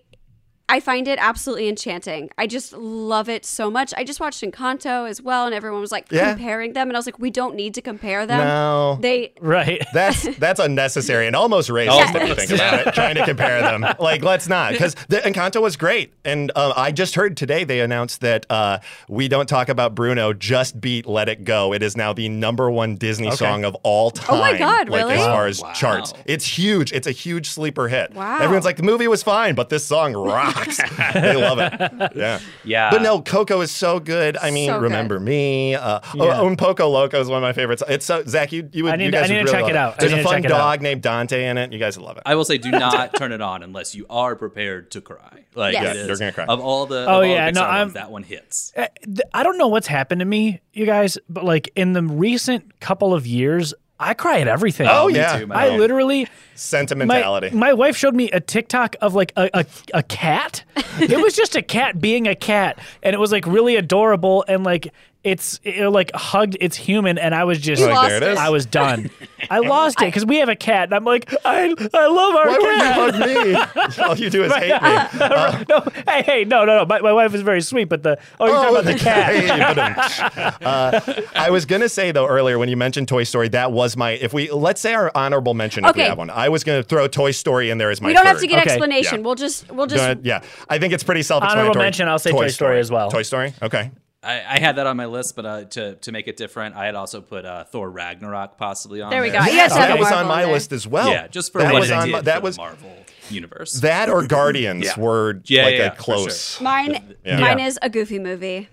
I 0.66 0.80
find 0.80 1.06
it 1.06 1.18
absolutely 1.20 1.68
enchanting. 1.68 2.30
I 2.38 2.46
just 2.46 2.72
love 2.72 3.28
it 3.28 3.44
so 3.44 3.70
much. 3.70 3.92
I 3.98 4.02
just 4.02 4.18
watched 4.18 4.42
Encanto 4.42 5.08
as 5.08 5.20
well, 5.20 5.44
and 5.44 5.54
everyone 5.54 5.80
was 5.82 5.92
like 5.92 6.06
Yeah. 6.10 6.32
comparing 6.34 6.72
them, 6.72 6.88
and 6.88 6.96
I 6.96 6.98
was 6.98 7.04
like, 7.06 7.18
we 7.18 7.30
don't 7.30 7.54
need 7.54 7.74
to 7.74 7.82
compare 7.82 8.26
them. 8.26 8.38
No. 8.38 8.98
They. 9.00 9.32
right. 9.40 9.82
That's 9.92 10.24
that's 10.38 10.58
unnecessary 10.60 11.26
and 11.26 11.36
almost 11.36 11.68
racist 11.68 11.90
Almost, 11.90 12.14
if 12.16 12.28
you 12.28 12.34
think 12.34 12.50
about 12.52 12.86
it. 12.86 12.94
Trying 12.94 13.14
to 13.16 13.24
compare 13.24 13.60
them, 13.60 13.84
like 14.00 14.22
let's 14.24 14.48
not, 14.48 14.72
because 14.72 14.94
the 15.08 15.18
Encanto 15.18 15.60
was 15.60 15.76
great, 15.76 16.12
and 16.24 16.50
uh, 16.56 16.72
I 16.76 16.90
just 16.92 17.14
heard 17.14 17.36
today 17.36 17.64
they 17.64 17.80
announced 17.80 18.22
that 18.22 18.46
uh, 18.50 18.78
"We 19.08 19.28
Don't 19.28 19.48
Talk 19.48 19.68
About 19.68 19.94
Bruno" 19.94 20.32
just 20.32 20.80
beat 20.80 21.06
"Let 21.06 21.28
It 21.28 21.44
Go." 21.44 21.72
It 21.74 21.82
is 21.82 21.96
now 21.96 22.12
the 22.12 22.28
number 22.28 22.70
one 22.70 22.96
Disney 22.96 23.30
song 23.32 23.64
of 23.64 23.74
all 23.82 24.10
time. 24.10 24.36
Oh 24.36 24.40
my 24.40 24.56
God, 24.58 24.88
like, 24.88 25.02
really? 25.02 25.14
As 25.16 25.26
far 25.26 25.46
as 25.46 25.60
Wow. 25.62 25.72
charts, 25.74 26.14
it's 26.26 26.44
huge. 26.46 26.92
It's 26.92 27.06
a 27.06 27.12
huge 27.12 27.48
sleeper 27.50 27.86
hit. 27.88 28.14
Wow. 28.14 28.38
Everyone's 28.40 28.64
like, 28.64 28.76
the 28.76 28.82
movie 28.82 29.08
was 29.08 29.22
fine, 29.22 29.54
but 29.54 29.68
this 29.68 29.84
song 29.84 30.14
rocks. 30.14 30.53
they 31.14 31.36
love 31.36 31.58
it. 31.58 32.12
Yeah. 32.16 32.40
Yeah. 32.64 32.90
But 32.90 33.02
no, 33.02 33.20
Coco 33.20 33.60
is 33.60 33.70
so 33.70 33.98
good. 34.00 34.36
I 34.36 34.50
mean, 34.50 34.68
So 34.68 34.74
good. 34.74 34.82
remember 34.84 35.18
me. 35.20 35.74
Uh, 35.74 36.00
Yeah. 36.14 36.40
oh, 36.40 36.46
Un 36.46 36.56
Poco 36.56 36.88
Loco 36.88 37.20
is 37.20 37.28
one 37.28 37.38
of 37.38 37.42
my 37.42 37.52
favorites. 37.52 37.82
It's 37.88 38.06
so 38.06 38.22
Zach. 38.26 38.52
You 38.52 38.68
you 38.72 38.84
would. 38.84 38.92
I 38.92 38.96
need 38.96 39.06
you 39.06 39.10
to- 39.12 39.18
I 39.18 39.20
guys 39.22 39.30
need 39.30 39.36
would 39.38 39.46
to 39.46 39.52
really 39.52 39.62
check 39.64 39.70
it 39.70 39.76
out. 39.76 39.94
I 39.94 39.96
There's 40.06 40.12
a 40.12 40.22
fun 40.22 40.42
check 40.42 40.50
out. 40.52 40.56
dog 40.58 40.82
named 40.82 41.02
Dante 41.02 41.44
in 41.46 41.58
it. 41.58 41.72
You 41.72 41.78
guys 41.78 41.96
would 41.98 42.04
love 42.06 42.16
it. 42.16 42.22
I 42.26 42.34
will 42.34 42.44
say, 42.44 42.58
do 42.58 42.70
not 42.70 43.14
turn 43.16 43.32
it 43.32 43.40
on 43.40 43.62
unless 43.62 43.94
you 43.94 44.06
are 44.08 44.36
prepared 44.36 44.90
to 44.92 45.00
cry. 45.00 45.44
Like 45.54 45.74
Yes. 45.74 45.82
it 45.82 45.86
Yeah, 45.96 46.02
is- 46.02 46.08
you're 46.08 46.16
gonna 46.18 46.32
cry. 46.32 46.44
Of 46.46 46.60
all 46.60 46.86
the, 46.86 46.98
Oh, 46.98 47.02
of 47.02 47.08
all 47.08 47.24
yeah, 47.26 47.46
the 47.50 47.52
no, 47.52 47.62
Pixar 47.62 47.68
I'm- 47.68 47.80
ones, 47.86 47.92
that 47.94 48.10
one 48.10 48.22
hits. 48.22 48.72
Uh, 48.76 48.86
I 49.32 49.42
don't 49.42 49.58
know 49.58 49.68
what's 49.68 49.86
happened 49.86 50.20
to 50.20 50.24
me, 50.24 50.60
you 50.72 50.86
guys, 50.86 51.18
but 51.28 51.44
like 51.44 51.70
in 51.76 51.92
the 51.92 52.02
recent 52.02 52.80
couple 52.80 53.14
of 53.14 53.26
years, 53.26 53.74
I 53.98 54.14
cry 54.14 54.40
at 54.40 54.48
everything. 54.48 54.88
Oh, 54.90 55.08
me 55.08 55.14
yeah. 55.14 55.38
too, 55.38 55.46
man. 55.46 55.56
I 55.56 55.76
literally 55.76 56.26
Sentimentality. 56.56 57.50
My, 57.50 57.68
my 57.68 57.72
wife 57.74 57.96
showed 57.96 58.14
me 58.14 58.30
a 58.30 58.40
TikTok 58.40 58.96
of 59.00 59.14
like 59.14 59.32
a, 59.36 59.50
a, 59.54 59.66
a 59.94 60.02
cat. 60.02 60.64
it 61.00 61.20
was 61.20 61.34
just 61.34 61.56
a 61.56 61.62
cat 61.62 62.00
being 62.00 62.26
a 62.26 62.34
cat, 62.34 62.78
and 63.02 63.14
it 63.14 63.18
was 63.18 63.32
like 63.32 63.46
really 63.46 63.76
adorable 63.76 64.44
and 64.48 64.64
like 64.64 64.92
it's 65.24 65.58
it, 65.64 65.88
like 65.88 66.10
hugged 66.14 66.56
its 66.60 66.76
human, 66.76 67.18
and 67.18 67.34
I 67.34 67.44
was 67.44 67.58
just 67.58 67.80
You 67.80 67.86
Like, 67.86 67.94
lost 67.96 68.08
there 68.10 68.16
it 68.18 68.22
is. 68.34 68.38
I 68.38 68.50
was 68.50 68.66
done. 68.66 69.10
I 69.50 69.58
lost 69.58 70.00
it 70.00 70.06
because 70.06 70.24
we 70.26 70.36
have 70.36 70.48
a 70.48 70.56
cat, 70.56 70.84
and 70.84 70.94
I'm 70.94 71.04
like 71.04 71.34
I 71.44 71.74
I 71.94 72.06
love 72.06 72.34
our 72.36 72.48
Why 72.48 72.58
cat. 72.78 72.98
would 73.00 73.14
you 73.16 73.54
hug 73.56 73.96
me? 73.98 74.02
All 74.04 74.16
you 74.16 74.30
do 74.30 74.44
is 74.44 74.52
hate 74.54 74.70
me. 74.82 75.64
no, 75.68 75.80
hey, 76.06 76.22
hey, 76.22 76.44
no, 76.44 76.64
no, 76.64 76.78
no. 76.78 76.86
My, 76.86 77.00
my 77.00 77.12
wife 77.12 77.34
is 77.34 77.40
very 77.42 77.60
sweet, 77.62 77.84
but 77.88 78.02
the 78.02 78.18
oh, 78.38 78.46
you're 78.46 78.54
talking 78.54 78.70
about 78.76 78.84
the 78.84 78.94
cat. 78.98 79.34
Hey, 79.34 79.50
um, 79.50 80.54
uh, 80.62 81.00
I 81.34 81.50
was 81.50 81.64
gonna 81.64 81.88
say 81.88 82.12
though 82.12 82.26
earlier 82.26 82.58
when 82.58 82.68
you 82.68 82.76
mentioned 82.76 83.08
Toy 83.08 83.24
Story, 83.24 83.48
that 83.48 83.72
was 83.72 83.96
my. 83.96 84.12
If 84.12 84.32
we 84.34 84.50
let's 84.50 84.80
say 84.80 84.94
our 84.94 85.10
honorable 85.14 85.54
mention, 85.54 85.84
if 85.84 85.94
we 85.96 86.02
Okay. 86.02 86.08
have 86.08 86.18
one, 86.18 86.30
I 86.30 86.48
was 86.50 86.64
gonna 86.64 86.82
throw 86.82 87.08
Toy 87.08 87.30
Story 87.30 87.70
in 87.70 87.78
there 87.78 87.90
as 87.90 88.00
my. 88.00 88.08
we 88.08 88.12
don't 88.14 88.26
have 88.26 88.36
third. 88.36 88.42
to 88.42 88.46
get 88.48 88.60
Okay. 88.60 88.70
explanation. 88.72 89.20
Yeah. 89.20 89.24
We'll 89.24 89.34
just. 89.36 89.70
We'll 89.72 89.86
just. 89.86 90.02
Gonna- 90.02 90.20
yeah, 90.22 90.42
I 90.68 90.78
think 90.78 90.92
it's 90.92 91.02
pretty 91.04 91.22
self-explanatory. 91.22 91.82
mention, 91.82 92.08
I'll 92.08 92.18
say 92.18 92.30
Toy 92.30 92.48
Story 92.48 92.78
as 92.78 92.90
well. 92.90 93.10
Toy 93.10 93.22
Story, 93.22 93.54
okay. 93.62 93.90
I, 94.24 94.54
I 94.56 94.58
had 94.58 94.76
that 94.76 94.86
on 94.86 94.96
my 94.96 95.06
list, 95.06 95.36
but 95.36 95.44
uh, 95.46 95.64
to 95.66 95.94
to 95.96 96.12
make 96.12 96.26
it 96.28 96.36
different, 96.36 96.74
I 96.76 96.86
had 96.86 96.94
also 96.94 97.20
put 97.20 97.44
uh, 97.44 97.64
Thor 97.64 97.90
Ragnarok 97.90 98.56
possibly 98.58 99.02
on 99.02 99.10
There 99.10 99.22
we 99.22 99.30
there. 99.30 99.40
go. 99.40 99.46
You 99.46 99.52
Yes, 99.54 99.72
have 99.72 99.80
to 99.82 99.86
have 99.86 99.88
that 99.90 99.96
a 99.98 100.00
was 100.00 100.12
on 100.12 100.26
my 100.26 100.44
there. 100.44 100.52
list 100.52 100.72
as 100.72 100.86
well. 100.86 101.10
Yeah, 101.10 101.26
just 101.28 101.52
for 101.52 101.60
that 101.62 101.72
what 101.72 101.80
was 101.80 101.90
it 101.90 101.94
on 101.94 102.06
did 102.06 102.12
my- 102.12 102.18
for 102.18 102.24
that 102.24 102.34
the 102.36 102.40
was 102.44 102.56
Marvel 102.56 102.96
universe. 103.30 103.72
that 103.80 104.08
or 104.08 104.26
Guardians 104.26 104.84
Yeah. 104.84 105.00
were 105.00 105.40
Yeah, 105.44 105.64
like 105.64 105.74
yeah, 105.76 105.82
a 105.86 105.90
for 105.94 106.02
close. 106.02 106.60
Mine. 106.60 107.14
Yeah. 107.24 107.40
Mine 107.40 107.60
is 107.60 107.78
a 107.82 107.88
Goofy 107.90 108.18
movie. 108.18 108.68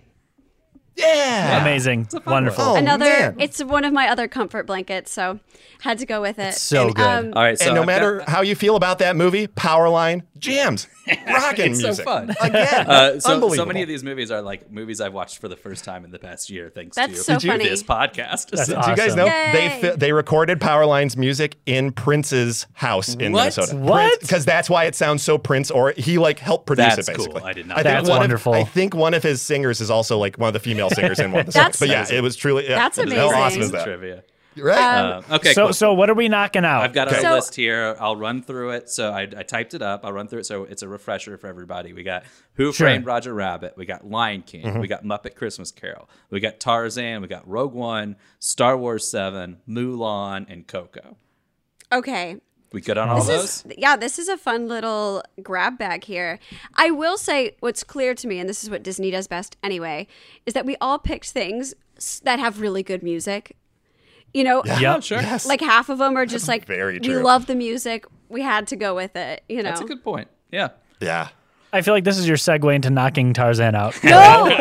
Yeah, 0.96 1.62
Amazing, 1.62 2.10
wonderful. 2.26 2.64
Oh, 2.64 2.76
Another. 2.76 3.06
man. 3.06 3.36
It's 3.40 3.64
one 3.64 3.86
of 3.86 3.94
my 3.94 4.08
other 4.10 4.28
comfort 4.28 4.68
blankets, 4.68 5.12
so 5.12 5.40
had 5.80 5.98
to 6.00 6.06
go 6.06 6.22
with 6.22 6.38
it. 6.38 6.54
so 6.54 6.88
And, 6.88 6.96
good. 6.96 7.06
um, 7.06 7.34
All 7.36 7.42
right, 7.42 7.58
so 7.58 7.66
and 7.68 7.76
no 7.76 7.82
I've 7.82 7.88
got- 7.88 7.94
matter 7.94 8.24
how 8.28 8.42
you 8.42 8.56
feel 8.56 8.76
about 8.76 9.00
that 9.00 9.16
movie, 9.16 9.48
Powerline 9.48 10.24
jams, 10.38 10.88
rocking 11.28 11.72
music. 11.72 11.96
so 11.96 12.04
fun. 12.04 12.36
again. 12.42 12.86
Uh, 12.92 13.20
so, 13.20 13.54
so 13.54 13.66
many 13.66 13.82
of 13.82 13.88
these 13.88 14.04
movies 14.04 14.32
are 14.32 14.42
like 14.42 14.70
movies 14.72 15.00
I've 15.02 15.14
watched 15.14 15.40
for 15.40 15.48
the 15.48 15.56
first 15.56 15.84
time 15.86 16.04
in 16.06 16.12
the 16.12 16.20
past 16.20 16.50
year, 16.50 16.70
thanks 16.70 16.96
That's 16.98 17.14
to 17.14 17.24
so 17.24 17.40
to 17.40 17.48
funny. 17.48 17.64
this 17.68 17.82
podcast. 17.84 18.50
That's 18.52 18.68
So- 18.68 18.82
Do 18.82 18.90
you 18.90 18.96
guys 18.96 19.16
know 19.16 19.26
Yay. 19.26 19.52
they 19.54 19.82
fi- 19.82 19.96
they 19.96 20.12
recorded 20.12 20.60
Powerline's 20.60 21.16
music 21.18 21.58
in 21.66 21.92
Prince's 21.94 22.68
house 22.74 23.16
in 23.16 23.32
What? 23.32 23.40
Minnesota? 23.40 23.76
What? 23.78 24.20
Because 24.20 24.46
that's 24.46 24.70
why 24.70 24.86
it 24.86 24.96
sounds 24.96 25.24
so 25.24 25.38
Prince, 25.38 25.72
or 25.72 25.94
he 25.98 26.18
like 26.18 26.38
helped 26.40 26.66
produce 26.68 26.96
That's 26.96 27.08
it. 27.10 27.16
cool. 27.16 27.28
Basically, 27.28 27.50
I 27.50 27.54
did 27.54 27.68
not 27.68 27.78
I 27.80 27.82
know 27.82 27.90
think 27.92 28.06
that. 28.06 28.10
one 28.12 28.18
of- 28.18 28.22
Wonderful. 28.22 28.54
I 28.54 28.64
think 28.66 28.94
one 28.96 29.14
of 29.14 29.24
his 29.24 29.42
singers 29.42 29.80
is 29.82 29.90
also 29.90 30.18
like 30.18 30.36
one 30.38 30.48
of 30.48 30.54
the 30.54 30.60
female 30.60 30.81
singers 30.90 31.20
in 31.20 31.32
one 31.32 31.42
of 31.42 31.46
the 31.48 31.52
That's- 31.54 31.78
songs. 31.78 31.90
But 31.92 32.10
yeah, 32.12 32.18
it 32.18 32.22
was 32.22 32.36
truly 32.36 32.64
yeah, 32.70 32.76
That's 32.76 32.98
How 32.98 33.04
amazing. 33.04 33.20
awesome 33.34 33.62
is 33.62 33.72
that? 33.72 33.84
trivia. 33.86 34.24
Right? 34.58 34.78
Uh, 34.78 35.22
okay, 35.32 35.54
so 35.54 35.68
cool. 35.68 35.74
so 35.74 35.94
what 35.94 36.10
are 36.10 36.14
we 36.14 36.28
knocking 36.28 36.66
out? 36.66 36.82
I've 36.84 36.92
got 36.92 37.08
Okay. 37.08 37.20
a 37.20 37.22
So- 37.22 37.36
list 37.36 37.56
here. 37.56 37.96
I'll 38.02 38.18
run 38.18 38.44
through 38.44 38.72
it. 38.72 38.90
So 38.90 39.10
I, 39.14 39.22
I 39.22 39.44
typed 39.44 39.74
it 39.74 39.82
up. 39.82 40.02
I'll 40.04 40.12
run 40.12 40.28
through 40.28 40.40
it. 40.40 40.46
So 40.46 40.66
it's 40.66 40.82
a 40.82 40.90
refresher 40.90 41.38
for 41.38 41.48
everybody. 41.48 41.94
We 41.94 42.04
got 42.04 42.24
Who 42.56 42.74
Sure. 42.74 42.88
Framed 42.88 43.06
Roger 43.06 43.34
Rabbit. 43.34 43.76
We 43.78 43.86
got 43.86 44.06
Lion 44.06 44.42
King. 44.42 44.66
Mm-hmm. 44.66 44.80
We 44.82 44.90
got 44.90 45.06
Muppet 45.06 45.36
Christmas 45.36 45.72
Carol. 45.72 46.10
We 46.32 46.42
got 46.42 46.60
Tarzan. 46.60 47.22
We 47.22 47.30
got 47.30 47.48
Rogue 47.48 47.74
One, 47.74 48.18
Star 48.40 48.76
Wars 48.78 49.08
7, 49.10 49.60
Mulan, 49.70 50.46
and 50.52 50.68
Coco. 50.68 51.16
okay. 51.90 52.38
We 52.72 52.80
good 52.80 52.98
on 52.98 53.10
all 53.10 53.18
This 53.18 53.28
those? 53.28 53.44
is 53.44 53.66
yeah, 53.78 53.96
this 53.98 54.18
is 54.18 54.30
a 54.30 54.38
fun 54.38 54.68
little 54.68 55.24
grab 55.42 55.78
bag 55.78 56.06
here. 56.06 56.40
I 56.76 56.92
will 56.92 57.18
say 57.18 57.56
what's 57.60 57.84
clear 57.84 58.16
to 58.16 58.28
me, 58.28 58.40
and 58.40 58.48
this 58.48 58.64
is 58.64 58.70
what 58.70 58.82
Disney 58.82 59.12
does 59.12 59.28
best 59.28 59.58
anyway, 59.62 60.08
is 60.46 60.54
that 60.54 60.66
we 60.66 60.78
all 60.80 60.98
picked 60.98 61.30
things 61.32 61.74
that 62.24 62.40
have 62.40 62.62
really 62.62 62.82
good 62.84 63.04
music. 63.04 63.58
You 64.34 64.46
know, 64.46 64.64
yeah, 64.66 65.00
sure. 65.02 65.22
Yes. 65.22 65.46
like 65.46 65.60
half 65.60 65.90
of 65.90 65.98
them 65.98 66.16
are 66.16 66.26
just 66.26 66.48
like 66.48 66.66
Very 66.66 67.00
we 67.00 67.16
love 67.16 67.46
the 67.48 67.56
music. 67.56 68.06
We 68.30 68.42
had 68.42 68.68
to 68.68 68.78
go 68.78 68.96
with 68.96 69.18
it. 69.18 69.44
You 69.50 69.58
know, 69.58 69.64
That's 69.64 69.82
a 69.82 69.86
good 69.86 70.04
point. 70.04 70.30
Yeah. 70.52 70.70
yeah. 71.02 71.30
I 71.74 71.82
feel 71.82 71.94
like 71.94 72.04
this 72.04 72.18
is 72.18 72.28
your 72.28 72.38
segue 72.38 72.74
into 72.74 72.90
knocking 72.90 73.34
Tarzan 73.34 73.76
out. 73.76 74.02
no. 74.04 74.12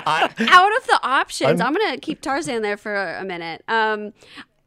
out 0.06 0.30
of 0.38 0.38
the 0.38 1.00
options, 1.02 1.60
I'm, 1.60 1.72
gonna 1.72 1.98
keep 1.98 2.20
Tarzan 2.20 2.62
there 2.62 2.76
for 2.76 3.14
a 3.14 3.24
minute. 3.24 3.62
Um, 3.68 4.12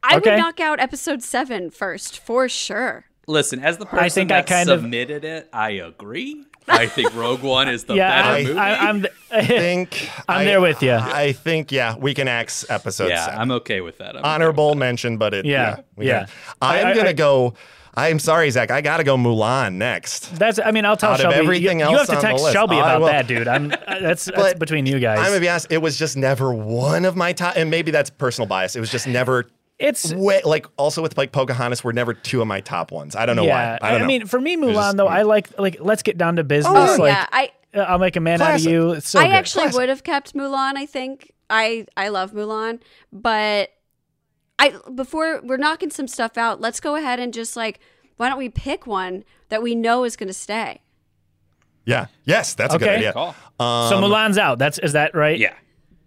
I 0.04 0.16
Okay. 0.16 0.30
would 0.32 0.38
knock 0.38 0.60
out 0.60 0.80
episode 0.80 1.22
seven 1.22 1.70
first 1.70 2.18
for 2.18 2.48
sure. 2.48 3.04
Listen, 3.26 3.60
as 3.64 3.78
the 3.78 3.86
person 3.86 4.04
I 4.04 4.08
think 4.10 4.30
I 4.30 4.36
that 4.42 4.46
kind 4.46 4.68
of- 4.68 4.80
submitted 4.80 5.24
it, 5.24 5.48
I 5.52 5.70
agree. 5.70 6.44
I 6.68 6.86
think 6.86 7.14
Rogue 7.14 7.42
One 7.42 7.68
is 7.68 7.84
the 7.84 7.94
yeah, 7.94 8.22
better 8.22 8.34
I, 8.34 8.42
movie. 8.44 8.58
I, 8.58 8.88
I'm. 8.88 9.06
think 9.46 10.10
I'm 10.28 10.38
I- 10.40 10.44
there 10.44 10.60
with 10.60 10.82
you. 10.82 10.92
I 10.92 11.32
think 11.32 11.72
yeah, 11.72 11.96
we 11.96 12.14
can 12.14 12.28
axe 12.28 12.64
episode 12.70 13.08
yeah, 13.08 13.24
seven. 13.26 13.40
I'm 13.40 13.50
okay 13.52 13.80
with 13.80 13.98
that. 13.98 14.10
I'm 14.16 14.20
okay 14.20 14.28
honorable 14.28 14.74
mention, 14.74 15.16
but 15.18 15.32
it 15.34 15.44
yeah, 15.46 15.76
Yeah, 15.98 16.04
yeah. 16.04 16.26
I'm 16.62 16.86
I- 16.86 16.90
I- 16.90 16.94
gonna 16.94 17.08
I- 17.10 17.12
go. 17.14 17.54
I'm 17.96 18.18
sorry, 18.18 18.50
Zach. 18.50 18.72
I 18.72 18.80
gotta 18.80 19.04
go 19.04 19.16
Mulan 19.16 19.74
next. 19.74 20.34
That's. 20.36 20.58
I 20.58 20.72
mean, 20.72 20.84
I'll 20.84 20.96
tell 20.96 21.10
Out 21.12 21.20
of 21.20 21.30
Shelby. 21.32 21.36
everything 21.36 21.78
you, 21.78 21.84
else 21.84 21.92
you 21.92 21.98
have 21.98 22.08
to 22.08 22.26
text 22.26 22.42
list. 22.42 22.52
Shelby 22.52 22.76
about 22.76 23.02
that, 23.04 23.28
dude. 23.28 23.46
I'm. 23.46 23.68
That's 23.86 24.24
that's 24.24 24.58
between 24.58 24.84
you 24.84 24.98
guys. 24.98 25.18
I'm 25.20 25.26
gonna 25.26 25.40
be 25.40 25.48
honest. 25.48 25.68
It 25.70 25.78
was 25.78 25.96
just 25.96 26.16
never 26.16 26.52
one 26.52 27.04
of 27.04 27.14
my 27.14 27.32
top, 27.32 27.54
and 27.56 27.70
maybe 27.70 27.90
that's 27.92 28.10
personal 28.10 28.48
bias. 28.48 28.74
It 28.74 28.80
was 28.80 28.90
just 28.90 29.06
never. 29.06 29.46
It's 29.78 30.12
Way, 30.12 30.40
like 30.44 30.66
also 30.76 31.02
with 31.02 31.18
like 31.18 31.32
Pocahontas 31.32 31.82
were 31.82 31.92
never 31.92 32.14
two 32.14 32.40
of 32.40 32.46
my 32.46 32.60
top 32.60 32.92
ones. 32.92 33.16
I 33.16 33.26
don't 33.26 33.36
know 33.36 33.44
yeah. 33.44 33.78
why. 33.80 33.88
I 33.88 33.90
don't 33.92 34.02
know. 34.02 34.06
mean, 34.06 34.26
for 34.26 34.40
me, 34.40 34.56
Mulan 34.56 34.74
just- 34.74 34.96
though, 34.98 35.08
I 35.08 35.22
like 35.22 35.58
like 35.58 35.78
let's 35.80 36.02
get 36.02 36.16
down 36.16 36.36
to 36.36 36.44
business. 36.44 36.72
Oh, 36.98 37.02
like, 37.02 37.12
yeah. 37.12 37.26
I 37.32 37.50
uh, 37.74 37.80
I'll 37.80 37.98
make 37.98 38.16
a 38.16 38.20
man 38.20 38.40
out 38.40 38.54
of 38.54 38.60
you. 38.60 38.92
It's 38.92 39.08
so 39.08 39.18
I 39.18 39.24
good. 39.24 39.32
actually 39.32 39.62
Classic. 39.64 39.78
would 39.80 39.88
have 39.88 40.04
kept 40.04 40.34
Mulan. 40.34 40.76
I 40.76 40.86
think 40.86 41.32
I 41.50 41.86
I 41.96 42.08
love 42.08 42.32
Mulan, 42.32 42.80
but 43.12 43.70
I 44.58 44.74
before 44.94 45.40
we're 45.42 45.56
knocking 45.56 45.90
some 45.90 46.06
stuff 46.06 46.38
out. 46.38 46.60
Let's 46.60 46.78
go 46.78 46.94
ahead 46.94 47.18
and 47.18 47.34
just 47.34 47.56
like 47.56 47.80
why 48.16 48.28
don't 48.28 48.38
we 48.38 48.48
pick 48.48 48.86
one 48.86 49.24
that 49.48 49.60
we 49.60 49.74
know 49.74 50.04
is 50.04 50.16
going 50.16 50.28
to 50.28 50.32
stay? 50.34 50.80
yeah. 51.84 52.06
Yes, 52.24 52.54
that's 52.54 52.74
a 52.74 52.78
good 52.78 52.88
Okay. 52.88 52.96
idea. 52.96 53.12
Call. 53.12 53.32
so 53.58 54.00
Mulan's 54.00 54.38
out. 54.38 54.58
That's 54.58 54.78
is 54.78 54.92
that 54.92 55.14
right? 55.14 55.38
Yeah. 55.38 55.52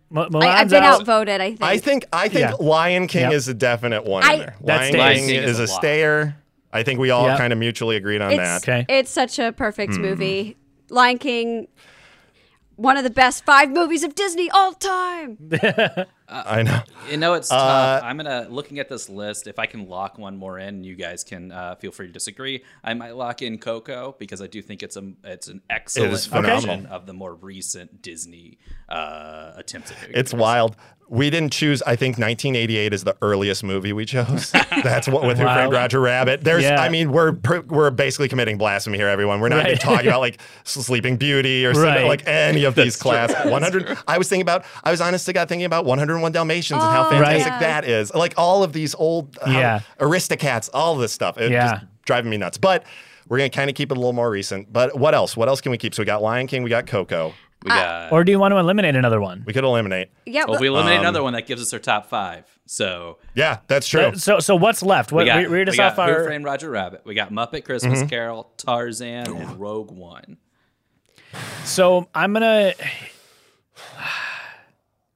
M- 0.09 0.17
Mulan's 0.31 0.45
I, 0.45 0.61
I've 0.61 0.69
been 0.69 0.83
out. 0.83 1.01
outvoted. 1.01 1.41
I 1.41 1.49
think. 1.49 1.63
I 1.63 1.77
think 1.77 2.05
I 2.13 2.29
think 2.29 2.49
Yeah. 2.49 2.53
Lion 2.65 3.07
King 3.07 3.23
Yep. 3.23 3.33
is 3.33 3.47
a 3.47 3.53
definite 3.53 4.05
one 4.05 4.23
I- 4.23 4.33
in 4.33 4.39
there. 4.39 4.55
That 4.65 4.77
Lion. 4.79 4.91
King, 4.91 4.99
Lion 4.99 5.17
King 5.17 5.29
is, 5.43 5.51
is 5.51 5.59
a 5.59 5.63
a 5.63 5.67
stayer. 5.67 6.35
I 6.71 6.83
think 6.83 6.99
we 6.99 7.09
all 7.11 7.27
Yep. 7.27 7.37
kind 7.37 7.51
of 7.53 7.59
mutually 7.59 7.95
agreed 7.95 8.21
on 8.21 8.31
It's- 8.31 8.61
that. 8.65 8.69
Okay. 8.69 8.85
It's 8.99 9.09
such 9.11 9.39
a 9.39 9.51
perfect 9.51 9.95
Hmm. 9.95 10.01
movie. 10.01 10.57
Lion 10.89 11.17
King, 11.17 11.67
one 12.77 12.95
of 12.95 13.03
the 13.03 13.09
best 13.09 13.43
five 13.43 13.69
movies 13.71 14.03
of 14.03 14.15
Disney 14.15 14.49
all 14.49 14.71
time. 14.73 15.37
I 16.29 16.61
know. 16.63 16.81
You 17.09 17.17
know 17.17 17.33
it's 17.35 17.51
Uh, 17.51 17.55
tough. 17.57 18.03
I'm 18.03 18.17
gonna 18.17 18.47
looking 18.49 18.79
at 18.79 18.87
this 18.89 19.09
list. 19.09 19.47
If 19.47 19.59
I 19.59 19.65
can 19.65 19.87
lock 19.87 20.17
one 20.17 20.37
more 20.37 20.59
in, 20.59 20.83
you 20.83 20.95
guys 20.95 21.23
can 21.23 21.51
uh, 21.51 21.75
feel 21.75 21.91
free 21.91 22.07
to 22.07 22.13
disagree. 22.13 22.63
I 22.83 22.93
might 22.93 23.15
lock 23.15 23.41
in 23.41 23.57
Coco 23.59 24.15
because 24.19 24.41
I 24.41 24.47
do 24.47 24.61
think 24.61 24.83
it's 24.83 24.97
a 24.97 25.11
it's 25.23 25.47
an 25.47 25.61
excellent 25.69 26.19
phenomenal. 26.19 26.59
version 26.61 26.85
of 26.87 27.05
the 27.05 27.13
more 27.13 27.33
recent 27.35 28.01
Disney 28.01 28.57
uh, 28.89 29.53
attempts 29.55 29.91
at 29.91 29.99
doing 30.01 30.11
It's 30.15 30.33
wild. 30.33 30.75
We 31.09 31.29
didn't 31.29 31.53
choose. 31.53 31.81
I 31.83 31.95
think 31.95 32.17
1988 32.17 32.91
is 32.93 33.03
the 33.05 33.15
earliest 33.21 33.63
movie 33.63 33.93
we 33.93 34.05
chose. 34.05 34.51
That's 34.83 35.07
what 35.07 35.23
with 35.25 35.37
Who 35.37 35.45
Wow. 35.45 35.55
Framed 35.55 35.71
Roger 35.73 36.01
Rabbit. 36.01 36.43
There's. 36.43 36.63
Yeah. 36.63 36.81
I 36.81 36.89
mean, 36.89 37.11
we're 37.11 37.31
we're 37.67 37.91
basically 37.91 38.27
committing 38.27 38.57
blasphemy 38.57 38.97
here, 38.97 39.07
everyone. 39.07 39.39
We're 39.39 39.47
not 39.49 39.65
even 39.67 39.77
talking 39.77 40.07
about 40.07 40.19
like 40.27 40.39
Sleeping 40.65 41.15
Beauty 41.15 41.65
or 41.65 41.73
something, 41.73 41.89
Right. 41.93 42.05
like 42.07 42.27
any 42.27 42.65
of 42.65 42.75
these 42.75 42.97
classics. 42.97 43.45
100. 43.45 43.97
I 44.07 44.17
was 44.17 44.27
thinking 44.27 44.41
about. 44.41 44.65
I 44.83 44.91
was 44.91 44.99
honest 44.99 45.25
to 45.27 45.33
God 45.33 45.47
thinking 45.47 45.65
about 45.65 45.85
101 45.85 46.31
Dalmatians 46.33 46.81
and 46.81 46.91
how 46.91 47.07
Oh, 47.07 47.09
fantastic 47.09 47.47
yeah. 47.53 47.59
that 47.59 47.85
is. 47.85 48.13
Like 48.13 48.33
all 48.37 48.63
of 48.63 48.73
these 48.73 48.93
old 48.95 49.37
uh, 49.45 49.49
Yeah. 49.49 49.79
Aristocats, 49.99 50.69
all 50.73 50.95
this 50.97 51.13
stuff. 51.13 51.37
It's 51.37 51.51
Yeah. 51.51 51.71
just 51.75 51.85
driving 52.05 52.29
me 52.31 52.37
nuts. 52.37 52.57
But 52.57 52.83
we're 53.29 53.37
gonna 53.37 53.49
kind 53.49 53.69
of 53.69 53.75
keep 53.75 53.91
it 53.91 53.97
a 53.97 53.99
little 53.99 54.13
more 54.13 54.29
recent. 54.29 54.71
But 54.71 54.97
what 54.97 55.13
else? 55.13 55.35
What 55.37 55.47
else 55.47 55.61
can 55.61 55.71
we 55.71 55.77
keep? 55.77 55.93
So 55.93 56.01
we 56.01 56.05
got 56.05 56.21
Lion 56.21 56.47
King. 56.47 56.63
We 56.63 56.69
got 56.69 56.87
Coco. 56.87 57.33
We 57.63 57.69
got. 57.69 58.11
Or 58.11 58.23
do 58.23 58.31
you 58.31 58.39
want 58.39 58.51
to 58.53 58.57
eliminate 58.57 58.95
another 58.95 59.19
one? 59.19 59.43
We 59.45 59.51
could 59.53 59.63
eliminate. 59.63 60.09
Yeah, 60.25 60.45
well, 60.45 60.55
if 60.55 60.61
we 60.61 60.67
eliminate 60.67 60.97
Um, 60.99 61.03
another 61.05 61.23
one, 61.23 61.33
that 61.33 61.47
gives 61.47 61.61
us 61.61 61.73
our 61.73 61.79
top 61.79 62.05
five. 62.07 62.45
So 62.65 63.17
Yeah, 63.33 63.57
that's 63.67 63.87
true. 63.87 64.15
So 64.15 64.39
so 64.39 64.55
what's 64.55 64.83
left? 64.83 65.11
What 65.11 65.23
we 65.23 65.25
got, 65.25 65.37
re- 65.37 65.45
read 65.47 65.69
we 65.69 65.75
got 65.77 65.91
off 65.91 65.95
Who 65.95 66.01
our 66.13 66.23
Framed 66.25 66.45
Roger 66.45 66.69
Rabbit. 66.69 67.01
We 67.05 67.15
got 67.15 67.31
Muppet 67.31 67.65
Christmas 67.65 67.99
Mm-hmm. 67.99 68.07
Carol, 68.09 68.51
Tarzan, 68.57 69.27
and 69.35 69.59
Rogue 69.59 69.91
One. 69.91 70.37
So 71.63 72.07
I'm 72.13 72.33
gonna. 72.33 72.73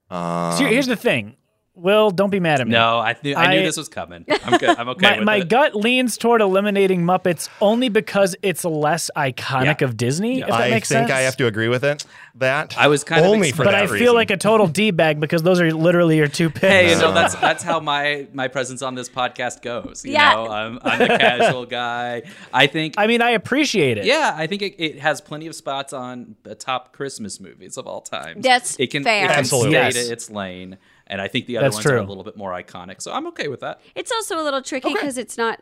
Um, 0.09 0.57
so 0.57 0.65
here's 0.65 0.87
the 0.87 0.97
thing, 0.97 1.37
Will. 1.73 2.11
Don't 2.11 2.29
be 2.29 2.39
mad 2.41 2.59
at 2.59 2.67
me. 2.67 2.73
No, 2.73 2.99
I 2.99 3.15
knew 3.23 3.33
I, 3.33 3.55
knew 3.55 3.63
this 3.63 3.77
was 3.77 3.87
coming. 3.87 4.25
I'm 4.43 4.57
good. 4.57 4.77
I'm 4.77 4.89
okay 4.89 5.01
My, 5.11 5.17
with 5.17 5.25
my 5.25 5.35
it. 5.37 5.49
gut 5.49 5.73
leans 5.75 6.17
toward 6.17 6.41
eliminating 6.41 7.01
Muppets 7.03 7.47
only 7.61 7.87
because 7.89 8.35
it's 8.41 8.65
less 8.65 9.09
iconic 9.15 9.79
Yeah. 9.81 9.87
of 9.87 9.95
Disney. 9.97 10.41
If 10.41 10.47
that 10.47 10.53
I 10.53 10.69
makes 10.69 10.89
think 10.89 11.07
sense. 11.07 11.11
I 11.11 11.21
have 11.21 11.37
to 11.37 11.47
agree 11.47 11.69
with 11.69 11.83
it. 11.85 12.05
That 12.35 12.77
I 12.77 12.87
was 12.87 13.03
kind 13.05 13.23
of 13.23 13.31
only 13.31 13.47
ex- 13.49 13.57
for 13.57 13.63
But 13.63 13.71
that 13.71 13.83
I 13.83 13.87
feel 13.87 14.13
like 14.13 14.31
a 14.31 14.37
total 14.37 14.67
d 14.79 14.91
bag 14.91 15.19
because 15.21 15.43
those 15.43 15.59
are 15.61 15.71
literally 15.71 16.17
your 16.17 16.27
two 16.27 16.49
picks. 16.49 16.61
Hey, 16.61 16.89
you 16.93 16.99
know 16.99 17.13
that's 17.13 17.35
that's 17.35 17.63
how 17.63 17.79
my 17.79 18.27
my 18.33 18.47
presence 18.49 18.81
on 18.81 18.95
this 18.95 19.07
podcast 19.09 19.61
goes. 19.61 20.03
You 20.05 20.13
Yeah. 20.13 20.33
know, 20.33 20.47
I'm, 20.49 20.79
I'm 20.83 20.99
the 20.99 21.07
casual 21.07 21.65
guy. 21.65 22.23
I 22.53 22.67
think. 22.67 22.95
I 22.97 23.07
mean, 23.07 23.21
I 23.21 23.31
appreciate 23.31 23.97
it. 23.97 24.05
yeah, 24.05 24.33
I 24.37 24.45
think 24.47 24.61
it, 24.61 24.75
it 24.77 24.99
has 24.99 25.21
plenty 25.21 25.47
of 25.47 25.55
spots 25.55 25.93
on 25.93 26.35
the 26.43 26.53
top 26.55 26.91
Christmas 26.93 27.39
movies 27.39 27.77
of 27.77 27.87
all 27.87 28.01
time. 28.01 28.41
That's 28.41 28.77
it 28.79 28.91
can, 28.91 29.03
fair. 29.03 29.25
It 29.25 29.29
can 29.29 29.39
Absolutely. 29.39 29.71
stay 29.71 29.81
Yes. 29.81 30.07
to 30.07 30.13
its 30.13 30.29
lane, 30.29 30.77
and 31.11 31.21
I 31.21 31.27
think 31.27 31.45
the 31.45 31.57
other 31.57 31.65
That's 31.67 31.75
ones 31.75 31.85
are 31.85 31.97
a 31.97 32.03
little 32.03 32.23
bit 32.23 32.37
more 32.37 32.51
iconic. 32.51 33.01
So 33.01 33.11
I'm 33.11 33.27
okay 33.27 33.47
with 33.49 33.59
that. 33.59 33.81
It's 33.93 34.11
also 34.11 34.41
a 34.41 34.43
little 34.43 34.61
tricky 34.61 34.93
because 34.93 35.17
it's 35.17 35.37
not. 35.37 35.61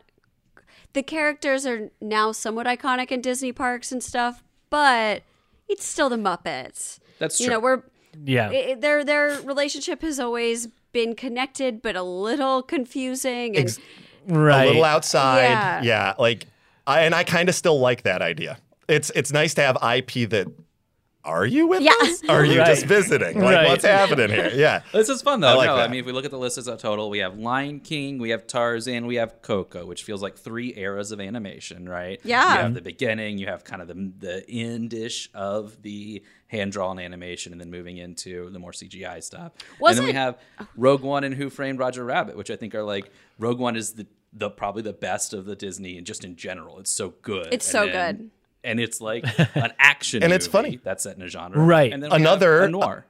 The 0.93 1.03
characters 1.03 1.65
are 1.65 1.89
now 1.99 2.31
somewhat 2.31 2.65
iconic 2.67 3.11
in 3.11 3.21
Disney 3.21 3.51
parks 3.51 3.91
and 3.91 4.01
stuff, 4.03 4.43
but 4.69 5.23
it's 5.67 5.85
still 5.85 6.07
the 6.09 6.15
Muppets. 6.17 6.99
That's 7.19 7.37
true. 7.37 7.45
You 7.45 7.49
know, 7.51 7.59
we're 7.59 7.81
Yeah. 8.23 8.51
it, 8.51 8.81
their 8.81 9.03
their 9.03 9.41
relationship 9.41 10.01
has 10.03 10.19
always 10.19 10.67
been 10.91 11.15
connected, 11.15 11.81
but 11.81 11.95
a 11.95 12.03
little 12.03 12.61
confusing. 12.63 13.55
And 13.55 13.65
Ex- 13.65 13.79
right. 14.27 14.63
a 14.63 14.67
little 14.67 14.83
outside. 14.85 15.43
Yeah. 15.49 15.81
Yeah, 15.81 16.13
like 16.17 16.45
I 16.87 17.01
and 17.01 17.13
I 17.13 17.23
kind 17.23 17.49
of 17.49 17.55
still 17.55 17.79
like 17.79 18.03
that 18.03 18.21
idea. 18.21 18.57
It's 18.87 19.11
it's 19.15 19.31
nice 19.31 19.53
to 19.55 19.61
have 19.61 19.77
IP 19.83 20.29
that. 20.29 20.47
Are 21.25 21.45
you 21.45 21.67
with 21.67 21.81
Yeah. 21.81 21.91
us? 22.01 22.23
Are 22.29 22.45
you 22.45 22.59
Right. 22.59 22.67
just 22.67 22.85
visiting? 22.85 23.39
Like, 23.41 23.55
Right. 23.55 23.67
what's 23.67 23.83
happening 23.83 24.29
here? 24.29 24.51
Yeah. 24.55 24.81
This 24.93 25.09
is 25.09 25.21
fun 25.21 25.41
though. 25.41 25.49
I 25.49 25.53
like 25.55 25.67
no, 25.67 25.75
I 25.75 25.87
mean, 25.89 25.99
if 25.99 26.05
we 26.05 26.13
look 26.13 26.23
at 26.23 26.31
the 26.31 26.37
list 26.39 26.57
as 26.57 26.67
a 26.69 26.77
total, 26.77 27.09
we 27.09 27.19
have 27.19 27.37
Lion 27.37 27.81
King, 27.81 28.19
we 28.19 28.29
have 28.29 28.47
Tarzan, 28.47 29.05
we 29.05 29.15
have 29.15 29.41
Coco, 29.41 29.85
which 29.85 30.03
feels 30.03 30.21
like 30.21 30.37
three 30.37 30.73
eras 30.77 31.11
of 31.11 31.19
animation, 31.19 31.89
right? 31.89 32.21
Yeah. 32.23 32.55
You 32.55 32.61
have 32.63 32.73
the 32.73 32.81
beginning, 32.81 33.37
you 33.37 33.47
have 33.47 33.63
kind 33.65 33.81
of 33.81 33.89
the 33.89 34.11
the 34.17 34.49
end 34.49 34.93
ish 34.93 35.29
of 35.33 35.81
the 35.81 36.23
hand 36.47 36.71
drawn 36.71 36.97
animation, 36.99 37.51
and 37.51 37.59
then 37.59 37.69
moving 37.69 37.97
into 37.97 38.49
the 38.49 38.57
more 38.59 38.71
CGI 38.71 39.19
stuff. 39.21 39.51
Was 39.79 39.97
and 39.97 40.07
then 40.07 40.13
we 40.13 40.17
have 40.17 40.37
Rogue 40.77 41.01
One 41.01 41.25
and 41.25 41.35
Who 41.35 41.49
Framed 41.49 41.79
Roger 41.79 42.05
Rabbit, 42.05 42.37
which 42.37 42.49
I 42.49 42.55
think 42.55 42.73
are 42.73 42.83
like 42.83 43.11
Rogue 43.37 43.59
One 43.59 43.75
is 43.75 43.93
the 43.93 44.07
the 44.31 44.49
probably 44.49 44.83
the 44.83 44.93
best 44.93 45.33
of 45.33 45.45
the 45.45 45.55
Disney 45.55 45.97
and 45.97 46.05
just 46.07 46.23
in 46.23 46.35
general. 46.35 46.77
It's 46.79 46.91
so 46.91 47.15
good. 47.23 47.47
It's 47.51 47.65
And 47.67 47.71
so 47.87 47.91
then- 47.91 48.15
good. 48.15 48.29
And 48.63 48.79
it's 48.79 48.99
like 49.01 49.23
an 49.55 49.71
action 49.79 50.21
And 50.23 50.33
it's 50.33 50.47
funny. 50.47 50.79
that's 50.83 51.03
set 51.03 51.15
in 51.15 51.21
a 51.21 51.27
genre. 51.27 51.59
Right. 51.59 51.91
And 51.93 52.03
then 52.03 52.11
Another- 52.11 52.63
a 52.63 52.69
noir. 52.69 53.05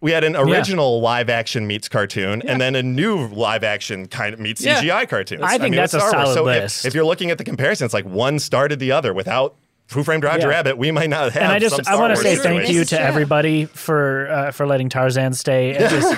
We 0.00 0.12
had 0.12 0.22
an 0.22 0.36
original 0.36 1.00
live 1.00 1.28
action 1.28 1.66
meets 1.66 1.88
cartoon, 1.88 2.40
and 2.42 2.60
then 2.60 2.76
a 2.76 2.84
new 2.84 3.26
live 3.26 3.64
action 3.64 4.06
kind 4.06 4.32
of 4.32 4.38
meets 4.38 4.64
Yeah. 4.64 4.80
CGI 4.80 5.08
cartoon. 5.08 5.42
I 5.42 5.52
think 5.58 5.62
mean, 5.62 5.72
that's 5.72 5.92
a 5.92 5.98
Star 5.98 6.12
Wars. 6.12 6.22
solid 6.26 6.34
so 6.34 6.48
if- 6.48 6.62
list. 6.62 6.84
If, 6.84 6.94
you're 6.94 7.04
looking 7.04 7.32
at 7.32 7.38
the 7.38 7.42
comparison, 7.42 7.84
it's 7.84 7.94
like 7.94 8.04
one 8.04 8.38
started 8.38 8.78
the 8.78 8.92
other. 8.92 9.12
Without 9.12 9.56
Who 9.94 10.04
Framed 10.04 10.22
Roger 10.22 10.42
Yeah. 10.48 10.54
Rabbit, 10.54 10.76
we 10.76 10.90
might 10.90 11.08
not 11.08 11.32
have. 11.32 11.42
and 11.42 11.52
I 11.52 11.58
some 11.66 11.78
just 11.78 11.88
I 11.88 11.96
want 11.96 12.14
to 12.14 12.20
say 12.22 12.34
situation. 12.36 12.62
thank 12.64 12.74
you 12.74 12.84
to 12.84 12.96
true. 12.96 13.04
everybody 13.04 13.64
for 13.64 14.28
uh, 14.30 14.50
for 14.50 14.66
letting 14.66 14.88
Tarzan 14.90 15.32
stay. 15.32 15.72
Just, 15.78 16.14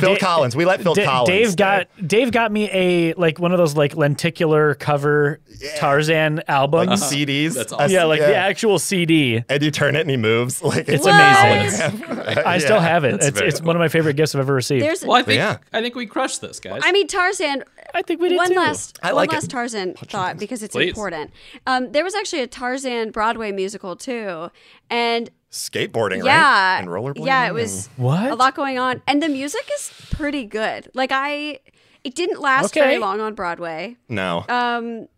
Phil 0.00 0.14
Da- 0.14 0.18
Collins. 0.18 0.56
We 0.56 0.64
let 0.64 0.82
Phil 0.82 0.94
Da- 0.94 1.04
Collins. 1.04 1.28
Dave 1.28 1.50
stay. 1.50 1.56
got 1.56 1.88
Dave 2.08 2.32
got 2.32 2.50
me 2.50 2.68
a 2.72 3.12
like 3.14 3.38
one 3.38 3.52
of 3.52 3.58
those 3.58 3.76
like 3.76 3.94
lenticular 3.96 4.74
cover 4.74 5.38
Tarzan 5.76 6.42
albums. 6.48 6.88
like 7.00 7.12
CDs. 7.12 7.54
That's 7.54 7.72
awesome. 7.72 7.90
yeah, 7.92 8.04
like 8.04 8.20
the 8.20 8.34
actual 8.34 8.78
CD. 8.80 9.44
And 9.48 9.62
you 9.62 9.70
turn 9.70 9.94
it 9.96 10.00
and 10.00 10.10
he 10.10 10.16
moves. 10.16 10.62
Like 10.62 10.88
It's 10.88 11.04
What? 11.04 11.14
amazing. 11.14 12.02
I 12.44 12.58
still 12.58 12.80
have 12.80 13.04
it. 13.04 13.12
that's 13.12 13.26
It's 13.28 13.38
very 13.38 13.48
it's 13.50 13.60
one 13.62 13.76
of 13.76 13.80
my 13.80 13.88
favorite 13.88 14.14
gifts 14.14 14.34
I've 14.34 14.40
ever 14.40 14.54
received. 14.54 14.82
There's, 14.84 15.04
Well, 15.04 15.16
I 15.16 15.22
think 15.22 15.38
Yeah. 15.38 15.58
I 15.72 15.80
think 15.80 15.94
we 15.94 16.06
crushed 16.06 16.40
this, 16.40 16.58
guys. 16.60 16.82
I 16.84 16.90
mean, 16.92 17.06
Tarzan. 17.06 17.62
I 17.94 18.02
think 18.02 18.20
we 18.20 18.28
did 18.30 18.36
one 18.36 18.48
too. 18.48 18.56
last, 18.56 18.98
I 19.02 19.12
one 19.12 19.24
it. 19.26 19.32
last 19.32 19.48
Tarzan 19.48 19.94
thought 19.94 20.38
because 20.38 20.62
it's 20.62 20.72
Please. 20.74 20.88
important. 20.88 21.30
Um, 21.66 21.92
there 21.92 22.02
was 22.04 22.14
actually 22.16 22.42
a 22.42 22.46
Tarzan 22.48 22.95
Broadway 23.12 23.52
musical 23.52 23.96
too, 23.96 24.50
and 24.90 25.30
skateboarding, 25.50 26.24
yeah, 26.24 26.74
right? 26.74 26.78
And 26.80 26.88
rollerblading. 26.88 27.26
yeah, 27.26 27.46
it 27.46 27.54
was 27.54 27.88
What? 27.96 28.30
a 28.30 28.34
lot 28.34 28.54
going 28.54 28.78
on, 28.78 29.02
and 29.06 29.22
the 29.22 29.28
music 29.28 29.68
is 29.78 29.92
pretty 30.10 30.44
good. 30.44 30.88
Like 30.94 31.10
I, 31.12 31.60
it 32.04 32.14
didn't 32.14 32.40
last 32.40 32.66
Okay. 32.66 32.80
very 32.80 32.98
long 32.98 33.20
on 33.20 33.34
Broadway. 33.34 33.96
No. 34.08 34.44
Um, 34.48 35.08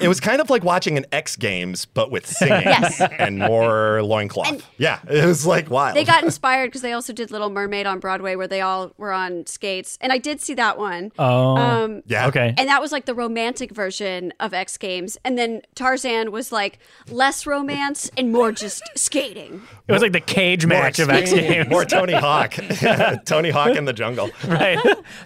It 0.00 0.08
was 0.08 0.20
kind 0.20 0.40
of 0.40 0.50
like 0.50 0.64
watching 0.64 0.96
an 0.98 1.06
X 1.12 1.36
Games, 1.36 1.84
but 1.86 2.10
with 2.10 2.26
singing 2.38 2.62
Yes. 2.62 3.00
and 3.00 3.38
more 3.38 4.02
loincloth. 4.02 4.64
yeah, 4.78 5.00
it 5.08 5.24
was 5.24 5.46
like 5.46 5.70
wild. 5.70 5.96
they 5.96 6.04
got 6.04 6.22
inspired 6.24 6.66
because 6.68 6.82
they 6.82 6.92
also 6.92 7.12
did 7.12 7.30
Little 7.30 7.50
Mermaid 7.50 7.86
on 7.86 7.98
Broadway, 8.00 8.34
where 8.36 8.48
they 8.48 8.60
all 8.60 8.92
were 8.98 9.12
on 9.12 9.46
skates, 9.46 9.98
and 10.00 10.12
I 10.12 10.18
did 10.18 10.40
see 10.40 10.54
that 10.54 10.78
one. 10.78 11.12
Oh, 11.18 11.56
Um, 11.56 12.02
yeah. 12.06 12.26
okay. 12.28 12.54
and 12.58 12.68
that 12.68 12.80
was 12.80 12.92
like 12.92 13.06
the 13.06 13.14
romantic 13.14 13.70
version 13.72 14.32
of 14.40 14.52
X 14.54 14.76
Games, 14.76 15.16
and 15.24 15.38
then 15.38 15.62
Tarzan 15.74 16.30
was 16.32 16.52
like 16.52 16.78
less 17.10 17.46
romance 17.46 18.10
and 18.16 18.32
more 18.32 18.52
just 18.52 18.82
skating. 18.96 19.62
it 19.88 19.92
was 19.92 20.02
like 20.02 20.12
the 20.12 20.20
cage 20.20 20.66
match 20.66 20.98
of 20.98 21.10
X 21.10 21.32
Games. 21.32 21.68
More 21.68 21.84
Tony 21.84 22.12
Hawk. 22.14 22.54
Tony 23.24 23.50
Hawk 23.50 23.76
in 23.76 23.84
the 23.84 23.92
jungle. 23.92 24.30
right. 24.46 24.78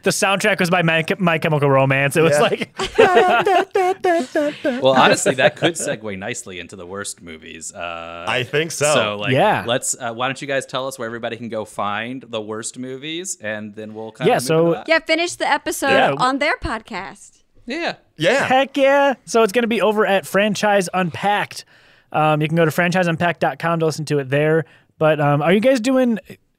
the 0.03 0.11
soundtrack 0.11 0.61
was 0.61 0.71
by 0.71 0.83
My, 0.83 1.05
My 1.19 1.39
Chemical 1.39 1.69
Romance. 1.71 2.17
It 2.17 2.23
was 2.23 2.33
Yeah. 2.33 2.41
like 2.43 2.71
well, 4.65 4.89
honestly, 4.95 5.35
that 5.37 5.57
could 5.57 5.75
segue 5.75 6.19
nicely 6.19 6.61
into 6.61 6.77
the 6.77 6.87
worst 6.87 7.21
movies. 7.23 7.73
Uh, 7.75 8.25
I 8.29 8.45
think 8.45 8.71
so. 8.71 8.93
so. 8.95 9.17
Like, 9.17 9.33
Yeah. 9.33 9.65
let's. 9.67 9.97
Uh, 9.99 10.13
why 10.13 10.29
don't 10.29 10.41
you 10.41 10.49
guys 10.49 10.67
tell 10.67 10.87
us 10.87 10.99
where 10.99 11.07
everybody 11.07 11.37
can 11.37 11.49
go 11.49 11.65
find 11.65 12.23
the 12.29 12.41
worst 12.41 12.79
movies, 12.79 13.37
and 13.41 13.75
then 13.75 13.95
we'll 13.95 14.13
kind 14.13 14.29
Yeah, 14.29 14.37
of. 14.37 14.43
so- 14.43 14.83
Yeah, 14.87 14.99
finish 15.01 15.35
the 15.37 15.49
episode 15.49 15.89
Yeah. 15.91 16.15
on 16.19 16.39
their 16.39 16.57
podcast. 16.59 17.43
Yeah. 17.67 17.97
Yeah. 18.17 18.47
Heck 18.47 18.77
yeah. 18.77 19.15
So 19.27 19.43
it's 19.43 19.53
going 19.53 19.63
to 19.65 19.69
be 19.69 19.83
over 19.83 20.07
at 20.07 20.27
Franchise 20.27 20.89
Unpacked. 20.95 21.65
Um, 22.13 22.41
you 22.41 22.49
can 22.49 22.57
go 22.57 22.65
to 22.65 22.71
franchiseunpacked.com 22.71 23.81
to 23.81 23.85
listen 23.87 24.05
to 24.07 24.19
it 24.19 24.31
there. 24.31 24.65
But 24.99 25.21
um, 25.21 25.43
are 25.43 25.53
you 25.53 25.61
guys 25.61 25.79
doing? 25.81 26.19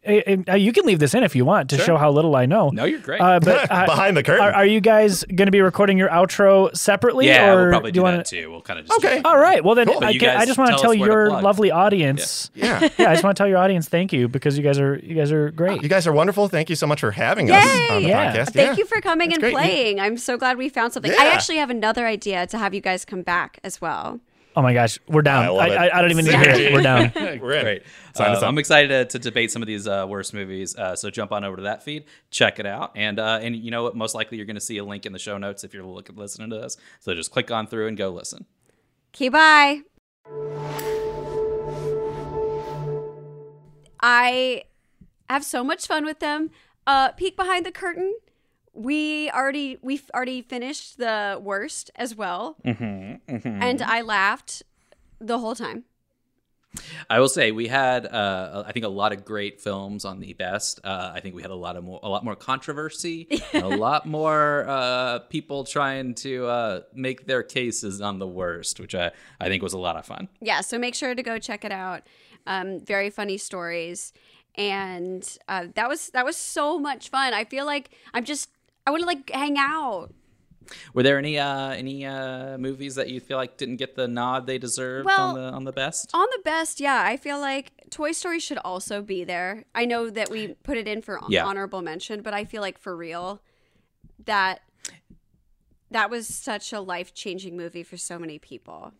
You 0.09 0.73
can 0.73 0.85
leave 0.85 0.99
this 0.99 1.13
in 1.13 1.23
if 1.23 1.35
you 1.35 1.45
want 1.45 1.69
to 1.71 1.77
show 1.77 1.97
how 1.97 2.11
little 2.11 2.35
I 2.35 2.45
know. 2.45 2.69
No, 2.69 2.85
you're 2.85 2.99
great. 2.99 3.21
Uh, 3.21 3.39
but 3.39 3.71
uh, 3.71 3.85
Behind 3.85 4.17
the 4.17 4.23
curtain. 4.23 4.43
Are, 4.45 4.51
are 4.51 4.65
you 4.65 4.81
guys 4.81 5.23
going 5.23 5.47
to 5.47 5.51
be 5.51 5.61
recording 5.61 5.97
your 5.97 6.09
outro 6.09 6.75
separately? 6.75 7.27
yeah, 7.27 7.51
or 7.53 7.61
we'll 7.63 7.69
probably 7.71 7.91
do 7.91 7.95
do 7.95 7.99
you 7.99 8.03
wanna... 8.03 8.23
too. 8.23 8.51
We'll 8.51 8.61
kind 8.61 8.79
of 8.79 8.85
just 8.87 8.99
Okay. 9.03 9.21
All 9.23 9.37
right. 9.37 9.63
Well, 9.63 9.75
then 9.75 9.87
Cool. 9.87 10.03
I, 10.03 10.17
can- 10.17 10.37
I 10.37 10.45
just 10.45 10.57
want 10.57 10.69
to 10.69 10.73
tell 10.73 10.81
tell 10.81 10.91
us 10.91 10.97
where 10.99 11.09
to 11.09 11.31
your 11.31 11.41
lovely 11.41 11.71
audience. 11.71 12.49
Yeah. 12.55 12.81
yeah, 12.97 13.09
I 13.09 13.13
just 13.13 13.23
want 13.23 13.35
to 13.35 13.41
tell 13.41 13.47
your 13.47 13.57
audience 13.57 13.87
thank 13.87 14.11
you 14.13 14.27
because 14.27 14.57
you 14.57 14.63
guys 14.63 14.79
are 14.79 14.97
you 14.99 15.15
guys 15.15 15.31
are 15.31 15.51
great. 15.51 15.81
You 15.83 15.89
guys 15.89 16.07
are 16.07 16.13
wonderful. 16.13 16.47
Thank 16.47 16.69
you 16.69 16.75
so 16.75 16.87
much 16.87 16.99
for 17.01 17.11
having 17.11 17.51
us 17.51 17.63
on 17.91 18.03
the 18.03 18.09
Yeah. 18.09 18.33
podcast. 18.33 18.53
Thank 18.53 18.55
Yeah. 18.71 18.75
you 18.77 18.85
for 18.85 19.01
coming 19.01 19.29
That's 19.29 19.37
and 19.43 19.53
great. 19.53 19.53
playing. 19.53 19.99
I'm 19.99 20.17
so 20.17 20.37
glad 20.37 20.57
we 20.57 20.69
found 20.69 20.93
something. 20.93 21.11
I 21.11 21.27
actually 21.27 21.57
have 21.57 21.69
another 21.69 22.05
idea 22.07 22.47
to 22.47 22.57
have 22.57 22.73
you 22.73 22.81
guys 22.81 23.05
come 23.05 23.21
back 23.21 23.59
as 23.63 23.81
well. 23.81 24.19
Oh 24.55 24.61
my 24.61 24.73
gosh, 24.73 24.97
we're 25.07 25.21
down. 25.21 25.43
I 25.43 25.47
I, 25.47 25.49
love 25.49 25.67
it. 25.67 25.77
I, 25.77 25.97
I 25.97 26.01
don't 26.01 26.11
even 26.11 26.25
need 26.25 26.31
to 26.31 26.37
hear 26.39 26.49
it. 26.49 26.73
We're 26.73 26.81
down. 26.81 27.11
We're 27.15 27.51
in. 27.53 27.61
Great. 27.63 27.83
Sign 28.15 28.31
us 28.31 28.37
Uh, 28.37 28.45
up. 28.45 28.49
I'm 28.49 28.57
excited 28.57 29.09
to, 29.09 29.17
to 29.17 29.19
debate 29.19 29.51
some 29.51 29.61
of 29.61 29.67
these 29.67 29.87
uh, 29.87 30.05
worst 30.09 30.33
movies. 30.33 30.75
Uh, 30.75 30.95
so 30.95 31.09
jump 31.09 31.31
on 31.31 31.43
over 31.43 31.57
to 31.57 31.61
that 31.63 31.83
feed, 31.83 32.05
check 32.31 32.59
it 32.59 32.65
out, 32.65 32.91
and 32.95 33.19
uh, 33.19 33.39
and 33.41 33.55
you 33.55 33.69
know 33.71 33.83
what? 33.83 33.95
Most 33.95 34.15
likely 34.15 34.37
you're 34.37 34.47
going 34.47 34.55
to 34.55 34.61
see 34.61 34.77
a 34.79 34.83
link 34.83 35.05
in 35.05 35.13
the 35.13 35.19
show 35.19 35.37
notes 35.37 35.63
if 35.63 35.73
you're 35.73 35.83
looking 35.83 36.15
listening 36.15 36.49
to 36.49 36.57
this. 36.57 36.77
So 36.99 37.13
just 37.13 37.31
click 37.31 37.51
on 37.51 37.67
through 37.67 37.87
and 37.87 37.97
go 37.97 38.09
listen. 38.09 38.45
Okay, 39.15 39.29
bye. 39.29 39.81
I 44.01 44.63
have 45.29 45.43
so 45.43 45.63
much 45.63 45.87
fun 45.87 46.05
with 46.05 46.19
them. 46.19 46.49
Uh, 46.87 47.11
peek 47.11 47.35
behind 47.35 47.65
the 47.65 47.71
curtain. 47.71 48.15
We 48.79 49.29
already 49.31 49.77
we've 49.81 50.09
already 50.13 50.41
finished 50.41 50.97
the 50.97 51.37
worst 51.41 51.91
as 51.97 52.15
well, 52.15 52.55
and 52.63 53.81
I 53.81 54.01
laughed 54.01 54.63
the 55.19 55.37
whole 55.37 55.53
time. 55.53 55.83
I 57.09 57.19
will 57.19 57.27
say 57.27 57.51
we 57.51 57.67
had, 57.67 58.05
uh, 58.05 58.63
I 58.65 58.71
think, 58.71 58.85
a 58.85 58.89
lot 58.89 59.11
of 59.11 59.25
great 59.25 59.59
films 59.59 60.05
on 60.05 60.19
the 60.19 60.33
best. 60.33 60.79
Uh, 60.83 61.11
I 61.13 61.19
think 61.19 61.35
we 61.35 61.41
had 61.41 61.51
a 61.51 61.55
lot 61.55 61.75
of 61.75 61.83
more, 61.83 61.99
a 62.03 62.07
lot 62.09 62.23
more 62.23 62.35
controversy, 62.35 63.27
a 63.53 63.67
lot 63.67 64.05
more 64.05 64.65
uh, 64.69 65.19
people 65.29 65.63
trying 65.63 66.13
to 66.15 66.45
uh, 66.45 66.81
make 66.93 67.25
their 67.25 67.43
cases 67.43 68.01
on 68.01 68.19
the 68.19 68.27
worst, 68.27 68.79
which 68.79 68.93
I, 68.95 69.11
I 69.41 69.49
think 69.49 69.61
was 69.61 69.73
a 69.73 69.79
lot 69.79 69.95
of 69.97 70.05
fun. 70.05 70.29
Yeah, 70.41 70.61
so 70.61 70.77
make 70.77 70.95
sure 70.95 71.15
to 71.15 71.23
go 71.23 71.37
check 71.39 71.65
it 71.65 71.71
out. 71.71 72.03
Um, 72.45 72.79
very 72.79 73.09
funny 73.09 73.37
stories, 73.37 74.13
and 74.55 75.27
uh, 75.47 75.65
that 75.75 75.89
was 75.89 76.11
that 76.11 76.23
was 76.23 76.37
so 76.37 76.79
much 76.79 77.09
fun. 77.09 77.33
I 77.33 77.43
feel 77.45 77.65
like 77.65 77.89
I'm 78.13 78.23
just 78.23 78.49
I 78.89 78.91
want 78.91 79.01
to 79.01 79.05
like 79.05 79.29
hang 79.29 79.55
out. 79.59 80.09
Were 80.95 81.03
there 81.03 81.19
any 81.19 81.37
uh, 81.37 81.69
any 81.69 82.07
uh, 82.07 82.57
movies 82.57 82.95
that 82.95 83.07
you 83.07 83.19
feel 83.19 83.37
like 83.37 83.55
didn't 83.55 83.75
get 83.75 83.95
the 83.95 84.07
nod 84.07 84.47
they 84.47 84.57
deserved 84.57 85.05
Well, 85.05 85.29
on 85.29 85.35
the 85.35 85.41
on 85.51 85.63
the 85.63 85.71
best? 85.71 86.09
On 86.15 86.25
the 86.31 86.41
best, 86.43 86.79
yeah, 86.79 87.03
I 87.03 87.15
feel 87.15 87.39
like 87.39 87.71
Toy 87.91 88.13
Story 88.13 88.39
should 88.39 88.57
also 88.57 89.03
be 89.03 89.23
there. 89.23 89.65
I 89.75 89.85
know 89.85 90.09
that 90.09 90.31
we 90.31 90.55
put 90.63 90.75
it 90.75 90.87
in 90.87 91.03
for 91.03 91.19
Yeah. 91.29 91.45
honorable 91.45 91.83
mention, 91.83 92.23
but 92.23 92.33
I 92.33 92.45
feel 92.45 92.63
like 92.63 92.79
for 92.79 92.97
real 92.97 93.43
that 94.25 94.61
that 95.91 96.09
was 96.09 96.27
such 96.27 96.73
a 96.73 96.79
life-changing 96.79 97.55
movie 97.55 97.83
for 97.83 97.97
so 97.97 98.17
many 98.17 98.39
people. 98.39 98.93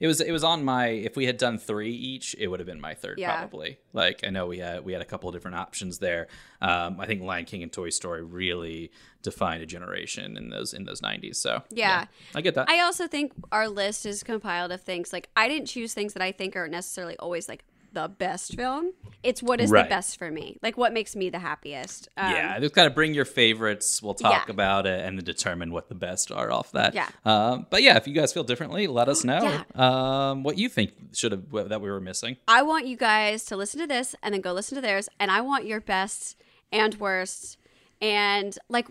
It 0.00 0.06
was 0.06 0.20
it 0.20 0.32
was 0.32 0.44
on 0.44 0.64
my 0.64 0.88
if 0.88 1.16
we 1.16 1.26
had 1.26 1.36
done 1.38 1.56
three 1.58 1.90
each, 1.92 2.34
it 2.38 2.48
would 2.48 2.60
have 2.60 2.66
been 2.66 2.80
my 2.80 2.94
third 2.94 3.18
Yeah. 3.18 3.36
probably. 3.36 3.78
Like 3.92 4.26
I 4.26 4.30
know 4.30 4.46
we 4.46 4.58
had 4.58 4.84
we 4.84 4.92
had 4.92 5.02
a 5.02 5.04
couple 5.04 5.28
of 5.28 5.34
different 5.34 5.56
options 5.56 5.98
there. 5.98 6.26
Um, 6.60 6.98
I 7.00 7.06
think 7.06 7.22
Lion 7.22 7.44
King 7.44 7.62
and 7.62 7.72
Toy 7.72 7.90
Story 7.90 8.22
really 8.22 8.90
defined 9.22 9.62
a 9.62 9.66
generation 9.66 10.36
in 10.36 10.50
those 10.50 10.74
in 10.74 10.84
those 10.84 11.00
nineties. 11.02 11.38
So 11.38 11.62
Yeah. 11.70 12.06
I 12.34 12.40
get 12.40 12.54
that. 12.56 12.68
I 12.68 12.80
also 12.80 13.06
think 13.06 13.32
our 13.52 13.68
list 13.68 14.04
is 14.04 14.22
compiled 14.22 14.72
of 14.72 14.80
things 14.82 15.12
like 15.12 15.28
I 15.36 15.48
didn't 15.48 15.66
choose 15.68 15.94
things 15.94 16.12
that 16.14 16.22
I 16.22 16.32
think 16.32 16.56
are 16.56 16.68
necessarily 16.68 17.16
always 17.18 17.48
like 17.48 17.64
the 18.02 18.08
best 18.08 18.54
film. 18.54 18.92
It's 19.24 19.42
what 19.42 19.60
is 19.60 19.70
Right. 19.70 19.82
the 19.82 19.88
best 19.88 20.18
for 20.18 20.30
me, 20.30 20.56
like 20.62 20.76
what 20.76 20.92
makes 20.92 21.16
me 21.16 21.30
the 21.30 21.40
happiest. 21.40 22.08
Um, 22.16 22.30
yeah, 22.32 22.58
just 22.60 22.74
kind 22.74 22.86
of 22.86 22.94
bring 22.94 23.12
your 23.14 23.24
favorites. 23.24 24.00
We'll 24.02 24.14
talk 24.14 24.46
Yeah. 24.46 24.52
about 24.52 24.86
it 24.86 25.04
and 25.04 25.18
then 25.18 25.24
determine 25.24 25.72
what 25.72 25.88
the 25.88 25.94
best 25.96 26.30
are 26.30 26.52
off 26.52 26.70
that. 26.72 26.94
Yeah. 26.94 27.08
Um, 27.24 27.66
but 27.70 27.82
yeah, 27.82 27.96
if 27.96 28.06
you 28.06 28.14
guys 28.14 28.32
feel 28.32 28.44
differently, 28.44 28.86
let 28.86 29.08
us 29.08 29.24
know 29.24 29.42
Yeah. 29.74 30.30
um, 30.30 30.44
what 30.44 30.58
you 30.58 30.68
think 30.68 30.92
should 31.14 31.32
have 31.32 31.50
that 31.68 31.80
we 31.80 31.90
were 31.90 32.00
missing. 32.00 32.36
I 32.46 32.62
want 32.62 32.86
you 32.86 32.96
guys 32.96 33.44
to 33.46 33.56
listen 33.56 33.80
to 33.80 33.86
this 33.86 34.14
and 34.22 34.32
then 34.32 34.40
go 34.40 34.52
listen 34.52 34.76
to 34.76 34.80
theirs, 34.82 35.08
and 35.18 35.30
I 35.30 35.40
want 35.40 35.66
your 35.66 35.80
best 35.80 36.36
and 36.70 36.94
worst, 37.00 37.56
and 38.00 38.56
like, 38.68 38.86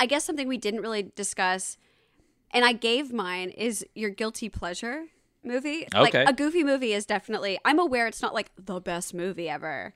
I 0.00 0.06
guess 0.06 0.24
something 0.24 0.48
we 0.48 0.58
didn't 0.58 0.80
really 0.80 1.12
discuss, 1.14 1.76
and 2.50 2.64
I 2.64 2.72
gave 2.72 3.12
mine 3.12 3.50
is 3.50 3.86
your 3.94 4.10
guilty 4.10 4.48
pleasure 4.48 5.06
movie. 5.44 5.86
Like 5.94 6.14
a 6.14 6.32
goofy 6.32 6.64
movie 6.64 6.92
is 6.92 7.06
definitely. 7.06 7.58
I'm 7.64 7.78
aware 7.78 8.06
it's 8.06 8.22
not 8.22 8.34
like 8.34 8.50
the 8.56 8.80
best 8.80 9.14
movie 9.14 9.48
ever, 9.48 9.94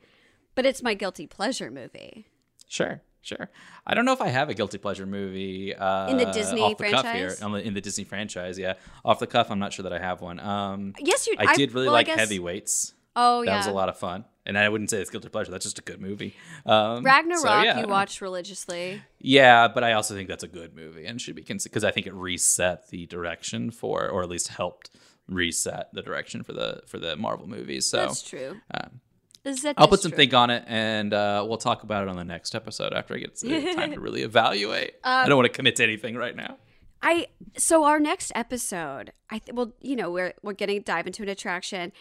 but 0.55 0.67
it's 0.67 0.83
my 0.83 0.95
guilty 0.95 1.27
pleasure 1.27 1.71
movie. 1.71 2.27
Sure, 2.69 3.01
sure. 3.23 3.51
I 3.87 3.95
don't 3.95 4.05
know 4.05 4.13
if 4.13 4.21
I 4.21 4.29
have 4.29 4.49
a 4.51 4.55
guilty 4.55 4.79
pleasure 4.79 5.07
movie 5.07 5.75
uh, 5.75 6.09
In 6.11 6.17
the 6.19 6.27
Disney 6.27 6.61
off 6.61 6.77
the 6.77 6.91
cuff 6.91 7.05
here. 7.07 7.13
franchise? 7.31 7.43
On 7.43 7.53
the, 7.53 7.61
in 7.67 7.75
the 7.75 7.81
Disney 7.81 8.05
franchise, 8.05 8.59
yeah. 8.59 8.75
Off 9.05 9.19
the 9.19 9.27
cuff, 9.27 9.51
I'm 9.51 9.59
not 9.59 9.73
sure 9.73 9.85
that 9.85 9.93
I 9.93 9.99
have 9.99 10.21
one. 10.21 10.39
Um, 10.41 10.95
Yes, 11.01 11.27
you. 11.27 11.35
I 11.39 11.55
did 11.55 11.73
really 11.73 11.87
well, 11.87 11.95
like 11.95 12.07
guess- 12.07 12.19
Heavyweights. 12.19 12.95
Oh 13.17 13.43
yeah. 13.43 13.47
That 13.47 13.53
yeah, 13.53 13.59
was 13.59 13.67
a 13.67 13.73
lot 13.73 13.89
of 13.89 13.99
fun, 13.99 14.27
and 14.47 14.57
I 14.57 14.69
wouldn't 14.69 14.91
say 14.91 15.01
it's 15.01 15.11
guilty 15.11 15.29
pleasure. 15.29 15.51
That's 15.51 15.65
just 15.65 15.81
a 15.81 15.83
good 15.83 16.01
movie. 16.01 16.37
Um, 16.65 17.03
Ragnarok. 17.03 17.41
so, 17.41 17.63
yeah. 17.63 17.81
You 17.81 17.89
watched 17.89 18.21
religiously. 18.21 19.03
Yeah, 19.19 19.67
but 19.67 19.83
I 19.83 19.95
also 19.95 20.15
think 20.15 20.29
that's 20.29 20.45
a 20.45 20.49
good 20.49 20.77
movie 20.77 21.05
and 21.05 21.21
should 21.21 21.35
be 21.35 21.43
considered 21.43 21.73
because 21.73 21.83
I 21.83 21.91
think 21.91 22.07
it 22.07 22.15
reset 22.15 22.91
the 22.91 23.07
direction 23.07 23.73
for, 23.73 24.09
or 24.09 24.23
at 24.23 24.29
least 24.29 24.49
helped 24.49 24.91
reset 25.29 25.89
the 25.93 26.03
direction 26.03 26.43
for 26.43 26.53
the 26.53 26.83
for 26.87 26.99
the 26.99 27.17
Marvel 27.17 27.47
movies. 27.47 27.87
So 27.87 27.99
That's 27.99 28.23
true. 28.23 28.57
um, 28.75 29.01
Is 29.45 29.63
that 29.63 29.75
I'll 29.79 29.89
put 29.89 30.01
some 30.01 30.13
think 30.13 30.35
on 30.35 30.51
it, 30.51 30.65
and 30.67 31.13
uh, 31.13 31.45
we'll 31.47 31.59
talk 31.59 31.83
about 31.83 32.03
it 32.03 32.09
on 32.09 32.17
the 32.17 32.25
next 32.25 32.55
episode 32.55 32.93
after 32.93 33.15
I 33.15 33.19
get 33.19 33.39
some 33.39 33.51
time 33.51 33.93
to 33.93 34.01
really 34.07 34.23
evaluate. 34.23 34.95
Um, 35.05 35.25
I 35.25 35.29
don't 35.29 35.37
want 35.37 35.47
to 35.53 35.57
commit 35.57 35.77
to 35.77 35.85
anything 35.85 36.17
right 36.17 36.35
now. 36.35 36.57
I 37.03 37.29
so 37.57 37.85
our 37.85 38.01
next 38.01 38.33
episode, 38.35 39.13
I 39.31 39.39
th- 39.39 39.55
well, 39.55 39.73
you 39.81 39.97
know, 39.97 40.11
we're 40.11 40.35
we're 40.43 40.55
getting 40.55 40.83
dive 40.83 41.07
into 41.07 41.23
an 41.23 41.29
attraction, 41.29 41.93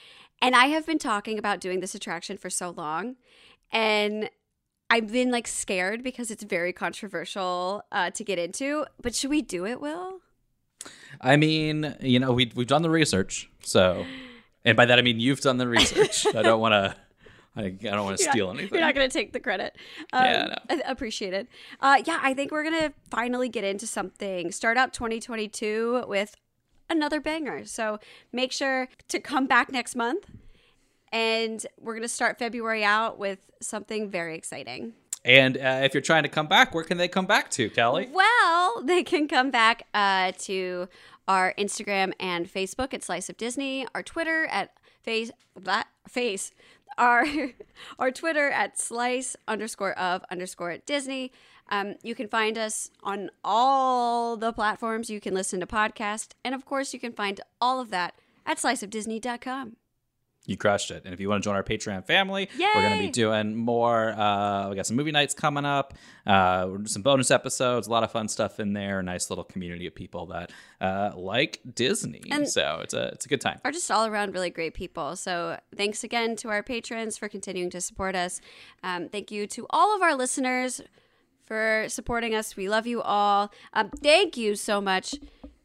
and 0.41 0.55
I 0.55 0.67
have 0.67 0.85
been 0.85 0.99
talking 0.99 1.37
about 1.37 1.59
doing 1.59 1.81
this 1.81 1.93
attraction 1.93 2.37
for 2.37 2.49
so 2.49 2.71
long, 2.71 3.15
and 3.71 4.29
I've 4.89 5.11
been 5.11 5.31
like 5.31 5.47
scared 5.47 6.03
because 6.03 6.31
it's 6.31 6.43
very 6.43 6.73
controversial 6.73 7.83
uh, 7.91 8.09
to 8.11 8.23
get 8.23 8.39
into. 8.39 8.85
But 9.01 9.13
should 9.13 9.29
we 9.29 9.41
do 9.41 9.65
it, 9.65 9.81
Will? 9.81 10.21
I 11.21 11.35
mean, 11.35 11.95
you 12.01 12.19
know, 12.19 12.31
we 12.33 12.51
we've 12.55 12.67
done 12.67 12.81
the 12.81 12.89
research, 12.89 13.49
so, 13.61 14.05
and 14.65 14.77
by 14.77 14.85
that 14.85 14.99
I 14.99 15.01
mean 15.01 15.19
you've 15.19 15.41
done 15.41 15.57
the 15.57 15.67
research. 15.67 16.25
I 16.35 16.41
don't 16.41 16.59
want 16.59 16.73
to. 16.73 16.95
I, 17.55 17.63
I 17.65 17.69
don't 17.71 18.03
want 18.05 18.17
to 18.17 18.23
steal 18.31 18.47
not- 18.47 18.59
anything. 18.59 18.77
You're 18.77 18.85
not 18.85 18.93
going 18.93 19.09
to 19.09 19.13
take 19.13 19.33
the 19.33 19.39
credit. 19.39 19.75
Um, 20.13 20.25
Yeah, 20.25 20.55
I- 20.69 20.81
Appreciate 20.85 21.33
it. 21.33 21.47
Uh, 21.81 22.03
yeah, 22.05 22.19
I 22.21 22.35
think 22.35 22.51
we're 22.51 22.63
going 22.63 22.79
to 22.79 22.93
finally 23.09 23.49
get 23.49 23.63
into 23.63 23.87
something. 23.87 24.51
Start 24.51 24.77
out 24.77 24.93
2022 24.93 26.03
with 26.07 26.35
another 26.87 27.19
banger. 27.19 27.65
So 27.65 27.99
make 28.31 28.51
sure 28.51 28.87
to 29.07 29.19
come 29.19 29.47
back 29.47 29.71
next 29.71 29.95
month. 29.95 30.29
And 31.11 31.65
we're 31.79 31.93
going 31.93 32.03
to 32.03 32.07
start 32.09 32.37
February 32.37 32.83
out 32.83 33.17
with 33.17 33.39
something 33.61 34.09
very 34.09 34.35
exciting. 34.35 34.93
And 35.25 35.57
uh, 35.57 35.81
if 35.83 35.93
you're 35.93 36.01
trying 36.01 36.23
to 36.23 36.29
come 36.29 36.47
back, 36.47 36.73
where 36.73 36.83
can 36.83 36.97
they 36.97 37.07
come 37.07 37.25
back 37.25 37.49
to, 37.51 37.69
Kelly? 37.69 38.09
Well, 38.11 38.81
they 38.85 39.03
can 39.03 39.27
come 39.27 39.51
back 39.51 39.87
uh, 39.93 40.31
to 40.39 40.87
our 41.27 41.53
Instagram 41.57 42.13
and 42.19 42.51
Facebook 42.51 42.93
at 42.93 43.03
Slice 43.03 43.29
of 43.29 43.37
Disney, 43.37 43.85
our 43.93 44.03
Twitter 44.03 44.45
at 44.45 44.71
face 45.01 45.31
that 45.55 45.87
face 46.07 46.51
our 46.97 47.25
our 47.99 48.11
Twitter 48.11 48.49
at 48.49 48.79
slice 48.79 49.35
underscore 49.47 49.97
of 49.99 50.23
underscore 50.31 50.77
Disney. 50.85 51.31
Um, 51.69 51.95
you 52.01 52.15
can 52.15 52.27
find 52.27 52.57
us 52.57 52.89
on 53.03 53.29
all 53.43 54.37
the 54.37 54.53
platforms 54.53 55.09
you 55.09 55.19
can 55.19 55.33
listen 55.33 55.59
to 55.59 55.67
podcast, 55.67 56.29
and 56.43 56.55
of 56.55 56.65
course, 56.65 56.93
you 56.93 56.99
can 56.99 57.11
find 57.11 57.41
all 57.59 57.81
of 57.81 57.89
that 57.91 58.15
at 58.45 58.57
sliceofdisney.com. 58.57 59.75
You 60.47 60.57
crushed 60.57 60.91
it. 60.91 61.03
And 61.05 61.13
if 61.13 61.19
you 61.19 61.27
want 61.29 61.43
to 61.43 61.47
join 61.47 61.55
our 61.55 61.63
Patreon 61.63 62.05
family, 62.05 62.49
we're 62.57 62.81
going 62.81 62.97
to 62.97 63.05
be 63.05 63.11
doing 63.11 63.53
more. 63.55 64.11
Uh, 64.13 64.69
we 64.69 64.75
got 64.77 64.87
some 64.87 64.95
movie 64.95 65.11
nights 65.11 65.33
coming 65.33 65.65
up, 65.65 65.93
uh, 66.25 66.69
some 66.85 67.01
bonus 67.01 67.29
episodes, 67.31 67.85
a 67.87 67.91
lot 67.91 68.03
of 68.03 68.11
fun 68.11 68.27
stuff 68.29 68.59
in 68.59 68.71
there. 68.73 68.99
A 68.99 69.03
nice 69.03 69.29
little 69.29 69.43
community 69.43 69.85
of 69.87 69.93
people 69.93 70.25
that 70.27 70.51
uh, 70.81 71.11
like 71.15 71.59
Disney. 71.75 72.21
And- 72.31 72.47
so 72.49 72.79
it's 72.81 72.93
a 72.93 73.07
it's 73.09 73.25
a 73.25 73.29
good 73.29 73.41
time. 73.41 73.59
are 73.65 73.71
just 73.71 73.91
all 73.91 74.05
around 74.07 74.33
really 74.33 74.49
great 74.49 74.73
people. 74.73 75.15
So 75.17 75.59
thanks 75.75 76.03
again 76.03 76.35
to 76.37 76.49
our 76.49 76.63
patrons 76.63 77.17
for 77.17 77.27
continuing 77.27 77.69
to 77.71 77.81
support 77.81 78.15
us. 78.15 78.39
Um, 78.83 79.09
thank 79.09 79.29
you 79.31 79.47
to 79.47 79.67
all 79.69 79.93
of 79.95 80.01
our 80.01 80.15
listeners 80.15 80.81
for 81.45 81.85
supporting 81.89 82.33
us. 82.33 82.55
We 82.55 82.69
love 82.69 82.87
you 82.87 83.01
all. 83.01 83.51
Um, 83.73 83.89
thank 84.01 84.37
you 84.37 84.55
so 84.55 84.79
much 84.81 85.15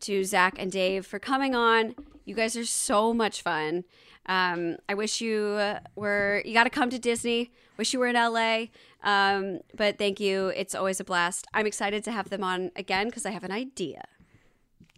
to 0.00 0.24
Zach 0.24 0.56
and 0.58 0.72
Dave 0.72 1.06
for 1.06 1.18
coming 1.20 1.54
on. 1.54 1.94
You 2.24 2.34
guys 2.34 2.56
are 2.56 2.64
so 2.64 3.12
much 3.14 3.42
fun. 3.42 3.84
Um, 4.26 4.76
I 4.88 4.94
wish 4.94 5.20
you 5.20 5.76
were, 5.96 6.42
you 6.44 6.54
got 6.54 6.64
to 6.64 6.70
come 6.70 6.90
to 6.90 6.98
Disney. 6.98 7.52
Wish 7.76 7.92
you 7.92 7.98
were 7.98 8.06
in 8.06 8.14
LA. 8.14 8.66
Um, 9.02 9.60
but 9.74 9.98
thank 9.98 10.20
you. 10.20 10.48
It's 10.48 10.74
always 10.74 11.00
a 11.00 11.04
blast. 11.04 11.46
I'm 11.54 11.66
excited 11.66 12.04
to 12.04 12.12
have 12.12 12.30
them 12.30 12.44
on 12.44 12.70
again 12.76 13.06
because 13.06 13.26
I 13.26 13.30
have 13.30 13.44
an 13.44 13.52
idea. 13.52 14.02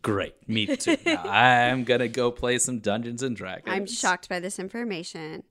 Great. 0.02 0.34
Me 0.46 0.66
too. 0.76 0.96
I'm 1.06 1.84
going 1.84 2.00
to 2.00 2.08
go 2.08 2.30
play 2.30 2.58
some 2.58 2.80
Dungeons 2.80 3.22
and 3.22 3.34
Dragons. 3.34 3.74
I'm 3.74 3.86
shocked 3.86 4.28
by 4.28 4.38
this 4.40 4.58
information. 4.58 5.44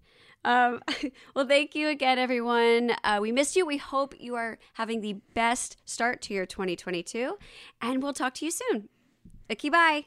Um, 0.46 0.82
well, 1.36 1.48
thank 1.48 1.76
you 1.76 1.90
again, 1.90 2.20
everyone. 2.20 2.92
Uh, 3.04 3.20
we 3.22 3.32
missed 3.32 3.56
you. 3.56 3.66
We 3.66 3.78
hope 3.78 4.14
you 4.20 4.36
are 4.36 4.60
having 4.74 5.02
the 5.02 5.14
best 5.34 5.78
start 5.86 6.22
to 6.24 6.34
your 6.34 6.46
2022, 6.46 7.38
and 7.82 8.04
we'll 8.04 8.14
talk 8.14 8.36
to 8.36 8.46
you 8.46 8.52
soon. 8.52 8.90
Okay, 9.52 9.70
bye. 9.70 10.06